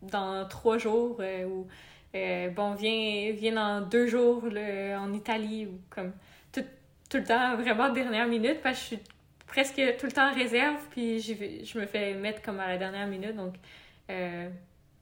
dans 0.02 0.46
trois 0.48 0.78
jours, 0.78 1.16
euh, 1.20 1.44
ou, 1.44 1.66
euh, 2.14 2.50
bon, 2.50 2.74
viens, 2.74 3.32
viens 3.32 3.54
dans 3.54 3.80
deux 3.88 4.06
jours 4.06 4.44
en 4.44 5.12
Italie, 5.12 5.66
ou 5.66 5.80
comme, 5.90 6.12
tout, 6.52 6.64
tout 7.10 7.16
le 7.16 7.24
temps, 7.24 7.56
vraiment 7.56 7.90
dernière 7.90 8.28
minute, 8.28 8.60
parce 8.62 8.76
que 8.78 8.82
je 8.82 8.86
suis 8.86 9.00
presque 9.48 9.82
tout 9.98 10.06
le 10.06 10.12
temps 10.12 10.30
en 10.30 10.34
réserve, 10.34 10.80
puis 10.90 11.20
je 11.20 11.78
me 11.78 11.86
fais 11.86 12.14
mettre 12.14 12.42
comme 12.42 12.60
à 12.60 12.68
la 12.68 12.78
dernière 12.78 13.08
minute, 13.08 13.34
donc, 13.34 13.54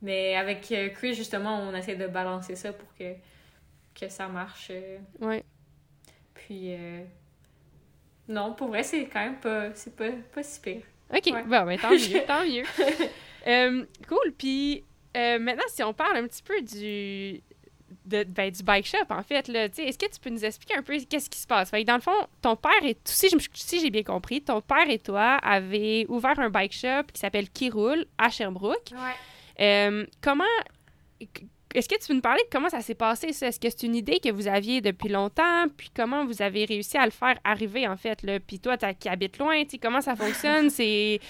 mais 0.01 0.35
avec 0.37 0.63
Chris, 0.95 1.15
justement, 1.15 1.61
on 1.61 1.75
essaie 1.75 1.97
de 1.97 2.07
balancer 2.07 2.57
ça 2.57 2.73
pour 2.73 2.89
que 2.95 3.15
que 3.95 4.09
ça 4.09 4.29
marche. 4.29 4.69
Euh. 4.71 4.99
Ouais. 5.21 5.45
Puis, 6.35 6.75
euh, 6.75 7.05
non, 8.29 8.55
pour 8.55 8.69
vrai, 8.69 8.83
c'est 8.83 9.07
quand 9.07 9.21
même 9.21 9.39
pas, 9.39 9.75
c'est 9.75 9.95
pas, 9.95 10.11
pas 10.35 10.43
si 10.43 10.61
pire. 10.61 10.83
OK, 11.13 11.31
bon, 11.47 11.65
ben, 11.65 11.79
tant 11.79 11.91
mieux, 11.91 12.27
tant 12.27 12.45
mieux. 12.45 12.65
Euh, 13.45 13.85
cool, 14.09 14.33
puis 14.39 14.85
euh, 15.17 15.37
maintenant, 15.41 15.65
si 15.67 15.83
on 15.83 15.93
parle 15.93 16.17
un 16.17 16.29
petit 16.29 16.45
peu 16.45 16.63
du, 16.63 17.43
de, 18.05 18.23
ben, 18.23 18.53
du 18.53 18.63
bike 18.63 18.87
shop, 18.87 18.99
en 19.11 19.25
fait, 19.25 19.49
là, 19.49 19.65
est-ce 19.65 19.99
que 19.99 20.07
tu 20.09 20.21
peux 20.21 20.31
nous 20.31 20.45
expliquer 20.45 20.77
un 20.77 20.83
peu 20.85 20.97
qu'est-ce 21.11 21.29
qui 21.29 21.41
se 21.41 21.49
passe? 21.49 21.71
Fait 21.71 21.83
dans 21.83 21.97
le 21.97 22.03
fond, 22.03 22.15
ton 22.41 22.55
père, 22.55 22.71
et 22.85 22.97
si, 23.03 23.29
si 23.55 23.81
j'ai 23.81 23.91
bien 23.91 24.05
compris, 24.05 24.43
ton 24.43 24.61
père 24.61 24.89
et 24.89 25.01
toi 25.01 25.39
avez 25.43 26.07
ouvert 26.09 26.39
un 26.39 26.51
bike 26.51 26.73
shop 26.73 27.07
qui 27.13 27.19
s'appelle 27.19 27.51
Qui 27.51 27.69
roule 27.69 28.07
à 28.17 28.31
Sherbrooke. 28.31 28.93
Ouais. 28.93 30.07
comment 30.21 30.45
est-ce 31.75 31.89
que 31.89 31.99
tu 32.01 32.09
peux 32.09 32.15
nous 32.15 32.21
parler 32.21 32.43
de 32.43 32.49
comment 32.51 32.69
ça 32.69 32.81
s'est 32.81 32.95
passé, 32.95 33.29
Est-ce 33.29 33.59
que 33.61 33.71
c'est 33.71 33.83
une 33.85 33.97
idée 33.97 34.21
que 34.21 34.31
vous 34.31 34.49
aviez 34.49 34.81
depuis 34.81 35.09
longtemps? 35.09 35.67
Puis 35.77 35.91
comment 35.95 36.25
vous 36.25 36.43
avez 36.43 36.65
réussi 36.65 36.97
à 36.97 37.05
le 37.05 37.11
faire 37.11 37.39
arriver, 37.45 37.87
en 37.87 37.97
fait? 37.97 38.23
Là? 38.23 38.41
Puis 38.41 38.59
toi, 38.59 38.77
qui 38.77 39.09
habites 39.09 39.39
loin, 39.39 39.63
comment 39.81 40.01
ça 40.01 40.17
fonctionne? 40.17 40.71
c'est... 40.71 41.21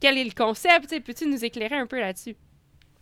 Quel 0.00 0.18
est 0.18 0.24
le 0.24 0.32
concept? 0.32 1.00
Peux-tu 1.04 1.26
nous 1.26 1.44
éclairer 1.44 1.76
un 1.76 1.86
peu 1.86 2.00
là-dessus? 2.00 2.34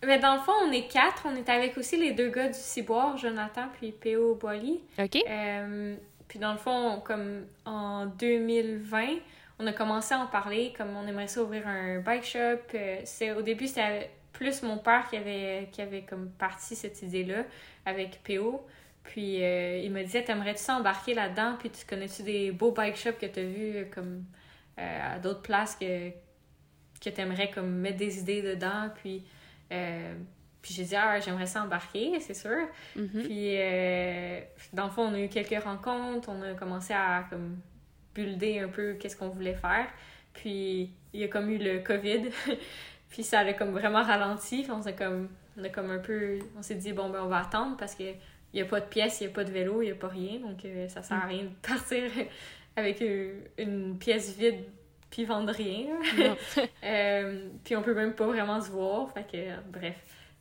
Mais 0.05 0.18
dans 0.18 0.35
le 0.35 0.40
fond, 0.40 0.53
on 0.66 0.72
est 0.72 0.87
quatre. 0.87 1.26
On 1.26 1.35
est 1.35 1.48
avec 1.48 1.76
aussi 1.79 1.96
les 1.96 2.12
deux 2.12 2.29
gars 2.29 2.48
du 2.48 2.59
Ciboire, 2.59 3.16
Jonathan 3.16 3.68
puis 3.79 3.92
P.O. 3.92 4.35
Boily. 4.35 4.81
OK. 4.98 5.18
Euh, 5.29 5.96
puis 6.29 6.38
dans 6.38 6.53
le 6.53 6.59
fond, 6.59 7.00
comme 7.05 7.46
en 7.64 8.07
2020, 8.07 9.07
on 9.59 9.66
a 9.66 9.72
commencé 9.72 10.14
à 10.14 10.20
en 10.20 10.26
parler, 10.26 10.72
comme 10.76 10.96
on 10.96 11.07
aimerait 11.07 11.29
ça 11.29 11.42
ouvrir 11.42 11.66
un 11.66 12.00
bike 12.00 12.24
shop. 12.24 12.74
Euh, 12.74 13.00
c'est, 13.05 13.33
au 13.33 13.42
début, 13.42 13.66
c'était 13.66 14.11
plus 14.40 14.62
mon 14.62 14.79
père 14.79 15.07
qui 15.11 15.18
avait, 15.18 15.68
qui 15.70 15.83
avait 15.83 16.00
comme 16.00 16.31
parti 16.31 16.74
cette 16.74 17.03
idée-là 17.03 17.44
avec 17.85 18.22
PO. 18.24 18.66
Puis 19.03 19.44
euh, 19.44 19.83
il 19.85 19.92
me 19.92 20.03
disait 20.03 20.24
T'aimerais-tu 20.24 20.62
s'embarquer 20.62 21.12
là-dedans? 21.12 21.57
Puis 21.59 21.68
tu 21.68 21.85
connais-tu 21.85 22.22
des 22.22 22.50
beaux 22.50 22.72
bike 22.72 22.96
shops 22.96 23.18
que 23.20 23.26
tu 23.26 23.38
as 23.38 23.44
vus 23.44 23.76
euh, 23.76 23.85
comme 23.94 24.24
euh, 24.79 25.14
à 25.14 25.18
d'autres 25.18 25.42
places 25.42 25.76
que, 25.76 26.09
que 26.09 27.11
tu 27.11 27.20
aimerais 27.20 27.50
comme 27.50 27.70
mettre 27.70 27.98
des 27.98 28.18
idées 28.18 28.40
dedans? 28.40 28.88
Puis, 28.94 29.24
puis 29.68 30.74
j'ai 30.74 30.85
dit 30.85 30.96
Ah, 30.96 31.20
j'aimerais 31.20 31.46
s'embarquer, 31.46 32.18
c'est 32.20 32.33
sûr. 32.33 32.66
Mm-hmm. 32.96 33.22
Puis 33.26 34.72
dans 34.72 34.85
le 34.87 34.90
fond, 34.90 35.03
on 35.03 35.14
a 35.14 35.20
eu 35.20 35.29
quelques 35.29 35.62
rencontres 35.62 36.31
on 36.31 36.40
a 36.40 36.55
commencé 36.55 36.94
à 36.94 37.26
comme 37.29 37.59
builder 38.14 38.61
un 38.61 38.68
peu 38.68 38.94
qu'est-ce 38.94 39.16
qu'on 39.16 39.29
voulait 39.29 39.55
faire. 39.55 39.87
Puis 40.33 40.92
il 41.12 41.20
y 41.20 41.24
a 41.24 41.29
comme 41.29 41.50
eu 41.50 41.59
le 41.59 41.81
COVID. 41.81 42.31
Puis 43.10 43.22
ça 43.22 43.40
a 43.40 43.52
comme 43.52 43.70
vraiment 43.70 44.02
ralenti. 44.02 44.66
on 44.70 44.82
s'est 44.82 44.94
comme, 44.94 45.28
on 45.58 45.64
a 45.64 45.68
comme 45.68 45.90
un 45.90 45.98
peu, 45.98 46.38
on 46.56 46.62
s'est 46.62 46.76
dit, 46.76 46.92
bon, 46.92 47.10
ben, 47.10 47.20
on 47.22 47.28
va 47.28 47.38
attendre 47.40 47.76
parce 47.76 47.94
qu'il 47.94 48.14
n'y 48.54 48.60
a 48.60 48.64
pas 48.64 48.80
de 48.80 48.86
pièces, 48.86 49.20
il 49.20 49.26
n'y 49.26 49.32
a 49.32 49.34
pas 49.34 49.44
de 49.44 49.50
vélo, 49.50 49.82
il 49.82 49.86
n'y 49.86 49.92
a 49.92 49.96
pas 49.96 50.08
rien. 50.08 50.38
Donc, 50.38 50.64
euh, 50.64 50.88
ça 50.88 51.02
sert 51.02 51.16
à 51.16 51.26
rien 51.26 51.44
de 51.44 51.68
partir 51.68 52.10
avec 52.76 53.02
une, 53.58 53.98
pièce 53.98 54.36
vide 54.36 54.64
puis 55.10 55.24
vendre 55.24 55.52
rien. 55.52 55.86
euh, 56.84 57.48
puis 57.64 57.76
on 57.76 57.82
peut 57.82 57.94
même 57.94 58.14
pas 58.14 58.26
vraiment 58.26 58.60
se 58.60 58.70
voir. 58.70 59.12
Fait 59.12 59.26
que, 59.30 59.70
bref. 59.70 59.96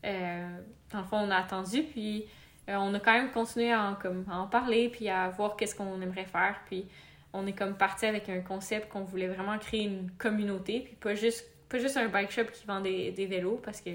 Euh, 0.05 0.47
dans 0.91 0.99
le 0.99 1.05
fond, 1.05 1.17
on 1.17 1.31
a 1.31 1.37
attendu. 1.37 1.83
Puis 1.83 2.25
euh, 2.69 2.75
on 2.75 2.93
a 2.93 2.99
quand 2.99 3.13
même 3.13 3.31
continué 3.31 3.71
à 3.71 3.89
en, 3.89 3.95
comme, 3.95 4.25
à 4.29 4.39
en 4.39 4.47
parler 4.47 4.89
puis 4.89 5.09
à 5.09 5.29
voir 5.29 5.55
qu'est-ce 5.55 5.75
qu'on 5.75 6.01
aimerait 6.01 6.25
faire. 6.25 6.59
Puis 6.67 6.87
on 7.33 7.45
est 7.47 7.53
comme 7.53 7.75
parti 7.75 8.05
avec 8.05 8.29
un 8.29 8.41
concept 8.41 8.89
qu'on 8.89 9.03
voulait 9.03 9.27
vraiment 9.27 9.57
créer 9.57 9.83
une 9.83 10.11
communauté. 10.17 10.81
Puis 10.81 10.95
pas 10.95 11.15
juste 11.15 11.47
pas 11.69 11.79
juste 11.79 11.97
un 11.97 12.07
bike 12.07 12.31
shop 12.31 12.45
qui 12.45 12.65
vend 12.65 12.81
des, 12.81 13.11
des 13.11 13.25
vélos 13.25 13.61
parce 13.63 13.81
que, 13.81 13.91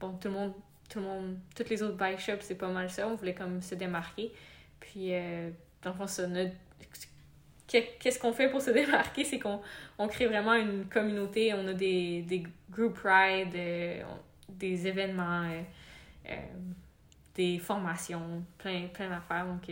bon, 0.00 0.12
tout 0.12 0.28
le 0.28 0.34
monde, 0.34 0.52
tout 0.88 1.00
le 1.00 1.04
monde, 1.04 1.38
toutes 1.54 1.68
les 1.68 1.82
autres 1.82 1.96
bike 1.96 2.20
shops, 2.20 2.42
c'est 2.42 2.54
pas 2.54 2.68
mal 2.68 2.88
ça. 2.90 3.06
On 3.08 3.16
voulait 3.16 3.34
comme 3.34 3.60
se 3.60 3.74
démarquer. 3.74 4.32
Puis, 4.80 5.14
euh, 5.14 5.50
dans 5.82 5.90
le 5.90 5.96
fond, 5.96 6.06
ça, 6.06 6.26
qu'est-ce 7.68 8.18
qu'on 8.18 8.32
fait 8.32 8.48
pour 8.48 8.60
se 8.60 8.70
démarquer? 8.82 9.24
C'est 9.24 9.38
qu'on 9.38 9.60
on 9.98 10.08
crée 10.08 10.26
vraiment 10.26 10.54
une 10.54 10.86
communauté. 10.86 11.52
On 11.54 11.66
a 11.68 11.72
des, 11.72 12.22
des 12.22 12.42
group 12.70 12.98
rides, 13.04 13.54
euh, 13.54 14.02
des 14.48 14.86
événements, 14.86 15.42
euh, 15.44 15.62
euh, 16.30 16.36
des 17.34 17.58
formations, 17.58 18.44
plein, 18.56 18.88
plein 18.92 19.10
d'affaires. 19.10 19.46
Donc, 19.46 19.70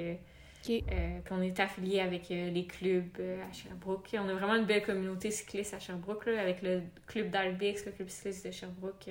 euh, 0.71 1.21
puis 1.25 1.35
on 1.35 1.43
est 1.43 1.59
affilié 1.61 2.01
avec 2.01 2.31
euh, 2.31 2.51
les 2.51 2.67
clubs 2.67 3.05
euh, 3.21 3.43
à 3.49 3.53
Sherbrooke. 3.53 4.09
On 4.15 4.29
a 4.29 4.35
vraiment 4.35 4.55
une 4.55 4.65
belle 4.65 4.83
communauté 4.83 5.31
cycliste 5.31 5.75
à 5.75 5.79
Sherbrooke, 5.79 6.27
là, 6.27 6.41
avec 6.41 6.63
le 6.63 6.83
club 7.07 7.31
d'Albix, 7.31 7.85
le 7.87 7.93
club 7.93 8.09
cycliste 8.09 8.47
de 8.47 8.51
Sherbrooke. 8.51 9.11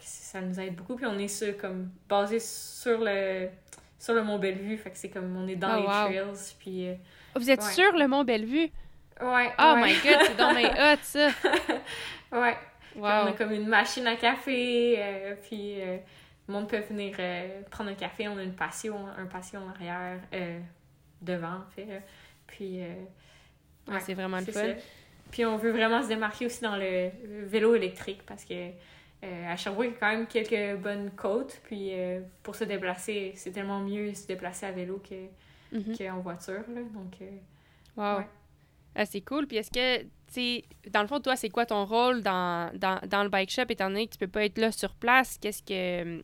ça 0.00 0.40
nous 0.40 0.60
aide 0.60 0.74
beaucoup. 0.74 0.96
Puis 0.96 1.06
on 1.06 1.18
est 1.18 1.28
sur, 1.28 1.56
comme, 1.56 1.90
basé 2.08 2.40
sur 2.40 3.00
le, 3.00 3.48
sur 3.98 4.14
le 4.14 4.22
Mont 4.22 4.38
Bellevue. 4.38 4.76
Fait 4.76 4.90
que 4.90 4.98
c'est 4.98 5.10
comme 5.10 5.36
on 5.36 5.48
est 5.48 5.56
dans 5.56 5.76
oh, 5.76 5.80
les 5.80 5.86
trails. 5.86 6.34
Puis, 6.58 6.88
Vous 7.34 7.50
êtes 7.50 7.62
sur 7.62 7.92
le 7.92 8.06
Mont 8.08 8.24
Bellevue? 8.24 8.70
Ouais. 9.20 9.50
Oh 9.58 9.74
my 9.76 9.94
god, 9.94 10.18
c'est 10.26 10.36
dans 10.36 10.54
mes 10.54 10.66
hot, 10.66 10.98
ça! 11.02 11.28
ouais. 12.32 12.56
On 12.96 13.04
a 13.04 13.32
comme 13.32 13.52
une 13.52 13.66
machine 13.66 14.06
à 14.06 14.16
café. 14.16 15.36
puis 15.42 15.76
le 16.48 16.54
monde 16.54 16.68
peut 16.68 16.80
venir 16.80 17.14
euh, 17.18 17.62
prendre 17.70 17.90
un 17.90 17.94
café. 17.94 18.26
On 18.26 18.36
a 18.38 18.42
une 18.42 18.54
patio, 18.54 18.94
un 18.96 19.26
patio 19.26 19.60
en 19.60 19.68
arrière, 19.68 20.18
euh, 20.32 20.58
devant, 21.20 21.56
en 21.56 21.70
fait. 21.74 22.02
Puis, 22.46 22.82
euh, 22.82 22.94
ouais, 23.86 24.00
c'est 24.00 24.14
vraiment 24.14 24.38
le 24.38 24.46
fun. 24.46 24.74
Puis, 25.30 25.44
on 25.44 25.58
veut 25.58 25.70
vraiment 25.70 26.02
se 26.02 26.08
démarquer 26.08 26.46
aussi 26.46 26.62
dans 26.62 26.76
le 26.76 27.10
vélo 27.44 27.74
électrique 27.74 28.22
parce 28.26 28.44
que 28.44 28.70
à 29.20 29.56
Sherbrooke, 29.56 29.88
il 29.88 29.92
y 29.92 29.96
a 29.96 29.98
quand 29.98 30.16
même 30.16 30.26
quelques 30.26 30.80
bonnes 30.80 31.10
côtes. 31.10 31.60
Puis, 31.64 31.92
pour 32.42 32.54
se 32.54 32.64
déplacer, 32.64 33.32
c'est 33.36 33.50
tellement 33.50 33.80
mieux 33.80 34.14
se 34.14 34.26
déplacer 34.26 34.64
à 34.66 34.72
vélo 34.72 35.02
que, 35.06 35.76
mm-hmm. 35.76 35.98
qu'en 35.98 36.20
voiture. 36.20 36.64
Là. 36.74 36.80
Donc, 36.94 37.16
wow. 37.96 38.24
Ah, 38.98 39.06
c'est 39.06 39.20
cool. 39.20 39.46
Puis 39.46 39.58
est-ce 39.58 39.70
que, 39.70 40.02
tu 40.02 40.08
sais, 40.28 40.64
dans 40.90 41.02
le 41.02 41.06
fond, 41.06 41.20
toi, 41.20 41.36
c'est 41.36 41.50
quoi 41.50 41.64
ton 41.64 41.84
rôle 41.84 42.20
dans, 42.20 42.70
dans, 42.74 43.00
dans, 43.06 43.22
le 43.22 43.28
bike 43.28 43.48
shop, 43.48 43.66
étant 43.68 43.88
donné 43.88 44.08
que 44.08 44.12
tu 44.14 44.18
peux 44.18 44.26
pas 44.26 44.44
être 44.44 44.58
là 44.58 44.72
sur 44.72 44.92
place? 44.94 45.38
Qu'est-ce 45.40 45.62
que. 45.62 46.20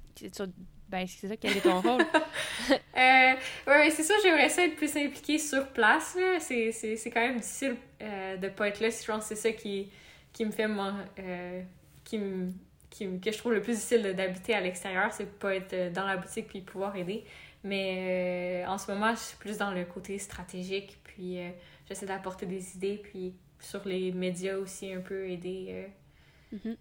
Ben, 0.89 1.07
c'est 1.07 1.29
ça, 1.29 1.37
quel 1.37 1.57
est 1.57 1.61
ton 1.61 1.81
rôle? 1.81 2.03
euh, 2.71 3.33
ouais, 3.67 3.91
c'est 3.91 4.03
sûr, 4.03 4.17
j'aimerais 4.23 4.49
ça 4.49 4.65
être 4.65 4.77
plus 4.77 4.97
impliquée 4.97 5.39
sur 5.39 5.69
place. 5.69 6.17
C'est, 6.41 6.97
quand 7.13 7.21
même 7.21 7.39
difficile 7.39 7.77
euh, 8.03 8.37
de 8.37 8.49
pas 8.49 8.69
être 8.69 8.81
là. 8.81 8.91
Je 8.91 9.07
pense 9.07 9.29
que 9.29 9.35
c'est 9.35 9.51
ça 9.51 9.53
qui, 9.53 9.89
qui 10.33 10.45
me 10.45 10.51
fait. 10.51 10.67
Euh, 10.67 11.63
qui 12.05 12.19
me, 12.19 12.53
que 12.91 13.33
je 13.33 13.39
trouve 13.39 13.53
le 13.53 13.63
plus 13.63 13.75
difficile 13.75 14.15
d'habiter 14.15 14.55
à 14.55 14.61
l'extérieur, 14.61 15.13
c'est 15.13 15.39
pas 15.39 15.55
être 15.55 15.73
euh, 15.73 15.91
dans 15.91 16.07
la 16.07 16.17
boutique 16.17 16.49
puis 16.49 16.61
pouvoir 16.61 16.97
aider. 16.97 17.25
Mais 17.63 18.65
euh, 18.65 18.69
en 18.69 18.79
ce 18.79 18.91
moment, 18.91 19.15
je 19.15 19.21
suis 19.21 19.37
plus 19.37 19.57
dans 19.59 19.71
le 19.71 19.85
côté 19.85 20.19
stratégique, 20.19 20.99
puis 21.03 21.39
j'essaie 21.87 22.07
d'apporter 22.07 22.47
des 22.47 22.77
idées, 22.77 23.01
puis 23.03 23.35
sur 23.59 23.87
les 23.87 24.12
médias 24.12 24.57
aussi 24.57 24.92
un 24.92 25.01
peu 25.01 25.29
aider. 25.29 25.66
Euh. 25.70 26.57
Mm-hmm. 26.57 26.77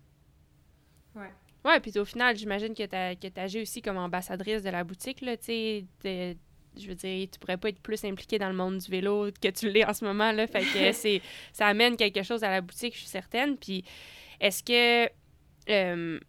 Ouais. 1.15 1.31
Ouais, 1.65 1.79
puis 1.79 1.97
au 1.97 2.05
final, 2.05 2.35
j'imagine 2.35 2.73
que 2.73 2.85
tu 2.85 2.95
as 2.95 3.41
agi 3.41 3.61
aussi 3.61 3.81
comme 3.81 3.97
ambassadrice 3.97 4.63
de 4.63 4.69
la 4.69 4.83
boutique, 4.83 5.21
là, 5.21 5.37
tu 5.37 5.45
sais. 5.45 6.37
Je 6.75 6.87
veux 6.87 6.95
dire, 6.95 7.27
tu 7.31 7.39
pourrais 7.39 7.57
pas 7.57 7.69
être 7.69 7.79
plus 7.79 8.03
impliquée 8.03 8.39
dans 8.39 8.49
le 8.49 8.55
monde 8.55 8.79
du 8.79 8.89
vélo 8.89 9.29
que 9.39 9.47
tu 9.49 9.69
l'es 9.69 9.85
en 9.85 9.93
ce 9.93 10.03
moment, 10.03 10.31
là. 10.31 10.47
Fait 10.47 10.63
que 10.63 10.91
c'est, 10.93 11.21
ça 11.53 11.67
amène 11.67 11.95
quelque 11.95 12.23
chose 12.23 12.43
à 12.43 12.49
la 12.49 12.61
boutique, 12.61 12.95
je 12.95 12.99
suis 12.99 13.07
certaine. 13.07 13.57
Puis 13.57 13.83
est-ce 14.39 14.63
que... 14.63 15.11
Euh, 15.69 16.19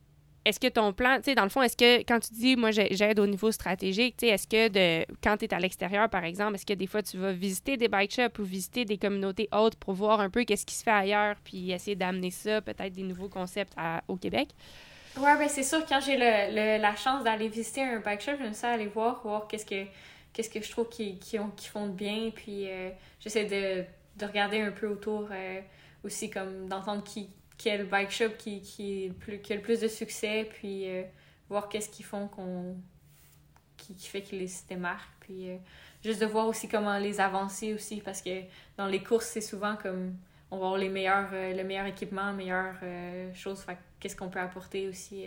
est-ce 0.44 0.60
que 0.60 0.66
ton 0.68 0.92
plan, 0.92 1.16
tu 1.16 1.24
sais, 1.24 1.34
dans 1.34 1.44
le 1.44 1.48
fond, 1.48 1.62
est-ce 1.62 1.76
que 1.76 2.00
quand 2.02 2.20
tu 2.20 2.34
dis, 2.34 2.56
moi, 2.56 2.70
j'aide 2.70 3.18
au 3.18 3.26
niveau 3.26 3.50
stratégique, 3.50 4.16
tu 4.18 4.26
sais, 4.26 4.32
est-ce 4.32 4.46
que 4.46 4.68
de, 4.68 5.06
quand 5.22 5.38
tu 5.38 5.46
es 5.46 5.54
à 5.54 5.58
l'extérieur, 5.58 6.08
par 6.10 6.24
exemple, 6.24 6.56
est-ce 6.56 6.66
que 6.66 6.74
des 6.74 6.86
fois 6.86 7.02
tu 7.02 7.16
vas 7.16 7.32
visiter 7.32 7.76
des 7.76 7.88
bike 7.88 8.12
shops 8.12 8.38
ou 8.38 8.44
visiter 8.44 8.84
des 8.84 8.98
communautés 8.98 9.48
autres 9.52 9.78
pour 9.78 9.94
voir 9.94 10.20
un 10.20 10.30
peu 10.30 10.44
qu'est-ce 10.44 10.66
qui 10.66 10.74
se 10.74 10.82
fait 10.82 10.90
ailleurs, 10.90 11.36
puis 11.44 11.72
essayer 11.72 11.96
d'amener 11.96 12.30
ça, 12.30 12.60
peut-être 12.60 12.92
des 12.92 13.02
nouveaux 13.02 13.28
concepts 13.28 13.74
au 14.08 14.16
Québec? 14.16 14.48
Ouais, 15.16 15.36
ben 15.38 15.48
c'est 15.48 15.62
sûr, 15.62 15.86
quand 15.86 16.00
j'ai 16.00 16.16
le, 16.16 16.80
la 16.80 16.96
chance 16.96 17.22
d'aller 17.22 17.48
visiter 17.48 17.82
un 17.82 18.00
bike 18.00 18.20
shop, 18.20 18.32
j'aime 18.38 18.52
ça 18.52 18.70
aller 18.70 18.86
voir, 18.86 19.22
voir 19.22 19.46
qu'est-ce 19.46 19.66
que 19.66 19.86
qu'est-ce 20.34 20.50
que 20.50 20.60
je 20.60 20.70
trouve 20.70 20.88
qui, 20.88 21.18
qui, 21.18 21.38
ont, 21.38 21.50
qui 21.50 21.68
font 21.68 21.86
de 21.86 21.92
bien, 21.92 22.30
puis 22.34 22.68
euh, 22.68 22.90
j'essaie 23.20 23.44
de, 23.44 23.84
de, 24.18 24.26
regarder 24.26 24.60
un 24.60 24.72
peu 24.72 24.88
autour 24.88 25.28
euh, 25.30 25.60
aussi, 26.02 26.28
comme 26.28 26.68
d'entendre 26.68 27.04
qui 27.04 27.30
quel 27.58 27.86
bike 27.86 28.10
shop 28.10 28.30
qui, 28.38 28.60
qui, 28.60 29.12
plus, 29.20 29.40
qui 29.40 29.52
a 29.52 29.56
le 29.56 29.62
plus 29.62 29.80
de 29.80 29.88
succès, 29.88 30.48
puis 30.50 30.88
euh, 30.88 31.02
voir 31.48 31.68
qu'est-ce 31.68 31.88
qu'ils 31.88 32.04
font 32.04 32.28
qu'on 32.28 32.76
qui, 33.76 33.94
qui 33.94 34.08
fait 34.08 34.22
qu'ils 34.22 34.38
les 34.38 34.50
démarquent. 34.68 35.10
Puis 35.20 35.50
euh, 35.50 35.56
juste 36.02 36.20
de 36.20 36.26
voir 36.26 36.46
aussi 36.46 36.68
comment 36.68 36.98
les 36.98 37.20
avancer 37.20 37.74
aussi, 37.74 38.00
parce 38.00 38.22
que 38.22 38.42
dans 38.76 38.86
les 38.86 39.02
courses, 39.02 39.26
c'est 39.26 39.40
souvent 39.40 39.76
comme 39.76 40.16
on 40.50 40.58
va 40.58 40.66
avoir 40.66 40.78
les 40.78 40.88
meilleurs, 40.88 41.30
euh, 41.32 41.54
le 41.54 41.64
meilleur 41.64 41.86
équipement, 41.86 42.30
les 42.30 42.36
meilleures 42.36 43.34
choses. 43.34 43.64
qu'est-ce 44.00 44.16
qu'on 44.16 44.28
peut 44.28 44.40
apporter 44.40 44.88
aussi? 44.88 45.26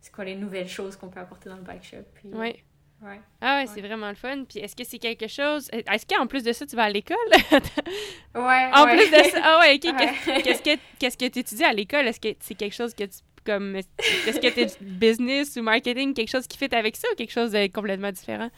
c'est 0.00 0.12
quoi 0.12 0.24
les 0.24 0.34
nouvelles 0.34 0.68
choses 0.68 0.96
qu'on 0.96 1.08
peut 1.08 1.20
apporter 1.20 1.48
dans 1.48 1.54
le 1.54 1.62
bike 1.62 1.84
shop? 1.84 2.04
Oui. 2.24 2.60
Ouais. 3.02 3.20
Ah 3.40 3.58
ouais, 3.58 3.66
c'est 3.66 3.80
vraiment 3.80 4.08
le 4.08 4.14
fun. 4.14 4.44
Puis 4.48 4.60
est-ce 4.60 4.76
que 4.76 4.84
c'est 4.84 4.98
quelque 4.98 5.26
chose. 5.26 5.68
Est-ce 5.72 6.06
qu'en 6.06 6.26
plus 6.26 6.44
de 6.44 6.52
ça, 6.52 6.64
tu 6.66 6.76
vas 6.76 6.84
à 6.84 6.90
l'école? 6.90 7.16
ouais. 8.34 8.70
En 8.72 8.86
plus 8.86 9.10
de 9.10 9.30
ça. 9.30 9.40
Ah 9.42 9.58
ouais, 9.60 9.74
ok. 9.74 10.42
Qu'est-ce 10.44 10.62
que 10.62 10.80
qu'est-ce 10.98 11.18
que 11.18 11.26
tu 11.26 11.40
étudies 11.40 11.64
à 11.64 11.72
l'école? 11.72 12.06
Est-ce 12.06 12.20
que 12.20 12.28
c'est 12.40 12.54
quelque 12.54 12.74
chose 12.74 12.94
que 12.94 13.04
tu. 13.04 13.18
Comme. 13.44 13.74
Est-ce 13.74 14.38
que 14.38 14.48
tu 14.48 14.84
business 14.84 15.56
ou 15.56 15.62
marketing, 15.62 16.14
quelque 16.14 16.30
chose 16.30 16.46
qui 16.46 16.56
fait 16.56 16.72
avec 16.72 16.94
ça 16.94 17.08
ou 17.12 17.16
quelque 17.16 17.32
chose 17.32 17.50
de 17.50 17.66
complètement 17.66 18.12
différent? 18.12 18.50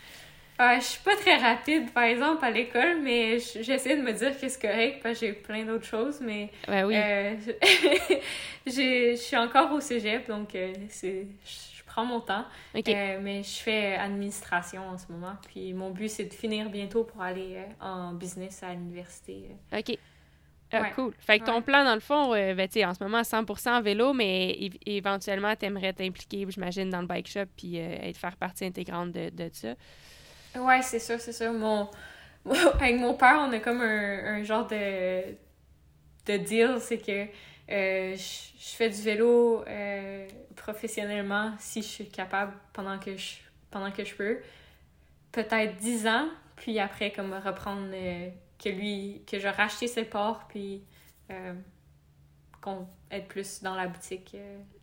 je 0.59 0.85
suis 0.85 1.03
pas 1.03 1.17
très 1.17 1.37
rapide, 1.37 1.91
par 1.93 2.05
exemple, 2.05 2.45
à 2.45 2.51
l'école, 2.51 3.01
mais 3.03 3.39
j'essaie 3.39 3.97
de 3.97 4.03
me 4.03 4.13
dire 4.13 4.39
que 4.39 4.49
c'est 4.49 4.61
correct 4.61 5.01
parce 5.03 5.19
que 5.19 5.27
j'ai 5.27 5.33
plein 5.33 5.65
d'autres 5.65 5.87
choses, 5.87 6.21
mais 6.21 6.51
ouais, 6.69 6.85
oui. 6.85 6.95
euh, 6.97 7.35
je 8.67 9.17
suis 9.17 9.37
encore 9.37 9.73
au 9.73 9.81
cégep, 9.81 10.29
donc 10.29 10.55
euh, 10.55 10.73
c'est 10.89 11.27
je 11.95 12.01
prends 12.01 12.05
mon 12.05 12.21
temps. 12.21 12.45
Euh, 12.75 13.19
mais 13.23 13.43
je 13.43 13.57
fais 13.59 13.95
administration 13.95 14.89
en 14.89 14.99
ce 14.99 15.05
moment, 15.11 15.37
puis 15.47 15.73
mon 15.73 15.91
but, 15.91 16.09
c'est 16.09 16.25
de 16.25 16.35
finir 16.35 16.69
bientôt 16.69 17.05
pour 17.05 17.23
aller 17.23 17.57
euh, 17.57 17.85
en 17.85 18.13
business 18.13 18.63
à 18.63 18.73
l'université. 18.73 19.51
OK. 19.73 19.97
Ah, 20.73 20.91
cool. 20.91 21.13
Fait 21.21 21.39
que 21.39 21.45
ton 21.45 21.63
plan, 21.63 21.85
dans 21.85 21.95
le 21.95 22.01
fond, 22.01 22.33
ben, 22.33 22.69
en 22.85 22.95
ce 22.95 23.05
moment, 23.05 23.21
100% 23.21 23.81
vélo, 23.83 24.13
mais 24.13 24.71
éventuellement, 24.85 25.55
tu 25.55 25.67
aimerais 25.67 25.93
t'impliquer, 25.93 26.45
j'imagine, 26.49 26.91
dans 26.91 27.01
le 27.01 27.07
bike 27.07 27.29
shop 27.29 27.47
puis 27.57 27.77
être 27.77 28.17
faire 28.17 28.37
partie 28.37 28.65
intégrante 28.65 29.13
de, 29.13 29.31
de 29.31 29.49
ça. 29.53 29.75
Ouais, 30.57 30.83
c'est 30.83 30.99
ça, 30.99 31.17
c'est 31.21 31.33
ça. 31.33 31.53
Mon... 31.53 31.89
Avec 32.81 32.97
mon 32.99 33.15
père, 33.15 33.37
on 33.39 33.53
a 33.53 33.61
comme 33.61 33.83
un, 33.83 34.35
un 34.35 34.43
genre 34.43 34.67
de, 34.67 35.37
de 36.27 36.37
deal, 36.39 36.79
c'est 36.81 36.99
que 36.99 37.29
euh, 37.71 38.15
je, 38.15 38.77
fais 38.77 38.91
du 38.91 39.01
vélo 39.01 39.65
euh, 39.67 40.29
professionnellement 40.55 41.55
si 41.59 41.81
je 41.81 41.87
suis 41.87 42.09
capable 42.09 42.53
pendant 42.73 42.99
que 42.99 43.17
je, 43.17 43.37
pendant 43.71 43.91
que 43.91 44.05
je 44.05 44.15
peux. 44.15 44.39
Peut-être 45.33 45.77
10 45.77 46.07
ans, 46.07 46.29
puis 46.57 46.79
après, 46.79 47.11
comme 47.11 47.33
reprendre 47.33 47.89
euh, 47.93 48.29
que 48.63 48.69
lui, 48.69 49.23
que 49.27 49.39
je 49.39 49.49
racheter 49.49 49.89
ses 49.89 50.05
ports, 50.05 50.47
puis 50.49 50.83
qu'on 52.61 52.87
être 53.11 53.29
plus 53.29 53.63
dans 53.63 53.75
la 53.75 53.89
boutique 53.89 54.37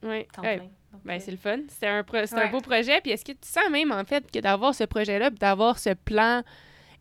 oui. 0.04 0.26
temps 0.34 0.42
plein. 0.42 0.70
Ben, 1.06 1.20
c'est 1.20 1.32
le 1.32 1.38
fun. 1.38 1.60
C'est 1.70 1.88
un, 1.88 2.04
un 2.04 2.52
beau 2.52 2.60
projet. 2.60 3.00
Puis 3.02 3.12
est-ce 3.12 3.24
que 3.24 3.32
tu 3.32 3.48
sens 3.48 3.70
même, 3.72 3.92
en 3.92 4.04
fait, 4.04 4.30
que 4.30 4.40
d'avoir 4.40 4.76
ce 4.76 4.84
projet-là, 4.84 5.30
d'avoir 5.30 5.80
ce 5.80 5.92
plan 5.92 6.44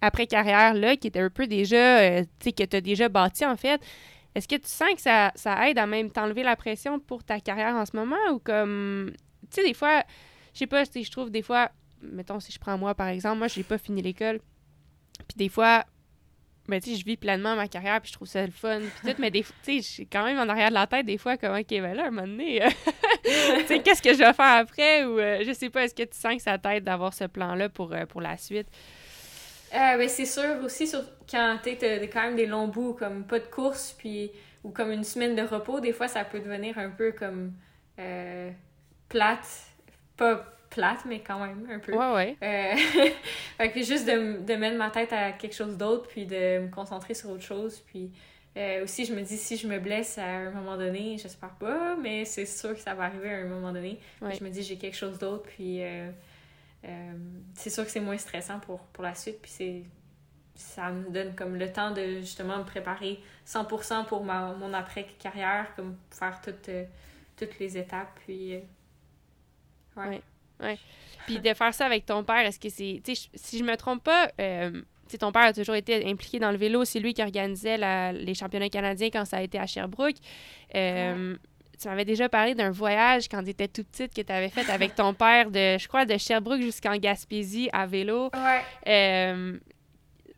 après-carrière-là, 0.00 0.96
qui 0.96 1.08
était 1.08 1.20
un 1.20 1.30
peu 1.30 1.46
déjà, 1.46 2.22
tu 2.22 2.28
sais, 2.40 2.52
que 2.52 2.62
tu 2.62 2.76
as 2.76 2.80
déjà 2.80 3.08
bâti, 3.08 3.44
en 3.44 3.56
fait, 3.56 3.80
est-ce 4.34 4.46
que 4.46 4.56
tu 4.56 4.68
sens 4.68 4.90
que 4.94 5.00
ça, 5.00 5.68
aide 5.68 5.78
à 5.78 5.86
même 5.86 6.10
t'enlever 6.10 6.42
la 6.42 6.56
pression 6.56 7.00
pour 7.00 7.24
ta 7.24 7.40
carrière 7.40 7.74
en 7.74 7.86
ce 7.86 7.96
moment 7.96 8.16
ou 8.32 8.38
comme. 8.38 9.12
Tu 9.50 9.60
sais, 9.60 9.66
des 9.66 9.74
fois, 9.74 10.04
je 10.54 10.60
sais 10.60 10.66
pas, 10.66 10.84
je 10.84 11.10
trouve 11.10 11.30
des 11.30 11.42
fois, 11.42 11.70
mettons, 12.02 12.40
si 12.40 12.52
je 12.52 12.58
prends 12.58 12.78
moi 12.78 12.94
par 12.94 13.08
exemple, 13.08 13.38
moi, 13.38 13.48
j'ai 13.48 13.62
pas 13.64 13.78
fini 13.78 14.02
l'école. 14.02 14.40
Puis 15.28 15.36
des 15.36 15.48
fois, 15.48 15.84
ben, 16.70 16.80
tu 16.80 16.90
sais, 16.90 16.96
je 16.96 17.04
vis 17.04 17.16
pleinement 17.16 17.56
ma 17.56 17.66
carrière, 17.66 18.00
puis 18.00 18.10
je 18.10 18.14
trouve 18.14 18.28
ça 18.28 18.46
le 18.46 18.52
fun, 18.52 18.78
puis 18.78 19.10
tout, 19.10 19.16
mais 19.20 19.30
des 19.30 19.44
tu 19.64 19.82
sais, 19.82 20.06
quand 20.06 20.24
même 20.24 20.38
en 20.38 20.48
arrière 20.48 20.68
de 20.68 20.74
la 20.74 20.86
tête, 20.86 21.04
des 21.04 21.18
fois, 21.18 21.36
comme, 21.36 21.56
OK, 21.56 21.66
ben 21.68 21.94
là, 21.94 22.04
à 22.04 22.06
un 22.06 22.10
moment 22.10 22.28
donné, 22.28 22.64
euh, 22.64 22.68
tu 23.24 23.66
sais, 23.66 23.80
qu'est-ce 23.80 24.00
que 24.00 24.12
je 24.12 24.18
vais 24.18 24.32
faire 24.32 24.56
après, 24.56 25.04
ou 25.04 25.18
euh, 25.18 25.42
je 25.44 25.52
sais 25.52 25.68
pas, 25.68 25.84
est-ce 25.84 25.94
que 25.94 26.04
tu 26.04 26.16
sens 26.16 26.36
que 26.36 26.42
ça 26.42 26.58
t'aide 26.58 26.84
d'avoir 26.84 27.12
ce 27.12 27.24
plan-là 27.24 27.68
pour, 27.68 27.92
euh, 27.92 28.06
pour 28.06 28.20
la 28.20 28.36
suite? 28.36 28.68
Euh, 29.74 29.96
ben, 29.96 30.08
c'est 30.08 30.26
sûr 30.26 30.62
aussi, 30.64 30.86
sur, 30.86 31.02
quand 31.30 31.58
tu 31.62 31.70
as 31.70 31.98
quand 32.08 32.22
même 32.22 32.36
des 32.36 32.46
longs 32.46 32.68
bouts, 32.68 32.94
comme 32.94 33.24
pas 33.24 33.38
de 33.38 33.46
course, 33.46 33.94
puis, 33.96 34.32
ou 34.64 34.70
comme 34.70 34.90
une 34.90 35.04
semaine 35.04 35.36
de 35.36 35.42
repos, 35.42 35.80
des 35.80 35.92
fois 35.92 36.08
ça 36.08 36.24
peut 36.24 36.40
devenir 36.40 36.78
un 36.78 36.90
peu 36.90 37.12
comme 37.12 37.52
euh, 37.98 38.50
plate. 39.08 39.46
Pas 40.16 40.44
plate, 40.70 41.04
mais 41.06 41.20
quand 41.20 41.44
même 41.44 41.68
un 41.70 41.78
peu. 41.78 41.92
Ouais, 41.92 42.12
ouais. 42.12 42.36
Euh, 42.42 43.08
fait 43.58 43.70
que 43.70 43.82
juste 43.82 44.06
de, 44.06 44.40
de, 44.44 44.54
mettre 44.54 44.76
ma 44.76 44.90
tête 44.90 45.12
à 45.12 45.32
quelque 45.32 45.54
chose 45.54 45.76
d'autre, 45.76 46.08
puis 46.08 46.26
de 46.26 46.60
me 46.60 46.68
concentrer 46.68 47.14
sur 47.14 47.30
autre 47.30 47.44
chose, 47.44 47.80
puis. 47.86 48.10
Euh, 48.56 48.82
aussi, 48.82 49.04
je 49.04 49.14
me 49.14 49.22
dis, 49.22 49.36
si 49.36 49.56
je 49.56 49.68
me 49.68 49.78
blesse 49.78 50.18
à 50.18 50.26
un 50.26 50.50
moment 50.50 50.76
donné, 50.76 51.16
j'espère 51.18 51.50
pas, 51.50 51.94
mais 51.94 52.24
c'est 52.24 52.46
sûr 52.46 52.74
que 52.74 52.80
ça 52.80 52.94
va 52.94 53.04
arriver 53.04 53.32
à 53.32 53.36
un 53.36 53.44
moment 53.44 53.72
donné. 53.72 54.00
Je 54.20 54.42
me 54.42 54.50
dis, 54.50 54.64
j'ai 54.64 54.76
quelque 54.76 54.96
chose 54.96 55.20
d'autre, 55.20 55.44
puis 55.44 55.80
euh, 56.84 57.12
c'est 57.54 57.70
sûr 57.70 57.84
que 57.84 57.90
c'est 57.90 58.00
moins 58.00 58.18
stressant 58.18 58.58
pour, 58.60 58.80
pour 58.80 59.04
la 59.04 59.14
suite. 59.14 59.40
Puis 59.42 59.50
c'est 59.50 59.84
ça 60.54 60.90
me 60.90 61.10
donne 61.10 61.34
comme 61.34 61.56
le 61.56 61.72
temps 61.72 61.90
de 61.90 62.20
justement 62.20 62.58
me 62.58 62.64
préparer 62.64 63.18
100% 63.46 64.04
pour 64.04 64.24
ma, 64.24 64.52
mon 64.52 64.74
après-carrière, 64.74 65.74
comme 65.74 65.96
faire 66.10 66.38
toutes, 66.42 66.68
euh, 66.68 66.84
toutes 67.36 67.58
les 67.58 67.78
étapes. 67.78 68.10
Puis, 68.26 68.56
euh, 68.56 68.60
ouais. 69.96 70.22
ouais. 70.60 70.78
Puis 71.26 71.38
de 71.38 71.54
faire 71.54 71.72
ça 71.72 71.86
avec 71.86 72.04
ton 72.04 72.24
père, 72.24 72.40
est-ce 72.40 72.58
que 72.58 72.68
c'est. 72.68 73.00
Si 73.34 73.58
je 73.58 73.64
me 73.64 73.74
trompe 73.76 74.04
pas, 74.04 74.28
ton 75.18 75.32
père 75.32 75.42
a 75.44 75.52
toujours 75.52 75.76
été 75.76 76.06
impliqué 76.06 76.38
dans 76.38 76.50
le 76.50 76.58
vélo. 76.58 76.84
C'est 76.84 77.00
lui 77.00 77.14
qui 77.14 77.22
organisait 77.22 78.12
les 78.12 78.34
championnats 78.34 78.68
canadiens 78.68 79.08
quand 79.10 79.24
ça 79.24 79.38
a 79.38 79.42
été 79.42 79.58
à 79.58 79.66
Sherbrooke 79.66 80.16
tu 81.80 81.88
m'avais 81.88 82.04
déjà 82.04 82.28
parlé 82.28 82.54
d'un 82.54 82.70
voyage 82.70 83.28
quand 83.28 83.42
tu 83.42 83.50
étais 83.50 83.68
tout 83.68 83.84
petite 83.84 84.14
que 84.14 84.20
tu 84.20 84.32
avais 84.32 84.50
fait 84.50 84.70
avec 84.70 84.94
ton 84.94 85.14
père 85.14 85.50
de, 85.50 85.78
je 85.78 85.88
crois, 85.88 86.04
de 86.04 86.16
Sherbrooke 86.18 86.60
jusqu'en 86.60 86.96
Gaspésie 86.96 87.70
à 87.72 87.86
vélo. 87.86 88.30
Ouais. 88.34 88.62
Euh, 88.86 89.58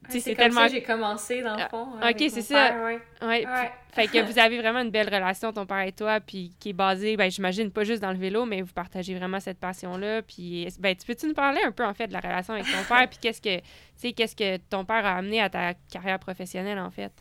c'est 0.08 0.34
comme 0.34 0.36
tellement... 0.36 0.60
ça 0.62 0.66
que 0.68 0.74
j'ai 0.74 0.82
commencé, 0.82 1.42
dans 1.42 1.56
le 1.56 1.62
fond. 1.70 1.88
Ah, 2.00 2.10
ok, 2.10 2.24
c'est 2.28 2.42
ça. 2.42 2.84
ouais. 2.84 3.00
ouais. 3.22 3.46
Fait 3.92 4.06
que 4.06 4.20
vous 4.30 4.38
avez 4.38 4.58
vraiment 4.58 4.80
une 4.80 4.90
belle 4.90 5.12
relation, 5.12 5.52
ton 5.52 5.66
père 5.66 5.82
et 5.82 5.92
toi, 5.92 6.20
puis 6.20 6.52
qui 6.58 6.70
est 6.70 6.74
basée, 6.74 7.16
ben, 7.16 7.30
j'imagine, 7.30 7.70
pas 7.70 7.84
juste 7.84 8.02
dans 8.02 8.12
le 8.12 8.18
vélo, 8.18 8.44
mais 8.44 8.62
vous 8.62 8.72
partagez 8.72 9.14
vraiment 9.14 9.40
cette 9.40 9.58
passion-là. 9.58 10.22
Puis, 10.22 10.68
ben, 10.78 10.94
tu 10.96 11.06
peux-tu 11.06 11.26
nous 11.26 11.34
parler 11.34 11.60
un 11.64 11.72
peu, 11.72 11.84
en 11.84 11.94
fait, 11.94 12.08
de 12.08 12.12
la 12.12 12.20
relation 12.20 12.54
avec 12.54 12.66
ton 12.66 12.82
père, 12.88 13.08
puis 13.10 13.18
qu'est-ce 13.20 13.40
que, 13.40 13.58
tu 13.58 13.64
sais, 13.96 14.12
qu'est-ce 14.12 14.36
que 14.36 14.56
ton 14.68 14.84
père 14.84 15.04
a 15.04 15.16
amené 15.16 15.40
à 15.40 15.50
ta 15.50 15.74
carrière 15.90 16.18
professionnelle, 16.18 16.78
en 16.78 16.90
fait? 16.90 17.12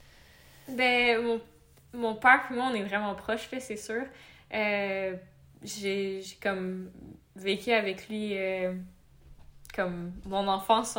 Ben, 0.69 1.21
mon 1.21 1.41
mon 1.93 2.15
père 2.15 2.41
et 2.49 2.53
moi, 2.53 2.69
on 2.71 2.73
est 2.73 2.83
vraiment 2.83 3.15
proches, 3.15 3.49
c'est 3.59 3.77
sûr. 3.77 4.03
Euh, 4.53 5.15
j'ai 5.63 6.21
comme 6.41 6.89
vécu 7.35 7.71
avec 7.71 8.09
lui 8.09 8.37
euh, 8.37 8.73
comme 9.75 10.13
mon 10.25 10.47
enfance. 10.47 10.97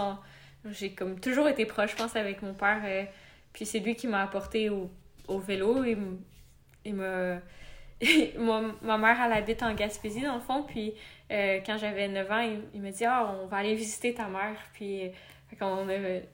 J'ai 0.64 0.92
comme 0.92 1.18
toujours 1.18 1.48
été 1.48 1.66
proche, 1.66 1.92
je 1.92 1.96
pense, 1.96 2.16
avec 2.16 2.42
mon 2.42 2.54
père. 2.54 2.80
Euh, 2.84 3.04
puis 3.52 3.66
c'est 3.66 3.80
lui 3.80 3.96
qui 3.96 4.06
m'a 4.06 4.22
apporté 4.22 4.70
au, 4.70 4.90
vélo. 5.38 5.84
M'a... 6.86 7.38
ma 8.82 8.98
mère, 8.98 9.20
elle 9.24 9.32
habite 9.32 9.62
en 9.62 9.74
Gaspésie, 9.74 10.22
dans 10.22 10.34
le 10.34 10.40
fond. 10.40 10.62
Puis 10.62 10.94
quand 11.30 11.78
j'avais 11.78 12.08
9 12.08 12.30
ans, 12.30 12.40
il, 12.40 12.60
il 12.74 12.82
me 12.82 12.90
dit 12.90 13.04
«Ah, 13.06 13.34
on 13.42 13.46
va 13.46 13.58
aller 13.58 13.74
visiter 13.74 14.14
ta 14.14 14.28
mère.» 14.28 14.56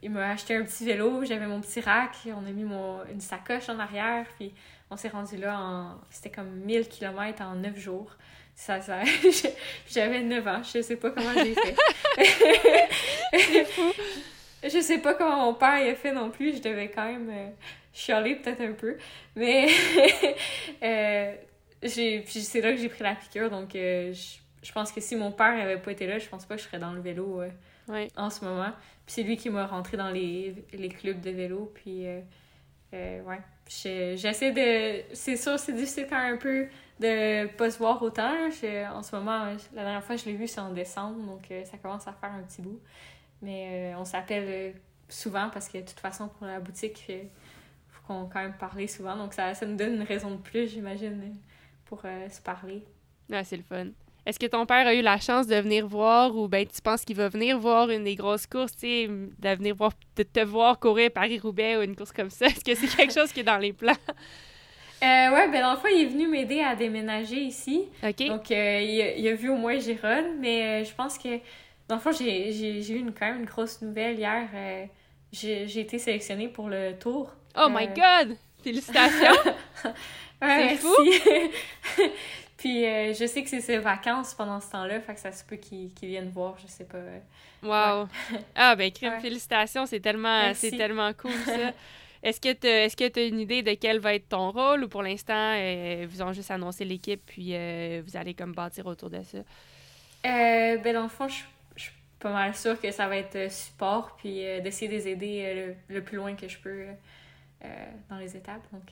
il 0.02 0.10
m'a 0.10 0.30
acheté 0.30 0.56
un 0.56 0.64
petit 0.64 0.84
vélo, 0.84 1.24
j'avais 1.24 1.46
mon 1.46 1.60
petit 1.60 1.80
rack, 1.80 2.16
on 2.26 2.46
a 2.46 2.50
mis 2.50 2.64
mon, 2.64 3.04
une 3.12 3.20
sacoche 3.20 3.68
en 3.68 3.78
arrière, 3.78 4.26
puis 4.36 4.52
on 4.90 4.96
s'est 4.96 5.08
rendu 5.08 5.36
là 5.36 5.58
en. 5.58 6.00
C'était 6.10 6.30
comme 6.30 6.50
1000 6.50 6.88
km 6.88 7.42
en 7.42 7.54
9 7.56 7.78
jours. 7.78 8.16
Ça, 8.54 8.80
ça... 8.80 9.00
J'avais 9.88 10.22
9 10.22 10.46
ans, 10.48 10.62
je 10.62 10.82
sais 10.82 10.96
pas 10.96 11.10
comment 11.10 11.32
j'ai 11.34 11.54
fait. 11.54 11.76
je 14.68 14.80
sais 14.80 14.98
pas 14.98 15.14
comment 15.14 15.46
mon 15.46 15.54
père 15.54 15.88
a 15.88 15.94
fait 15.94 16.12
non 16.12 16.30
plus, 16.30 16.56
je 16.56 16.62
devais 16.62 16.90
quand 16.90 17.06
même 17.06 17.30
euh, 17.30 17.48
chialer 17.92 18.36
peut-être 18.36 18.60
un 18.60 18.72
peu. 18.72 18.96
Mais 19.36 19.68
euh, 20.82 21.34
c'est 21.82 22.60
là 22.60 22.72
que 22.72 22.78
j'ai 22.78 22.88
pris 22.88 23.02
la 23.02 23.14
piqûre, 23.14 23.50
donc 23.50 23.74
euh, 23.74 24.12
je, 24.12 24.38
je, 24.66 24.72
pense 24.72 24.92
que 24.92 25.00
si 25.00 25.16
mon 25.16 25.32
père 25.32 25.56
n'avait 25.56 25.78
pas 25.78 25.92
été 25.92 26.06
là, 26.06 26.18
je 26.18 26.28
pense 26.28 26.44
pas 26.46 26.56
que 26.56 26.62
je 26.62 26.66
serais 26.66 26.78
dans 26.78 26.92
le 26.92 27.00
vélo 27.00 27.42
euh, 27.42 28.06
en 28.16 28.30
ce 28.30 28.44
moment. 28.44 28.72
Puis 29.08 29.14
c'est 29.14 29.22
lui 29.22 29.38
qui 29.38 29.48
m'a 29.48 29.66
rentré 29.66 29.96
dans 29.96 30.10
les, 30.10 30.54
les 30.74 30.88
clubs 30.90 31.20
de 31.20 31.30
vélo, 31.30 31.72
puis 31.74 32.04
ouais 32.92 33.40
J'essaie 33.68 34.52
de. 34.52 35.14
C'est 35.14 35.36
sûr, 35.36 35.58
c'est 35.58 35.72
difficile 35.72 36.06
quand 36.08 36.16
un 36.16 36.36
peu 36.36 36.68
de 37.00 37.46
pas 37.54 37.70
se 37.70 37.78
voir 37.78 38.00
autant. 38.02 38.32
En 38.94 39.02
ce 39.02 39.14
moment, 39.14 39.54
la 39.74 39.82
dernière 39.82 40.04
fois 40.04 40.16
je 40.16 40.24
l'ai 40.24 40.34
vu, 40.34 40.46
c'est 40.48 40.60
en 40.60 40.72
décembre, 40.72 41.20
donc 41.24 41.50
euh, 41.50 41.64
ça 41.64 41.76
commence 41.76 42.08
à 42.08 42.12
faire 42.12 42.32
un 42.32 42.42
petit 42.42 42.62
bout. 42.62 42.80
Mais 43.42 43.92
euh, 43.92 43.98
on 43.98 44.04
s'appelle 44.04 44.44
euh, 44.48 44.72
souvent 45.08 45.50
parce 45.50 45.68
que 45.68 45.78
de 45.78 45.82
toute 45.82 46.00
façon, 46.00 46.28
pour 46.28 46.46
la 46.46 46.60
boutique, 46.60 47.04
il 47.08 47.28
faut 47.90 48.06
qu'on 48.06 48.26
quand 48.26 48.40
même 48.40 48.56
parler 48.56 48.86
souvent. 48.86 49.16
Donc 49.16 49.34
ça, 49.34 49.54
ça 49.54 49.66
nous 49.66 49.76
donne 49.76 49.94
une 49.94 50.02
raison 50.02 50.30
de 50.30 50.40
plus, 50.40 50.68
j'imagine, 50.68 51.36
pour 51.84 52.00
se 52.02 52.40
parler. 52.40 52.84
Ah, 53.30 53.44
c'est 53.44 53.58
le 53.58 53.62
fun. 53.62 53.88
Est-ce 54.28 54.38
que 54.38 54.44
ton 54.44 54.66
père 54.66 54.86
a 54.86 54.92
eu 54.92 55.00
la 55.00 55.18
chance 55.18 55.46
de 55.46 55.56
venir 55.56 55.86
voir 55.86 56.36
ou 56.36 56.48
ben 56.48 56.66
tu 56.66 56.82
penses 56.82 57.02
qu'il 57.02 57.16
va 57.16 57.30
venir 57.30 57.58
voir 57.58 57.88
une 57.88 58.04
des 58.04 58.14
grosses 58.14 58.46
courses, 58.46 58.76
de 58.76 59.54
venir 59.56 59.74
voir, 59.74 59.92
de 60.16 60.22
te 60.22 60.40
voir 60.40 60.78
courir 60.78 61.10
Paris-Roubaix 61.10 61.78
ou 61.78 61.80
une 61.80 61.96
course 61.96 62.12
comme 62.12 62.28
ça? 62.28 62.44
Est-ce 62.46 62.62
que 62.62 62.74
c'est 62.74 62.94
quelque 62.94 63.14
chose 63.14 63.32
qui 63.32 63.40
est 63.40 63.44
dans 63.44 63.56
les 63.56 63.72
plans? 63.72 63.94
Euh, 65.00 65.06
ouais, 65.06 65.48
ben 65.48 65.62
dans 65.62 65.70
le 65.70 65.76
fond, 65.76 65.86
il 65.94 66.02
est 66.02 66.06
venu 66.06 66.26
m'aider 66.26 66.58
à 66.58 66.74
déménager 66.74 67.36
ici. 67.36 67.84
OK. 68.02 68.26
Donc, 68.26 68.50
euh, 68.50 69.14
il, 69.16 69.28
a, 69.28 69.34
vu 69.34 69.48
au 69.48 69.54
moins 69.54 69.78
Gérone, 69.78 70.40
mais 70.40 70.82
euh, 70.82 70.84
je 70.84 70.92
pense 70.92 71.16
que, 71.16 71.38
dans 71.86 71.94
le 71.94 72.00
fond, 72.00 72.10
j'ai 72.10 72.92
eu 72.92 72.98
une, 72.98 73.12
quand 73.12 73.26
même 73.26 73.38
une 73.38 73.44
grosse 73.44 73.80
nouvelle 73.80 74.18
hier. 74.18 74.48
Euh, 74.52 74.86
j'ai 75.30 75.78
été 75.78 76.00
sélectionnée 76.00 76.48
pour 76.48 76.68
le 76.68 76.94
tour. 76.98 77.30
Oh 77.56 77.68
my 77.70 77.86
God! 77.86 78.36
Félicitations! 78.60 79.52
ouais, 80.42 80.70
c'est 80.70 80.76
fou! 80.78 80.96
Puis 82.58 82.84
euh, 82.84 83.14
je 83.14 83.24
sais 83.24 83.44
que 83.44 83.48
c'est 83.48 83.60
ses 83.60 83.78
vacances 83.78 84.34
pendant 84.34 84.60
ce 84.60 84.68
temps-là, 84.72 85.00
fait 85.00 85.14
que 85.14 85.20
ça 85.20 85.30
se 85.30 85.44
peut 85.44 85.56
qu'ils 85.56 85.92
viennent 86.02 86.30
voir, 86.30 86.58
je 86.60 86.66
sais 86.66 86.84
pas. 86.84 86.98
Wow! 87.62 88.08
Ah 88.56 88.74
ben 88.74 88.90
crime, 88.90 89.20
félicitations, 89.20 89.86
c'est 89.86 90.00
tellement 90.00 90.52
tellement 90.54 91.12
cool 91.14 91.32
ça. 91.46 91.72
Est-ce 92.24 92.40
que 92.40 92.52
tu 92.52 92.66
est-ce 92.66 92.96
que 92.96 93.20
as 93.20 93.22
une 93.26 93.38
idée 93.38 93.62
de 93.62 93.74
quel 93.74 94.00
va 94.00 94.12
être 94.12 94.28
ton 94.30 94.50
rôle 94.50 94.82
ou 94.82 94.88
pour 94.88 95.04
l'instant 95.04 95.54
euh, 95.54 96.04
vous 96.10 96.20
ont 96.20 96.32
juste 96.32 96.50
annoncé 96.50 96.84
l'équipe 96.84 97.22
puis 97.24 97.50
euh, 97.52 98.02
vous 98.04 98.16
allez 98.16 98.34
comme 98.34 98.52
bâtir 98.52 98.86
autour 98.86 99.08
de 99.08 99.22
ça? 99.22 99.38
ben 100.24 100.94
dans 100.94 101.04
le 101.04 101.08
fond, 101.08 101.28
je, 101.28 101.90
pas 102.18 102.32
mal 102.32 102.56
sûre 102.56 102.80
que 102.80 102.90
ça 102.90 103.06
va 103.06 103.18
être 103.18 103.52
support, 103.52 104.16
puis 104.16 104.40
d'essayer 104.64 104.88
de 104.88 104.96
les 104.96 105.06
aider 105.06 105.76
le, 105.88 106.02
plus 106.02 106.16
loin 106.16 106.34
que 106.34 106.48
je 106.48 106.58
peux 106.58 106.86
dans 108.10 108.18
les 108.18 108.36
étapes. 108.36 108.66
Donc, 108.72 108.82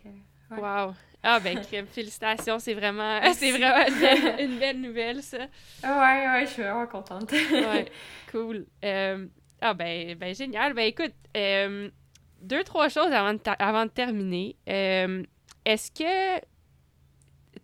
ouais. 0.51 0.59
Wow! 0.59 0.94
Ah 1.22 1.40
ben 1.40 1.62
félicitations, 1.90 2.59
c'est 2.59 2.74
vraiment 2.74 3.20
c'est 3.34 3.51
vraiment 3.51 3.84
une 4.38 4.59
belle, 4.59 4.80
nouvelle 4.80 5.22
ça. 5.22 5.38
Ouais 5.82 6.28
ouais, 6.28 6.47
je 6.47 6.51
suis 6.51 6.62
vraiment 6.62 6.86
contente. 6.86 7.32
ouais, 7.32 7.86
cool. 8.30 8.66
ah 8.82 9.74
ben 9.74 10.14
ben 10.14 10.34
génial. 10.34 10.74
Ben 10.74 10.86
écoute, 10.86 11.14
deux 11.34 12.64
trois 12.64 12.88
choses 12.88 13.12
avant 13.12 13.34
de, 13.34 13.40
avant 13.59 13.86
de 13.86 13.90
terminer. 13.90 14.57
Est-ce 14.66 15.90
que 15.90 16.38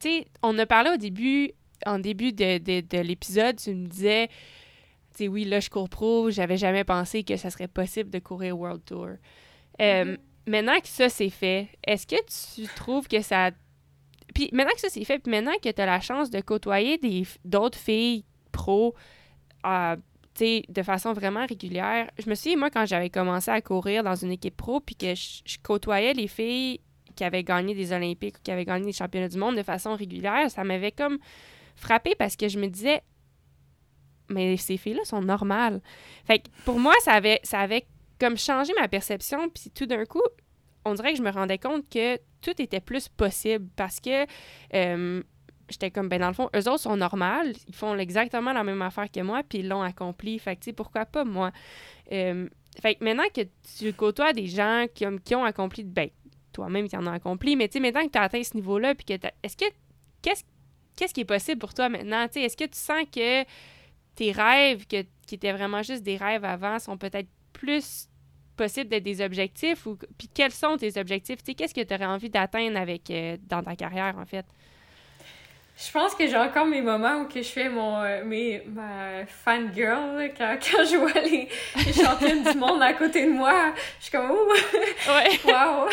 tu 0.01 0.09
sais, 0.09 0.27
on 0.43 0.59
a 0.59 0.67
parlé 0.67 0.91
au 0.91 0.97
début 0.97 1.53
en 1.87 1.99
début 1.99 2.33
de, 2.33 2.59
de, 2.59 2.99
l'épisode, 2.99 3.57
tu 3.57 3.75
me 3.75 3.87
disais, 3.87 4.29
tu 4.29 5.25
sais, 5.25 5.29
oui, 5.29 5.45
là, 5.45 5.61
je 5.61 5.71
cours 5.71 5.89
pro, 5.89 6.31
j'avais 6.31 6.57
jamais 6.57 6.85
pensé 6.85 7.25
que 7.25 7.37
ça 7.37 7.51
serait 7.51 7.69
possible 7.69 8.11
de 8.11 8.19
courir 8.19 8.59
World 8.59 8.85
Tour. 8.85 9.09
Euh, 9.81 10.05
mm-hmm. 10.05 10.19
Maintenant 10.47 10.81
que 10.81 10.89
ça, 10.89 11.09
c'est 11.09 11.31
fait, 11.31 11.69
est-ce 11.87 12.07
que 12.07 12.17
tu 12.17 12.67
trouves 12.75 13.07
que 13.07 13.23
ça... 13.23 13.51
Puis 14.35 14.49
maintenant 14.53 14.73
que 14.75 14.81
ça, 14.81 14.89
c'est 14.89 15.05
fait, 15.05 15.19
puis 15.19 15.31
maintenant 15.31 15.53
que 15.63 15.69
tu 15.69 15.81
as 15.81 15.87
la 15.87 16.01
chance 16.01 16.31
de 16.31 16.41
côtoyer 16.41 16.99
d'autres 17.45 17.79
filles 17.79 18.25
pro, 18.51 18.95
euh, 19.67 19.97
de 20.41 20.83
façon 20.83 21.13
vraiment 21.13 21.47
régulière, 21.47 22.11
je 22.19 22.29
me 22.29 22.35
souviens, 22.35 22.57
moi, 22.57 22.71
quand 22.71 22.87
j'avais 22.87 23.11
commencé 23.11 23.51
à 23.51 23.61
courir 23.61 24.03
dans 24.03 24.15
une 24.15 24.33
équipe 24.33 24.57
pro, 24.57 24.81
puis 24.81 24.97
que 24.97 25.15
je 25.15 25.59
côtoyais 25.63 26.15
les 26.15 26.27
filles 26.27 26.81
qui 27.15 27.25
avaient 27.25 27.45
gagné 27.45 27.75
des 27.75 27.93
Olympiques 27.93 28.39
ou 28.39 28.41
qui 28.43 28.51
avaient 28.51 28.65
gagné 28.65 28.87
des 28.87 28.93
championnats 28.93 29.29
du 29.29 29.39
monde 29.39 29.57
de 29.57 29.63
façon 29.63 29.95
régulière, 29.95 30.51
ça 30.51 30.65
m'avait 30.65 30.93
comme 30.93 31.19
frappée 31.77 32.15
parce 32.15 32.37
que 32.37 32.49
je 32.49 32.59
me 32.59 32.69
disais, 32.69 33.03
mais 34.29 34.57
ces 34.57 34.77
filles-là 34.77 35.05
sont 35.05 35.23
normales. 35.23 35.81
Fait 36.25 36.39
que 36.41 36.49
pour 36.65 36.79
moi, 36.79 36.95
ça 37.05 37.13
avait, 37.13 37.41
ça 37.43 37.61
avait 37.61 37.87
comme 38.23 38.39
changé 38.39 38.73
ma 38.79 38.87
perception, 38.87 39.49
puis 39.49 39.69
tout 39.75 39.87
d'un 39.87 40.05
coup, 40.05 40.23
on 40.85 40.95
dirait 40.95 41.11
que 41.11 41.19
je 41.19 41.25
me 41.25 41.31
rendais 41.31 41.59
compte 41.59 41.89
que 41.91 42.19
tout 42.41 42.63
était 42.63 42.81
plus 42.81 43.09
possible 43.09 43.69
parce 43.75 43.99
que 43.99 44.27
euh, 44.75 45.21
j'étais 45.69 45.91
comme, 45.91 46.09
ben 46.09 46.21
dans 46.21 46.29
le 46.29 46.35
fond, 46.35 46.49
eux 46.55 46.69
autres 46.69 46.83
sont 46.83 46.97
normales, 46.97 47.53
ils 47.67 47.75
font 47.75 47.99
exactement 47.99 48.53
la 48.53 48.63
même 48.63 48.81
affaire 48.81 49.11
que 49.11 49.19
moi, 49.19 49.43
puis 49.43 49.59
ils 49.59 49.69
l'ont 49.69 49.83
accompli. 49.83 50.39
Fait 50.39 50.55
que, 50.55 50.61
tu 50.61 50.65
sais, 50.67 50.73
pourquoi 50.73 51.05
pas 51.05 51.25
moi? 51.25 51.51
Euh, 52.13 52.49
fait 52.81 52.95
que 52.95 53.03
maintenant 53.03 53.25
que 53.35 53.41
tu 53.77 53.93
côtoies 53.93 54.33
des 54.33 54.47
gens 54.47 54.87
qui, 54.95 55.05
qui 55.25 55.35
ont 55.35 55.45
accompli, 55.45 55.83
ben, 55.83 56.09
toi-même 56.53 56.89
qui 56.89 56.97
en 56.97 57.09
as 57.09 57.15
accompli, 57.15 57.57
mais 57.57 57.67
tu 57.67 57.75
sais, 57.75 57.81
maintenant 57.81 58.07
que 58.07 58.13
tu 58.13 58.19
as 58.19 58.23
atteint 58.23 58.45
ce 58.45 58.55
niveau-là, 58.55 58.95
puis 58.95 59.05
que 59.05 59.27
est-ce 59.43 59.57
que, 59.57 59.65
qu'est-ce 60.23 60.45
qu'est-ce 60.95 61.13
qui 61.13 61.23
est 61.23 61.25
possible 61.25 61.59
pour 61.59 61.75
toi 61.75 61.89
maintenant? 61.89 62.29
Est-ce 62.33 62.57
que 62.57 62.67
tu 62.67 62.79
sens 62.79 63.05
que 63.13 63.43
tes 64.15 64.31
rêves, 64.31 64.87
que, 64.87 65.03
qui 65.27 65.35
étaient 65.35 65.53
vraiment 65.53 65.83
juste 65.83 66.05
des 66.05 66.17
rêves 66.17 66.45
avant, 66.45 66.79
sont 66.79 66.97
peut-être 66.97 67.29
plus 67.53 68.09
possibles 68.57 68.89
d'être 68.91 69.03
des 69.03 69.21
objectifs? 69.21 69.87
Ou, 69.87 69.97
puis 70.19 70.29
quels 70.33 70.53
sont 70.53 70.77
tes 70.77 70.99
objectifs? 70.99 71.43
Qu'est-ce 71.43 71.75
que 71.75 71.83
tu 71.83 71.95
aurais 71.95 72.07
envie 72.07 72.31
d'atteindre 72.31 72.79
avec 72.79 73.11
euh, 73.11 73.37
dans 73.49 73.63
ta 73.63 73.77
carrière, 73.77 74.17
en 74.19 74.25
fait? 74.25 74.47
Je 75.77 75.91
pense 75.91 76.15
que 76.15 76.27
j'ai 76.29 76.37
encore 76.37 76.67
mes 76.67 76.83
moments 76.83 77.23
où 77.23 77.25
que 77.27 77.43
je 77.43 77.49
fais 77.49 77.69
mon 77.69 78.03
euh, 78.03 78.23
mes 78.25 78.63
ma 78.67 79.25
fan 79.27 79.73
girl 79.75 80.31
quand, 80.37 80.57
quand 80.71 80.85
je 80.85 80.97
vois 80.97 81.21
les, 81.23 81.49
les 81.85 81.93
championnes 81.93 82.45
du 82.45 82.59
monde 82.59 82.83
à 82.83 82.93
côté 82.93 83.25
de 83.25 83.31
moi, 83.33 83.73
je 83.99 84.05
suis 84.05 84.13
comme 84.13 84.31
ouh. 84.31 84.49
Ouais. 85.09 85.41
wow. 85.45 85.89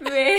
mais 0.00 0.36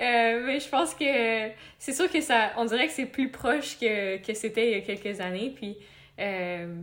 euh, 0.00 0.42
mais 0.46 0.60
je 0.60 0.68
pense 0.68 0.94
que 0.94 1.50
c'est 1.78 1.92
sûr 1.92 2.10
que 2.10 2.20
ça, 2.20 2.52
on 2.56 2.64
dirait 2.64 2.86
que 2.86 2.92
c'est 2.92 3.06
plus 3.06 3.30
proche 3.30 3.78
que, 3.78 4.18
que 4.18 4.32
c'était 4.32 4.70
il 4.70 4.78
y 4.78 4.80
a 4.80 4.80
quelques 4.80 5.20
années. 5.20 5.52
Puis 5.54 5.76
euh, 6.20 6.76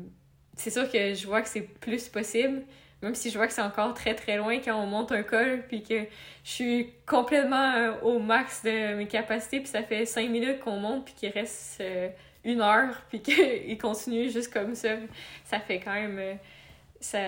c'est 0.56 0.70
sûr 0.70 0.92
que 0.92 1.14
je 1.14 1.26
vois 1.26 1.42
que 1.42 1.48
c'est 1.48 1.62
plus 1.62 2.10
possible, 2.10 2.64
même 3.06 3.16
si 3.16 3.30
je 3.30 3.38
vois 3.38 3.48
que 3.48 3.54
c'est 3.54 3.62
encore 3.62 3.94
très 3.94 4.16
très 4.16 4.38
loin 4.38 4.60
quand 4.60 4.76
on 4.76 4.86
monte 4.86 5.12
un 5.12 5.24
col, 5.24 5.64
puis 5.68 5.84
que 5.84 6.00
je 6.44 6.50
suis 6.50 6.94
complètement 7.06 7.74
euh, 7.74 7.94
au 8.02 8.20
max 8.20 8.64
de 8.64 8.96
mes 8.96 9.08
capacités, 9.08 9.60
puis 9.60 9.68
ça 9.68 9.84
fait 9.84 10.06
cinq 10.06 10.30
minutes 10.30 10.60
qu'on 10.60 10.78
monte, 10.78 11.06
puis 11.06 11.14
qu'il 11.14 11.30
reste 11.30 11.84
une 12.44 12.62
heure, 12.62 13.02
puis 13.10 13.22
qu'il 13.22 13.78
continue 13.82 14.30
juste 14.30 14.52
comme 14.52 14.76
ça. 14.76 14.90
Ça 15.46 15.60
fait 15.60 15.80
quand 15.80 15.94
même. 15.94 16.38
ça, 17.00 17.20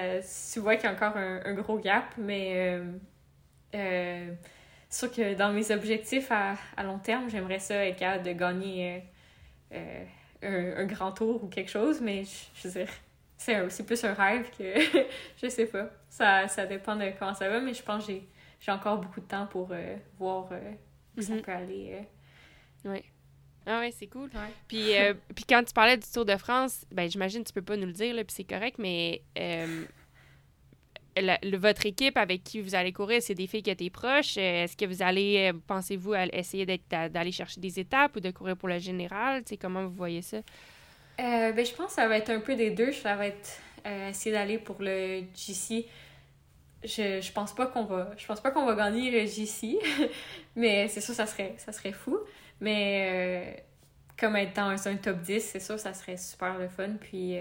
tu 0.53 0.59
vois 0.59 0.75
qu'il 0.75 0.85
y 0.85 0.87
a 0.87 0.95
encore 0.95 1.15
un, 1.17 1.53
gros 1.53 1.79
gap, 1.79 2.05
mais 2.17 2.79
sûr 4.89 5.11
que 5.11 5.33
dans 5.35 5.51
mes 5.51 5.71
objectifs 5.71 6.31
à, 6.31 6.55
long 6.83 6.99
terme, 6.99 7.29
j'aimerais 7.29 7.59
ça 7.59 7.85
être 7.85 7.97
capable 7.97 8.23
de 8.23 8.33
gagner 8.33 9.03
euh, 9.73 10.03
euh, 10.43 10.83
un, 10.83 10.85
grand 10.85 11.11
tour 11.11 11.43
ou 11.43 11.47
quelque 11.47 11.69
chose, 11.69 12.01
mais 12.01 12.23
je, 12.23 12.67
veux 12.67 12.73
dire, 12.73 12.89
c'est 13.37 13.85
plus 13.85 14.03
un 14.03 14.13
rêve 14.13 14.49
que 14.57 14.73
je 15.41 15.47
sais 15.47 15.67
pas. 15.67 15.89
Ça, 16.09 16.47
ça 16.47 16.65
dépend 16.65 16.95
de 16.95 17.11
comment 17.17 17.33
ça 17.33 17.49
va, 17.49 17.59
mais 17.59 17.73
je 17.73 17.83
pense 17.83 18.07
que 18.07 18.13
j'ai 18.59 18.71
encore 18.71 18.97
beaucoup 18.97 19.21
de 19.21 19.27
temps 19.27 19.45
pour 19.45 19.69
euh, 19.71 19.95
voir 20.17 20.49
où 21.15 21.21
ça 21.21 21.33
mhm. 21.33 21.41
peut 21.41 21.51
aller. 21.51 21.99
Oui. 22.85 23.03
Ah 23.65 23.79
ouais, 23.79 23.91
c'est 23.91 24.07
cool. 24.07 24.29
Puis, 24.67 24.91
puis 25.35 25.45
quand 25.47 25.63
tu 25.63 25.73
parlais 25.73 25.97
du 25.97 26.07
Tour 26.11 26.25
de 26.25 26.37
France, 26.37 26.85
ben 26.91 27.09
j'imagine 27.09 27.43
que 27.43 27.49
tu 27.49 27.53
peux 27.53 27.61
pas 27.61 27.77
nous 27.77 27.85
le 27.85 27.93
dire, 27.93 28.15
là, 28.15 28.23
puis 28.23 28.33
c'est 28.35 28.43
correct, 28.43 28.77
mais 28.79 29.21
votre 31.57 31.85
équipe 31.85 32.17
avec 32.17 32.43
qui 32.43 32.61
vous 32.61 32.75
allez 32.75 32.91
courir, 32.93 33.21
c'est 33.21 33.33
des 33.33 33.47
filles 33.47 33.63
qui 33.63 33.69
étaient 33.69 33.89
proches. 33.89 34.37
Euh, 34.37 34.63
est-ce 34.63 34.77
que 34.77 34.85
vous 34.85 35.01
allez, 35.01 35.51
euh, 35.51 35.57
pensez-vous, 35.67 36.13
essayer 36.15 36.65
d'aller 36.65 37.31
chercher 37.31 37.59
des 37.59 37.79
étapes 37.79 38.15
ou 38.15 38.19
de 38.19 38.31
courir 38.31 38.57
pour 38.57 38.69
le 38.69 38.79
général? 38.79 39.43
sais 39.45 39.57
comment 39.57 39.83
vous 39.83 39.95
voyez 39.95 40.21
ça? 40.21 40.37
Euh, 41.19 41.51
ben, 41.51 41.65
je 41.65 41.73
pense 41.73 41.87
que 41.87 41.93
ça 41.93 42.07
va 42.07 42.17
être 42.17 42.29
un 42.29 42.39
peu 42.39 42.55
des 42.55 42.71
deux. 42.71 42.91
Ça 42.91 43.15
va 43.15 43.27
être 43.27 43.59
essayer 44.09 44.33
d'aller 44.33 44.57
pour 44.57 44.77
le 44.81 45.23
GC. 45.33 45.87
Je, 46.83 47.21
je 47.21 47.31
pense 47.31 47.55
pas 47.55 47.65
qu'on 47.67 47.85
va 47.85 48.11
je 48.17 48.25
pense 48.27 48.39
pas 48.39 48.51
qu'on 48.51 48.65
va 48.65 48.75
gagner 48.75 49.09
le 49.09 49.25
GC 49.25 49.79
mais 50.55 50.87
c'est 50.89 51.01
sûr 51.01 51.15
ça 51.15 51.25
serait 51.25 51.55
ça 51.57 51.71
serait 51.71 51.91
fou 51.91 52.19
mais 52.61 53.65
comme 54.15 54.35
être 54.35 54.55
dans 54.55 54.87
un 54.87 54.95
top 54.95 55.21
10 55.21 55.41
c'est 55.41 55.59
sûr 55.59 55.79
ça 55.79 55.95
serait 55.95 56.17
super 56.17 56.59
le 56.59 56.67
fun 56.67 56.91
puis 57.01 57.39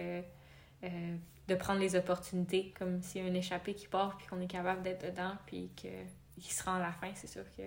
de 1.49 1.55
prendre 1.55 1.81
les 1.81 1.95
opportunités, 1.97 2.73
comme 2.79 3.03
s'il 3.03 3.23
y 3.23 3.29
a 3.29 3.31
un 3.31 3.35
échappé 3.35 3.75
qui 3.75 3.87
part, 3.87 4.17
puis 4.17 4.27
qu'on 4.27 4.41
est 4.41 4.49
capable 4.49 4.83
d'être 4.83 5.05
dedans, 5.07 5.33
puis 5.47 5.71
qu'il 5.77 6.53
se 6.53 6.63
rend 6.65 6.75
à 6.75 6.81
la 6.81 6.93
fin, 6.93 7.11
c'est 7.15 7.29
sûr 7.29 7.45
que 7.57 7.63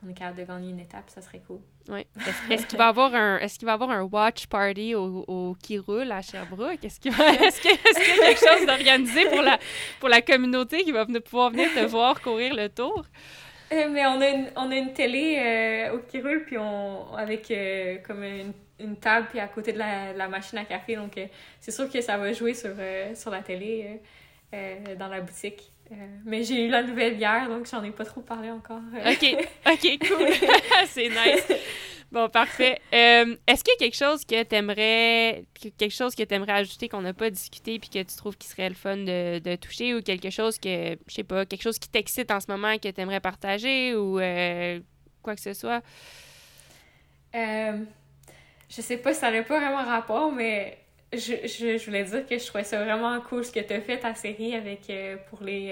qu'on 0.00 0.08
est 0.08 0.14
capable 0.14 0.38
de 0.38 0.44
gagner 0.44 0.70
une 0.70 0.80
étape, 0.80 1.08
ça 1.08 1.20
serait 1.20 1.40
cool. 1.46 1.60
Oui. 1.88 2.06
Est-ce, 2.50 2.66
qu'il 2.66 2.78
va 2.78 2.88
avoir 2.88 3.14
un 3.14 3.38
est-ce 3.38 3.58
qu'il 3.58 3.66
va 3.66 3.72
avoir 3.72 3.90
un 3.90 4.02
watch 4.02 4.46
party 4.46 4.94
au, 4.94 5.24
au 5.26 5.56
qui 5.60 5.78
roule 5.78 6.10
à 6.12 6.22
Sherbrooke? 6.22 6.84
Est-ce 6.84 7.00
qu'il 7.00 7.12
va 7.12 7.32
est-ce, 7.32 7.60
que, 7.60 7.68
est-ce 7.68 7.98
qu'il 7.98 8.16
y 8.16 8.20
a 8.20 8.26
quelque 8.26 8.46
chose 8.46 8.66
d'organisé 8.66 9.26
pour 9.26 9.42
la 9.42 9.58
pour 9.98 10.08
la 10.08 10.22
communauté 10.22 10.84
qui 10.84 10.92
va 10.92 11.06
pouvoir 11.06 11.50
venir 11.50 11.68
te 11.74 11.84
voir 11.86 12.20
courir 12.20 12.54
le 12.54 12.68
tour? 12.68 13.04
Euh, 13.72 13.88
mais 13.90 14.04
on 14.06 14.20
a 14.20 14.28
une, 14.28 14.50
on 14.56 14.70
a 14.70 14.76
une 14.76 14.92
télé 14.92 15.38
euh, 15.38 15.94
au 15.94 15.98
qui 16.00 16.20
roule 16.20 16.44
puis 16.44 16.58
on 16.58 17.14
avec 17.14 17.50
euh, 17.50 17.98
comme 18.06 18.22
une 18.22 18.52
une 18.78 18.96
table 18.96 19.26
puis 19.28 19.38
à 19.38 19.46
côté 19.46 19.74
de 19.74 19.78
la, 19.78 20.14
la 20.14 20.26
machine 20.26 20.56
à 20.56 20.64
café. 20.64 20.96
Donc, 20.96 21.20
c'est 21.60 21.70
sûr 21.70 21.90
que 21.90 22.00
ça 22.00 22.16
va 22.16 22.32
jouer 22.32 22.54
sur, 22.54 22.70
sur 23.14 23.30
la 23.30 23.42
télé 23.42 24.00
dans 24.98 25.08
la 25.08 25.20
boutique. 25.20 25.70
Mais 26.24 26.44
j'ai 26.44 26.66
eu 26.66 26.68
la 26.68 26.82
nouvelle 26.82 27.18
hier, 27.18 27.48
donc 27.48 27.66
j'en 27.66 27.82
ai 27.82 27.90
pas 27.90 28.04
trop 28.04 28.20
parlé 28.20 28.50
encore. 28.50 28.80
OK, 28.94 29.48
OK, 29.66 29.98
cool. 30.08 30.48
c'est 30.86 31.08
nice. 31.08 31.52
Bon, 32.12 32.28
parfait. 32.28 32.80
Est-ce 32.92 33.64
qu'il 33.64 33.72
y 33.72 33.76
a 33.76 33.78
quelque 33.78 33.96
chose 33.96 34.24
que 34.24 34.42
t'aimerais 34.42 35.44
quelque 35.78 35.94
chose 35.94 36.14
que 36.14 36.22
t'aimerais 36.22 36.52
ajouter 36.52 36.88
qu'on 36.88 37.02
n'a 37.02 37.12
pas 37.12 37.30
discuté 37.30 37.78
puis 37.78 37.88
que 37.88 38.02
tu 38.02 38.16
trouves 38.16 38.36
qui 38.36 38.48
serait 38.48 38.68
le 38.68 38.74
fun 38.74 38.96
de, 38.96 39.38
de 39.38 39.56
toucher 39.56 39.94
ou 39.94 40.02
quelque 40.02 40.30
chose 40.30 40.58
que, 40.58 40.96
je 41.06 41.14
sais 41.14 41.24
pas, 41.24 41.46
quelque 41.46 41.62
chose 41.62 41.78
qui 41.78 41.88
t'excite 41.88 42.30
en 42.30 42.40
ce 42.40 42.50
moment 42.50 42.76
que 42.78 42.88
t'aimerais 42.88 43.20
partager 43.20 43.94
ou 43.94 44.14
quoi 45.22 45.34
que 45.34 45.40
ce 45.40 45.54
soit? 45.54 45.82
je 47.32 48.82
sais 48.82 48.96
pas 48.96 49.12
si 49.12 49.20
ça 49.20 49.30
n'a 49.30 49.42
pas 49.42 49.58
vraiment 49.58 49.84
rapport, 49.84 50.32
mais 50.32 50.78
je, 51.12 51.46
je, 51.78 51.84
voulais 51.84 52.04
dire 52.04 52.26
que 52.26 52.38
je 52.38 52.46
trouvais 52.46 52.64
ça 52.64 52.82
vraiment 52.82 53.20
cool 53.20 53.44
ce 53.44 53.52
que 53.52 53.60
tu 53.60 53.72
as 53.72 53.80
fait 53.80 53.98
ta 53.98 54.14
série 54.14 54.54
avec 54.54 54.88
euh, 54.90 55.16
pour 55.28 55.42
les 55.42 55.70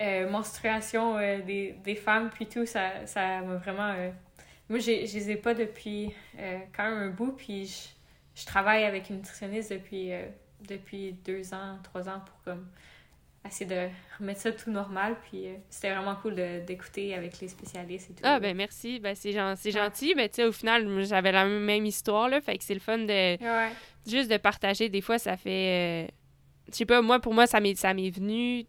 euh, 0.00 0.24
euh, 0.26 0.30
menstruations 0.30 1.16
des, 1.18 1.74
des, 1.82 1.94
femmes 1.94 2.30
puis 2.30 2.46
tout. 2.46 2.66
Ça 2.66 3.06
ça 3.06 3.40
m'a 3.40 3.56
vraiment 3.56 3.94
moi 4.68 4.78
je 4.78 4.90
les 4.90 5.30
ai 5.30 5.36
pas 5.36 5.54
depuis 5.54 6.14
quand 6.74 6.84
même 6.84 6.98
un 6.98 7.10
bout 7.10 7.32
puis 7.32 7.66
je, 7.66 8.40
je 8.40 8.46
travaille 8.46 8.84
avec 8.84 9.10
une 9.10 9.16
nutritionniste 9.16 9.72
depuis 9.72 10.10
depuis 10.68 11.12
deux 11.24 11.54
ans 11.54 11.78
trois 11.82 12.08
ans 12.08 12.22
pour 12.24 12.42
comme 12.44 12.66
essayer 13.48 13.66
de 13.66 13.88
remettre 14.18 14.40
ça 14.40 14.52
tout 14.52 14.70
normal. 14.70 15.16
Puis 15.28 15.48
euh, 15.48 15.54
c'était 15.68 15.94
vraiment 15.94 16.16
cool 16.16 16.34
d'écouter 16.66 17.14
avec 17.14 17.40
les 17.40 17.48
spécialistes 17.48 18.10
et 18.10 18.14
tout. 18.14 18.22
Ah, 18.22 18.38
ben 18.40 18.56
merci. 18.56 19.00
Ben, 19.00 19.14
c'est 19.14 19.32
gentil. 19.32 20.14
Ben, 20.14 20.28
tu 20.28 20.36
sais, 20.36 20.44
au 20.44 20.52
final, 20.52 21.04
j'avais 21.04 21.32
la 21.32 21.46
même 21.46 21.86
histoire, 21.86 22.28
là. 22.28 22.40
Fait 22.40 22.58
que 22.58 22.64
c'est 22.64 22.74
le 22.74 22.80
fun 22.80 22.98
de. 22.98 23.38
Juste 24.06 24.30
de 24.30 24.36
partager. 24.36 24.88
Des 24.88 25.00
fois, 25.00 25.18
ça 25.18 25.36
fait. 25.36 26.06
Euh, 26.06 26.10
je 26.70 26.76
sais 26.76 26.86
pas, 26.86 27.02
moi, 27.02 27.18
pour 27.20 27.34
moi, 27.34 27.46
ça 27.46 27.60
m'est 27.60 27.74
venu. 28.10 28.66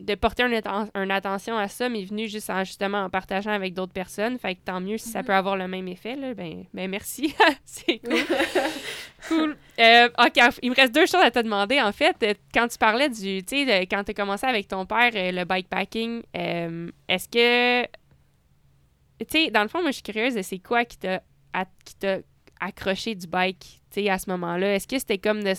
De 0.00 0.14
porter 0.14 0.44
une, 0.44 1.10
attention 1.10 1.58
à 1.58 1.66
ça 1.66 1.88
m'est 1.88 2.04
venu 2.04 2.28
juste 2.28 2.50
en, 2.50 2.62
justement 2.62 3.04
en 3.04 3.10
partageant 3.10 3.50
avec 3.50 3.74
d'autres 3.74 3.92
personnes. 3.92 4.38
Fait 4.38 4.54
que 4.54 4.60
tant 4.64 4.80
mieux 4.80 4.96
si 4.96 5.08
ça 5.08 5.20
mhm. 5.20 5.26
peut 5.26 5.34
avoir 5.34 5.56
le 5.56 5.66
même 5.66 5.88
effet. 5.88 6.14
Là, 6.14 6.34
ben, 6.34 6.64
ben 6.72 6.88
merci. 6.88 7.34
c'est 7.64 7.98
cool. 7.98 8.24
cool. 9.28 9.56
Euh, 9.80 10.08
OK, 10.18 10.40
il 10.62 10.70
me 10.70 10.76
reste 10.76 10.94
deux 10.94 11.06
choses 11.06 11.22
à 11.22 11.30
te 11.30 11.40
demander. 11.40 11.80
En 11.80 11.92
fait, 11.92 12.16
euh, 12.22 12.34
quand 12.54 12.68
tu 12.68 12.78
parlais 12.78 13.08
du, 13.08 13.42
tu 13.44 13.66
sais, 13.66 13.86
quand 13.86 14.04
tu 14.04 14.12
as 14.12 14.14
commencé 14.14 14.46
avec 14.46 14.68
ton 14.68 14.86
père, 14.86 15.10
euh, 15.14 15.32
le 15.32 15.44
bikepacking, 15.44 16.22
est-ce 16.34 17.28
que, 17.28 17.82
tu 19.18 19.26
sais, 19.28 19.50
dans 19.50 19.62
le 19.62 19.68
fond, 19.68 19.80
moi, 19.80 19.90
je 19.90 19.96
suis 19.96 20.04
curieuse 20.04 20.34
de 20.34 20.42
c'est 20.42 20.58
quoi 20.58 20.84
qui 20.84 20.98
t'a 20.98 21.20
accroché 22.60 23.16
du 23.16 23.26
bike, 23.26 23.80
tu 23.90 24.02
sais, 24.02 24.10
à 24.10 24.18
ce 24.18 24.30
moment-là? 24.30 24.76
Est-ce 24.76 24.86
que 24.86 24.98
c'était 24.98 25.18
comme 25.18 25.42
de 25.42 25.54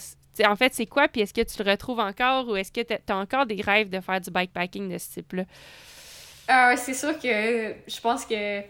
en 0.45 0.55
fait, 0.55 0.73
c'est 0.73 0.85
quoi? 0.85 1.07
Puis 1.07 1.21
est-ce 1.21 1.33
que 1.33 1.41
tu 1.41 1.63
le 1.63 1.71
retrouves 1.71 1.99
encore 1.99 2.47
ou 2.47 2.55
est-ce 2.55 2.71
que 2.71 2.81
tu 2.81 2.93
as 2.93 3.17
encore 3.17 3.45
des 3.45 3.61
rêves 3.61 3.89
de 3.89 3.99
faire 3.99 4.21
du 4.21 4.31
bikepacking 4.31 4.91
de 4.91 4.97
ce 4.97 5.13
type-là? 5.13 5.43
Ah, 6.47 6.75
c'est 6.77 6.93
sûr 6.93 7.17
que 7.19 7.73
je 7.87 8.01
pense 8.01 8.25
que 8.25 8.61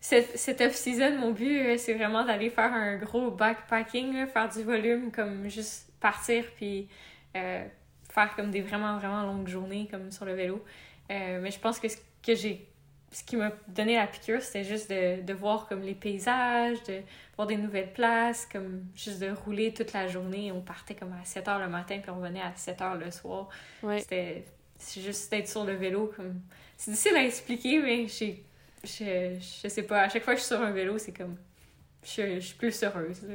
cette, 0.00 0.60
off-season, 0.60 1.18
mon 1.18 1.32
but, 1.32 1.60
euh, 1.60 1.76
c'est 1.76 1.94
vraiment 1.94 2.24
d'aller 2.24 2.50
faire 2.50 2.72
un 2.72 2.96
gros 2.96 3.30
bikepacking, 3.30 4.26
faire 4.26 4.48
du 4.48 4.62
volume, 4.62 5.10
comme 5.10 5.48
juste 5.48 5.92
partir 6.00 6.44
puis 6.56 6.88
euh, 7.36 7.64
faire 8.12 8.34
comme 8.36 8.50
des 8.50 8.60
vraiment, 8.60 8.96
vraiment 8.98 9.22
longues 9.22 9.48
journées 9.48 9.88
comme 9.90 10.10
sur 10.10 10.24
le 10.24 10.34
vélo. 10.34 10.64
Euh, 11.10 11.40
mais 11.40 11.50
je 11.50 11.58
pense 11.58 11.78
que 11.78 11.88
ce 11.88 11.96
que 12.22 12.34
j'ai 12.34 12.66
ce 13.10 13.24
qui 13.24 13.36
m'a 13.36 13.52
donné 13.68 13.96
la 13.96 14.06
piqûre, 14.06 14.42
c'était 14.42 14.64
juste 14.64 14.90
de, 14.90 15.22
de, 15.22 15.32
voir 15.32 15.66
comme 15.66 15.80
les 15.80 15.94
paysages, 15.94 16.82
de 16.82 17.00
voir 17.38 17.46
des 17.46 17.56
nouvelles 17.56 17.92
places, 17.92 18.48
comme 18.50 18.84
juste 18.96 19.20
de 19.20 19.30
rouler 19.30 19.72
toute 19.72 19.92
la 19.92 20.08
journée. 20.08 20.50
On 20.50 20.60
partait 20.60 20.96
comme 20.96 21.12
à 21.12 21.24
7 21.24 21.46
h 21.46 21.60
le 21.60 21.68
matin, 21.68 22.00
puis 22.02 22.10
on 22.10 22.16
revenait 22.16 22.42
à 22.42 22.52
7 22.54 22.80
h 22.80 22.98
le 22.98 23.10
soir. 23.12 23.48
C'était 23.98 24.44
juste 24.96 25.30
d'être 25.30 25.48
sur 25.48 25.64
le 25.64 25.74
vélo. 25.74 26.12
comme 26.16 26.40
C'est 26.76 26.90
difficile 26.90 27.16
à 27.16 27.24
expliquer, 27.24 27.78
mais 27.78 28.08
je, 28.08 28.32
je 28.82 29.68
sais 29.68 29.82
pas. 29.84 30.02
À 30.02 30.08
chaque 30.08 30.24
fois 30.24 30.34
que 30.34 30.40
je 30.40 30.44
suis 30.44 30.54
sur 30.54 30.60
un 30.60 30.72
vélo, 30.72 30.98
c'est 30.98 31.16
comme. 31.16 31.36
Je, 32.04 32.34
je, 32.34 32.40
suis 32.40 32.56
plus 32.56 32.82
heureuse. 32.82 33.20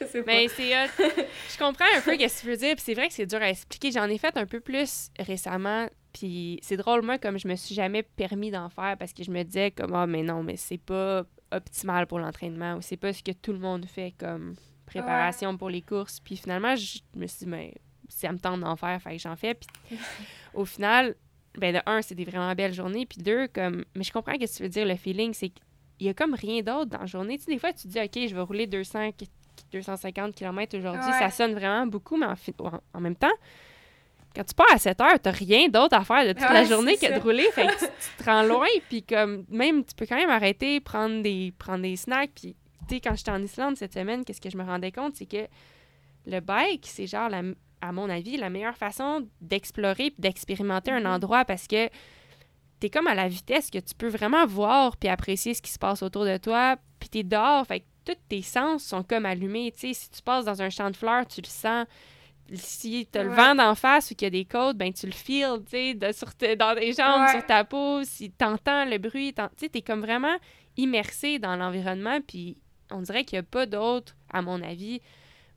Je, 0.00 0.06
sais 0.06 0.22
pas. 0.22 0.30
Mais 0.30 0.46
c'est 0.46 0.70
Je 0.70 1.58
comprends 1.58 1.84
un 1.84 2.00
peu 2.00 2.12
ce 2.12 2.16
que 2.16 2.40
tu 2.40 2.46
veux 2.46 2.56
dire, 2.56 2.76
puis 2.76 2.84
c'est 2.84 2.94
vrai 2.94 3.08
que 3.08 3.14
c'est 3.14 3.26
dur 3.26 3.42
à 3.42 3.50
expliquer. 3.50 3.90
J'en 3.90 4.04
ai 4.04 4.16
fait 4.16 4.36
un 4.36 4.46
peu 4.46 4.60
plus 4.60 5.10
récemment 5.18 5.88
puis 6.12 6.58
c'est 6.62 6.76
drôle, 6.76 7.02
moi, 7.02 7.18
comme 7.18 7.38
je 7.38 7.48
me 7.48 7.54
suis 7.54 7.74
jamais 7.74 8.02
permis 8.02 8.50
d'en 8.50 8.68
faire 8.68 8.96
parce 8.98 9.12
que 9.12 9.22
je 9.22 9.30
me 9.30 9.42
disais 9.42 9.70
comme 9.70 9.94
Ah, 9.94 10.06
mais 10.06 10.22
non, 10.22 10.42
mais 10.42 10.56
c'est 10.56 10.78
pas 10.78 11.24
optimal 11.52 12.06
pour 12.06 12.18
l'entraînement 12.18 12.74
ou 12.74 12.82
c'est 12.82 12.96
pas 12.96 13.12
ce 13.12 13.22
que 13.22 13.32
tout 13.32 13.52
le 13.52 13.58
monde 13.58 13.86
fait 13.86 14.14
comme 14.18 14.54
préparation 14.86 15.56
pour 15.56 15.70
les 15.70 15.82
courses. 15.82 16.20
Puis 16.20 16.36
finalement, 16.36 16.74
je 16.76 17.00
me 17.14 17.26
suis 17.26 17.40
dit, 17.40 17.46
mais 17.46 17.74
ça 18.08 18.32
me 18.32 18.38
tente 18.38 18.60
d'en 18.60 18.76
faire, 18.76 19.00
fait 19.00 19.16
que 19.16 19.22
j'en 19.22 19.36
fais. 19.36 19.54
Puis 19.54 19.98
au 20.54 20.64
final, 20.64 21.14
ben 21.56 21.74
de 21.74 21.80
un, 21.86 22.02
c'est 22.02 22.14
des 22.14 22.24
vraiment 22.24 22.54
belles 22.54 22.74
journées. 22.74 23.06
Puis 23.06 23.22
deux, 23.22 23.48
comme, 23.48 23.84
mais 23.94 24.04
je 24.04 24.12
comprends 24.12 24.32
ce 24.34 24.38
que 24.38 24.56
tu 24.56 24.62
veux 24.62 24.68
dire, 24.68 24.86
le 24.86 24.96
feeling, 24.96 25.32
c'est 25.34 25.50
qu'il 25.50 26.06
y 26.06 26.08
a 26.08 26.14
comme 26.14 26.34
rien 26.34 26.62
d'autre 26.62 26.86
dans 26.86 27.00
la 27.00 27.06
journée. 27.06 27.38
Tu 27.38 27.44
sais, 27.44 27.52
des 27.52 27.58
fois, 27.58 27.72
tu 27.72 27.82
te 27.82 27.88
dis, 27.88 28.00
OK, 28.00 28.28
je 28.28 28.34
vais 28.34 28.40
rouler 28.40 28.66
200, 28.66 29.10
250 29.72 30.34
km 30.34 30.78
aujourd'hui. 30.78 31.12
Ça 31.18 31.30
sonne 31.30 31.54
vraiment 31.54 31.86
beaucoup, 31.86 32.16
mais 32.16 32.26
en 32.94 33.00
même 33.00 33.16
temps, 33.16 33.28
quand 34.38 34.44
tu 34.44 34.54
pars 34.54 34.72
à 34.72 34.78
7 34.78 35.00
heures, 35.00 35.18
t'as 35.20 35.32
rien 35.32 35.68
d'autre 35.68 35.96
à 35.96 36.04
faire 36.04 36.24
de 36.24 36.32
toute 36.32 36.48
la 36.48 36.62
journée 36.64 36.96
que 36.96 37.12
de 37.12 37.20
rouler. 37.20 37.48
Fait 37.52 37.66
que 37.66 37.72
tu, 37.72 38.22
te 38.22 38.24
rends 38.24 38.44
loin, 38.44 38.68
puis 38.88 39.02
comme, 39.02 39.44
même, 39.48 39.84
tu 39.84 39.96
peux 39.96 40.06
quand 40.06 40.14
même 40.14 40.30
arrêter, 40.30 40.78
prendre 40.78 41.22
des, 41.22 41.52
prendre 41.58 41.82
des 41.82 41.96
snacks. 41.96 42.30
Puis, 42.36 42.54
tu 42.88 42.94
sais, 42.94 43.00
quand 43.00 43.16
j'étais 43.16 43.32
en 43.32 43.42
Islande 43.42 43.76
cette 43.76 43.94
semaine, 43.94 44.24
qu'est-ce 44.24 44.40
que 44.40 44.48
je 44.48 44.56
me 44.56 44.62
rendais 44.62 44.92
compte, 44.92 45.16
c'est 45.16 45.26
que 45.26 45.48
le 46.24 46.38
bike, 46.38 46.86
c'est 46.86 47.08
genre, 47.08 47.30
à 47.80 47.92
mon 47.92 48.08
avis, 48.08 48.36
la 48.36 48.48
meilleure 48.48 48.76
façon 48.76 49.26
d'explorer 49.40 50.12
puis 50.12 50.20
d'expérimenter 50.20 50.92
un 50.92 51.00
mm-hmm. 51.00 51.14
endroit 51.14 51.44
parce 51.44 51.66
que 51.66 51.88
t'es 52.78 52.90
comme 52.90 53.08
à 53.08 53.16
la 53.16 53.26
vitesse 53.26 53.70
que 53.70 53.78
tu 53.78 53.94
peux 53.96 54.08
vraiment 54.08 54.46
voir 54.46 54.96
puis 54.98 55.08
apprécier 55.08 55.52
ce 55.52 55.62
qui 55.62 55.72
se 55.72 55.80
passe 55.80 56.00
autour 56.00 56.24
de 56.24 56.36
toi. 56.36 56.76
Puis 57.00 57.08
t'es 57.08 57.24
dehors, 57.24 57.66
fait 57.66 57.80
que 57.80 57.84
tous 58.04 58.20
tes 58.28 58.42
sens 58.42 58.84
sont 58.84 59.02
comme 59.02 59.26
allumés. 59.26 59.72
Tu 59.72 59.88
sais, 59.88 59.94
si 59.94 60.10
tu 60.10 60.22
passes 60.22 60.44
dans 60.44 60.62
un 60.62 60.70
champ 60.70 60.90
de 60.92 60.96
fleurs, 60.96 61.26
tu 61.26 61.40
le 61.40 61.48
sens 61.48 61.86
si 62.54 63.06
tu 63.10 63.18
as 63.18 63.24
le 63.24 63.30
vent 63.30 63.54
d'en 63.54 63.74
face 63.74 64.10
ou 64.10 64.14
qu'il 64.14 64.26
y 64.26 64.28
a 64.28 64.30
des 64.30 64.44
côtes, 64.44 64.76
ben 64.76 64.92
tu 64.92 65.06
le 65.06 65.12
feels, 65.12 65.62
tu 65.68 65.98
sais, 65.98 66.56
dans 66.56 66.72
les 66.74 66.92
jambes, 66.92 67.28
sur 67.30 67.44
ta 67.46 67.64
peau, 67.64 68.02
si 68.04 68.30
tu 68.30 68.44
entends 68.44 68.84
le 68.84 68.98
bruit, 68.98 69.34
tu 69.34 69.42
sais, 69.56 69.70
es 69.72 69.82
comme 69.82 70.00
vraiment 70.00 70.36
immersé 70.76 71.38
dans 71.38 71.56
l'environnement, 71.56 72.20
puis 72.26 72.56
on 72.90 73.02
dirait 73.02 73.24
qu'il 73.24 73.36
n'y 73.36 73.40
a 73.40 73.48
pas 73.48 73.66
d'autres, 73.66 74.14
à 74.32 74.42
mon 74.42 74.62
avis, 74.62 75.00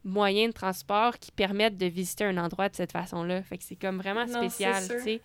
moyens 0.03 0.53
de 0.53 0.53
transport 0.53 1.17
qui 1.19 1.31
permettent 1.31 1.77
de 1.77 1.85
visiter 1.85 2.25
un 2.25 2.37
endroit 2.37 2.69
de 2.69 2.75
cette 2.75 2.91
façon-là. 2.91 3.41
Fait 3.43 3.57
que 3.57 3.63
c'est 3.63 3.75
comme 3.75 3.97
vraiment 3.97 4.27
spécial, 4.27 4.81
tu 4.81 4.99
sais. 4.99 5.21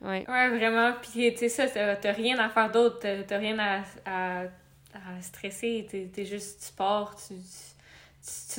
Ouais. 0.00 0.24
ouais, 0.28 0.48
vraiment. 0.50 0.92
Puis, 1.02 1.32
tu 1.34 1.48
sais, 1.48 1.48
ça, 1.48 1.96
t'as 1.96 2.12
rien 2.12 2.38
à 2.38 2.48
faire 2.48 2.70
d'autre. 2.70 3.04
T'as 3.26 3.38
rien 3.38 3.58
à, 3.58 3.82
à, 4.06 4.42
à 4.94 5.20
stresser. 5.20 5.86
T'es 5.90 6.24
juste, 6.24 6.68
tu 6.68 6.76
pars, 6.76 7.16
tu 7.16 7.34
tu, 7.34 7.77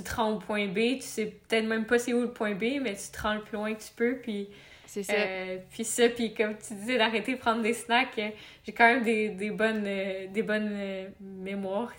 te 0.03 0.15
rends 0.15 0.33
au 0.33 0.39
point 0.39 0.67
B, 0.67 0.99
tu 0.99 1.01
sais 1.01 1.25
peut-être 1.25 1.65
même 1.65 1.85
pas 1.85 1.99
c'est 1.99 2.13
où 2.13 2.21
le 2.21 2.31
point 2.31 2.53
B, 2.55 2.79
mais 2.81 2.95
tu 2.95 3.09
te 3.11 3.21
rends 3.21 3.35
le 3.35 3.41
plus 3.41 3.55
loin 3.57 3.73
que 3.73 3.81
tu 3.81 3.91
peux, 3.95 4.17
puis 4.21 4.49
c'est 4.89 5.03
ça. 5.03 5.13
Euh, 5.13 5.57
puis 5.69 5.85
ça, 5.85 6.09
puis 6.09 6.33
comme 6.33 6.55
tu 6.57 6.73
disais, 6.73 6.97
d'arrêter 6.97 7.35
de 7.35 7.37
prendre 7.37 7.61
des 7.61 7.73
snacks, 7.73 8.17
euh, 8.17 8.29
j'ai 8.65 8.71
quand 8.71 8.87
même 8.87 9.03
des, 9.03 9.29
des 9.29 9.51
bonnes, 9.51 9.83
euh, 9.85 10.25
des 10.27 10.41
bonnes 10.41 10.75
mémoires 11.19 11.93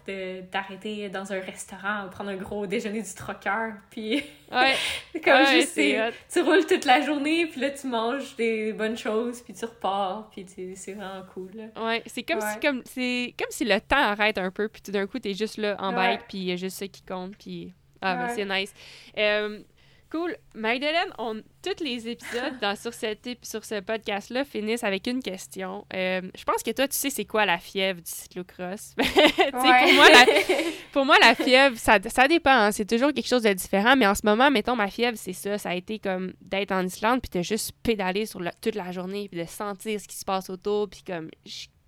d'arrêter 0.51 1.09
dans 1.09 1.32
un 1.32 1.38
restaurant, 1.38 2.09
prendre 2.11 2.30
un 2.30 2.36
gros 2.36 2.66
déjeuner 2.66 3.01
du 3.03 3.14
troqueur, 3.14 3.74
puis 3.91 4.24
ouais. 4.53 4.74
comme 5.24 5.47
juste, 5.47 5.80
tu 6.32 6.41
roules 6.41 6.66
toute 6.66 6.84
la 6.84 7.01
journée, 7.03 7.47
puis 7.47 7.61
là, 7.61 7.70
tu 7.70 7.86
manges 7.86 8.34
des 8.34 8.72
bonnes 8.72 8.99
choses, 8.99 9.41
puis 9.41 9.55
tu 9.55 9.64
repars, 9.64 10.28
puis 10.32 10.45
c'est 10.74 10.93
vraiment 10.93 11.22
cool. 11.32 11.51
Là. 11.55 11.84
Ouais, 11.86 12.03
c'est 12.07 12.24
comme, 12.24 12.41
si, 12.41 12.59
comme, 12.59 12.82
comme 12.82 13.51
si 13.51 13.64
le 13.64 13.80
temps 13.80 13.99
arrête 13.99 14.38
un 14.38 14.51
peu, 14.51 14.68
puis 14.68 14.82
tout 14.82 14.91
d'un 14.91 15.07
coup, 15.07 15.20
t'es 15.20 15.34
juste 15.34 15.59
là 15.59 15.76
en 15.78 15.93
bike, 15.93 16.22
puis 16.28 16.38
il 16.38 16.45
y 16.45 16.53
a 16.53 16.57
juste 16.57 16.78
ça 16.78 16.88
qui 16.88 17.03
compte, 17.03 17.36
puis... 17.38 17.72
Ah, 18.03 18.16
ben, 18.16 18.34
c'est 18.34 18.47
nice. 18.47 18.72
Cool. 20.11 20.36
Magdalene, 20.54 21.12
on, 21.18 21.40
tous 21.62 21.84
les 21.84 22.08
épisodes 22.08 22.58
dans, 22.61 22.74
sur, 22.74 22.92
cette, 22.92 23.28
sur 23.42 23.64
ce 23.64 23.78
podcast-là 23.78 24.44
finissent 24.44 24.82
avec 24.82 25.06
une 25.06 25.22
question. 25.22 25.86
Euh, 25.94 26.20
je 26.36 26.42
pense 26.42 26.64
que 26.64 26.72
toi, 26.72 26.88
tu 26.88 26.96
sais 26.96 27.11
c'est 27.11 27.24
quoi 27.24 27.46
la 27.46 27.58
fièvre 27.58 28.00
du 28.00 28.11
cyclocross? 28.11 28.94
pour, 28.96 29.62
moi, 29.62 30.11
la, 30.11 30.26
pour 30.92 31.04
moi, 31.04 31.16
la 31.20 31.36
fièvre, 31.36 31.78
ça, 31.78 31.98
ça 32.08 32.26
dépend. 32.26 32.50
Hein. 32.50 32.72
c'est 32.72 32.86
toujours 32.86 33.12
quelque 33.12 33.28
chose 33.28 33.42
de 33.42 33.52
différent. 33.52 33.94
Mais 33.94 34.06
en 34.08 34.16
ce 34.16 34.22
moment, 34.24 34.50
mettons, 34.50 34.74
ma 34.74 34.88
fièvre, 34.88 35.16
c'est 35.16 35.32
ça. 35.32 35.58
Ça 35.58 35.70
a 35.70 35.74
été 35.74 36.00
comme 36.00 36.32
d'être 36.40 36.72
en 36.72 36.84
Islande 36.84 37.20
puis 37.20 37.38
de 37.38 37.44
juste 37.44 37.72
pédaler 37.84 38.26
sur 38.26 38.40
toute 38.61 38.74
la 38.74 38.90
journée 38.90 39.28
puis 39.28 39.40
de 39.40 39.46
sentir 39.46 40.00
ce 40.00 40.08
qui 40.08 40.16
se 40.16 40.24
passe 40.24 40.50
autour. 40.50 40.90
Puis 40.90 41.04
comme, 41.06 41.30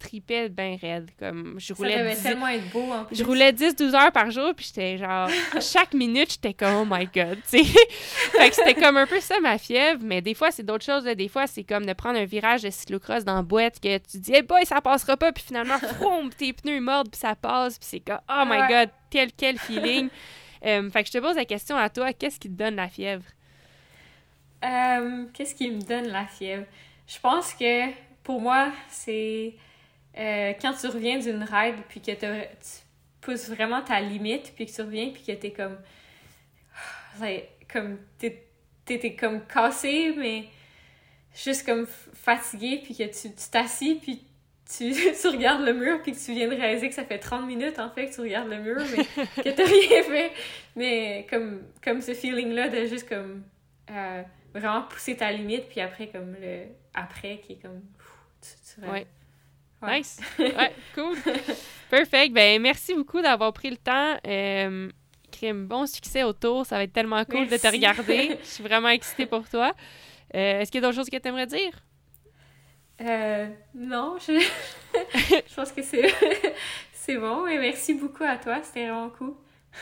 tripais 0.02 0.48
bien 0.48 0.76
raide. 0.80 1.10
Comme, 1.18 1.56
je 1.58 1.72
roulais 1.72 1.96
ça 1.96 2.14
10... 2.14 2.22
tellement 2.22 2.48
être 2.48 2.70
beau 2.70 2.92
en 2.92 3.04
plus. 3.04 3.16
Je 3.16 3.24
roulais 3.24 3.52
10-12 3.52 3.94
heures 3.94 4.12
par 4.12 4.30
jour, 4.30 4.52
puis 4.54 4.66
j'étais 4.66 4.98
genre, 4.98 5.28
chaque 5.60 5.94
minute, 5.94 6.32
j'étais 6.32 6.54
comme, 6.54 6.74
oh 6.74 6.86
my 6.88 7.06
god, 7.06 7.38
fait 7.46 8.50
que 8.50 8.54
c'était 8.54 8.74
comme 8.74 8.96
un 8.96 9.06
peu 9.06 9.20
ça 9.20 9.40
ma 9.40 9.58
fièvre, 9.58 10.00
mais 10.04 10.20
des 10.20 10.34
fois, 10.34 10.50
c'est 10.50 10.62
d'autres 10.62 10.84
choses. 10.84 11.04
Des 11.04 11.28
fois, 11.28 11.46
c'est 11.46 11.64
comme 11.64 11.86
de 11.86 11.92
prendre 11.92 12.18
un 12.18 12.24
virage 12.24 12.62
de 12.62 12.70
cyclocross 12.70 13.24
dans 13.24 13.36
la 13.36 13.42
boîte 13.42 13.80
que 13.80 13.98
tu 13.98 14.18
dis, 14.18 14.32
hey 14.32 14.42
boy, 14.42 14.64
ça 14.66 14.80
passera 14.80 15.16
pas, 15.16 15.32
puis 15.32 15.44
finalement, 15.44 15.78
froum, 15.96 16.30
tes 16.30 16.52
pneus 16.52 16.80
mordent, 16.80 17.10
puis 17.10 17.20
ça 17.20 17.34
passe, 17.34 17.78
puis 17.78 17.88
c'est 17.88 18.00
comme, 18.00 18.20
oh 18.28 18.44
my 18.46 18.68
god, 18.68 18.90
quel, 19.10 19.32
quel 19.32 19.58
feeling. 19.58 20.08
Euh, 20.64 20.90
fait 20.90 21.02
que 21.02 21.08
je 21.08 21.12
te 21.12 21.18
pose 21.18 21.36
la 21.36 21.44
question 21.44 21.76
à 21.76 21.88
toi, 21.88 22.12
qu'est-ce 22.12 22.38
qui 22.38 22.48
te 22.48 22.54
donne 22.54 22.76
la 22.76 22.88
fièvre? 22.88 23.24
Euh, 24.64 25.24
qu'est-ce 25.34 25.54
qui 25.54 25.70
me 25.70 25.80
donne 25.80 26.08
la 26.08 26.26
fièvre? 26.26 26.66
Je 27.06 27.18
pense 27.18 27.52
que 27.54 27.90
pour 28.22 28.40
moi, 28.40 28.68
c'est 28.88 29.54
euh, 30.18 30.52
quand 30.60 30.74
tu 30.74 30.86
reviens 30.88 31.18
d'une 31.18 31.42
ride, 31.42 31.76
puis 31.88 32.00
que 32.00 32.12
tu 32.12 32.26
pousses 33.20 33.48
vraiment 33.48 33.82
ta 33.82 34.00
limite, 34.00 34.52
puis 34.54 34.66
que 34.66 34.72
tu 34.72 34.82
reviens, 34.82 35.10
puis 35.10 35.22
que 35.22 35.32
t'es 35.32 35.50
comme. 35.52 35.78
comme. 37.72 37.98
T'es 38.84 39.16
comme 39.16 39.46
cassé, 39.46 40.12
mais 40.18 40.44
juste 41.34 41.64
comme 41.64 41.86
fatigué, 41.86 42.80
puis 42.82 42.94
que 42.94 43.04
tu 43.04 43.30
t'assis, 43.50 43.94
puis 43.94 44.22
tu, 44.76 44.92
tu 45.20 45.28
regardes 45.28 45.64
le 45.64 45.72
mur, 45.72 46.02
puis 46.02 46.12
que 46.12 46.18
tu 46.18 46.34
viens 46.34 46.48
de 46.48 46.54
réaliser 46.54 46.88
que 46.88 46.94
ça 46.94 47.04
fait 47.04 47.18
30 47.18 47.46
minutes, 47.46 47.78
en 47.78 47.90
fait, 47.90 48.08
que 48.08 48.14
tu 48.14 48.20
regardes 48.20 48.48
le 48.48 48.58
mur, 48.58 48.82
mais 48.96 49.04
que 49.42 49.48
t'as 49.48 49.64
rien 49.64 50.02
fait. 50.02 50.32
Mais 50.76 51.26
comme, 51.30 51.62
comme 51.82 52.00
ce 52.02 52.12
feeling-là 52.14 52.68
de 52.68 52.86
juste 52.86 53.08
comme. 53.08 53.42
Euh, 53.90 54.22
vraiment 54.54 54.82
pousser 54.82 55.16
ta 55.16 55.32
limite, 55.32 55.68
puis 55.68 55.80
après, 55.80 56.08
comme 56.08 56.34
le. 56.40 56.64
Après, 56.92 57.38
qui 57.38 57.54
est 57.54 57.62
comme. 57.62 57.80
tu, 58.42 58.50
tu, 58.74 58.86
Nice. 59.82 60.20
Ouais, 60.38 60.74
cool. 60.94 61.16
Perfect. 61.90 62.32
Ben, 62.32 62.60
merci 62.60 62.94
beaucoup 62.94 63.20
d'avoir 63.20 63.52
pris 63.52 63.70
le 63.70 63.76
temps. 63.76 64.16
Euh, 64.26 64.88
bon 65.52 65.86
succès 65.86 66.22
autour. 66.22 66.66
Ça 66.66 66.76
va 66.76 66.84
être 66.84 66.92
tellement 66.92 67.24
cool 67.24 67.48
de 67.48 67.56
te 67.56 67.66
regarder. 67.66 68.38
Je 68.42 68.48
suis 68.48 68.62
vraiment 68.62 68.88
excitée 68.88 69.26
pour 69.26 69.48
toi. 69.48 69.74
Euh, 70.34 70.60
est-ce 70.60 70.70
qu'il 70.70 70.80
y 70.80 70.84
a 70.84 70.86
d'autres 70.86 70.98
choses 70.98 71.10
que 71.10 71.16
tu 71.16 71.28
aimerais 71.28 71.46
dire? 71.46 71.72
Euh, 73.00 73.48
non, 73.74 74.16
je, 74.18 74.32
je 75.14 75.54
pense 75.54 75.72
que 75.72 75.82
c'est, 75.82 76.14
c'est 76.92 77.16
bon. 77.16 77.46
Et 77.46 77.58
merci 77.58 77.94
beaucoup 77.94 78.22
à 78.22 78.36
toi. 78.36 78.60
C'était 78.62 78.86
vraiment 78.86 79.10
cool. 79.10 79.34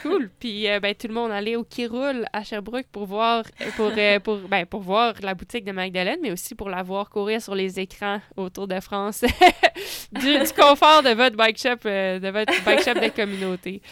Cool. 0.03 0.31
Puis 0.39 0.69
euh, 0.69 0.81
ben, 0.81 0.95
tout 0.95 1.09
le 1.09 1.15
monde 1.15 1.31
allait 1.31 1.57
au 1.57 1.65
qui 1.65 1.87
roule 1.87 2.25
à 2.33 2.45
Sherbrooke 2.45 2.87
pour 2.91 3.07
voir 3.07 3.45
pour, 3.77 3.93
euh, 3.97 4.21
pour, 4.21 4.37
ben, 4.39 4.65
pour 4.67 4.81
voir 4.81 5.15
la 5.23 5.35
boutique 5.35 5.65
de 5.65 5.73
Magdalene, 5.73 6.19
mais 6.23 6.33
aussi 6.33 6.55
pour 6.55 6.69
la 6.69 6.83
voir 6.83 7.11
courir 7.11 7.43
sur 7.43 7.55
les 7.55 7.79
écrans 7.81 8.21
autour 8.37 8.69
de 8.69 8.81
France 8.81 9.23
du, 10.13 10.39
confort 10.57 11.03
de 11.03 11.15
votre 11.15 11.37
bike 11.37 11.59
shop, 11.59 11.87
euh, 11.87 12.19
de 12.19 12.29
votre 12.29 12.65
bike 12.65 12.83
shop 12.83 12.95
de 12.95 13.09
communauté. 13.09 13.83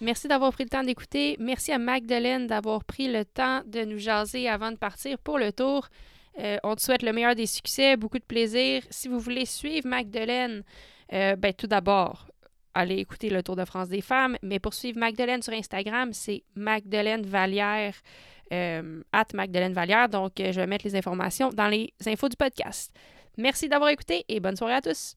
Merci 0.00 0.28
d'avoir 0.28 0.52
pris 0.52 0.64
le 0.64 0.70
temps 0.70 0.84
d'écouter. 0.84 1.36
Merci 1.40 1.72
à 1.72 1.78
Magdalene 1.78 2.46
d'avoir 2.46 2.84
pris 2.84 3.10
le 3.10 3.24
temps 3.24 3.62
de 3.66 3.84
nous 3.84 3.98
jaser 3.98 4.48
avant 4.48 4.70
de 4.70 4.76
partir 4.76 5.18
pour 5.18 5.38
le 5.38 5.52
tour. 5.52 5.88
Euh, 6.38 6.58
on 6.62 6.74
te 6.76 6.82
souhaite 6.82 7.02
le 7.02 7.12
meilleur 7.12 7.34
des 7.34 7.46
succès, 7.46 7.96
beaucoup 7.96 8.18
de 8.18 8.24
plaisir. 8.24 8.82
Si 8.90 9.08
vous 9.08 9.18
voulez 9.18 9.46
suivre 9.46 9.86
Magdalene, 9.88 10.62
euh, 11.12 11.36
ben, 11.36 11.52
tout 11.52 11.66
d'abord, 11.66 12.26
allez 12.74 12.96
écouter 12.96 13.30
le 13.30 13.42
Tour 13.42 13.56
de 13.56 13.64
France 13.64 13.88
des 13.88 14.02
femmes. 14.02 14.36
Mais 14.42 14.58
pour 14.58 14.74
suivre 14.74 14.98
Magdalene 14.98 15.42
sur 15.42 15.52
Instagram, 15.52 16.12
c'est 16.12 16.42
Magdalene 16.54 17.22
Vallière, 17.22 17.94
euh, 18.52 19.02
at 19.12 19.26
Magdalene 19.34 19.72
Vallière. 19.72 20.08
Donc, 20.08 20.32
je 20.38 20.52
vais 20.52 20.66
mettre 20.66 20.84
les 20.84 20.96
informations 20.96 21.50
dans 21.50 21.68
les 21.68 21.92
infos 22.06 22.28
du 22.28 22.36
podcast. 22.36 22.92
Merci 23.38 23.68
d'avoir 23.68 23.90
écouté 23.90 24.24
et 24.28 24.40
bonne 24.40 24.56
soirée 24.56 24.74
à 24.74 24.80
tous. 24.82 25.16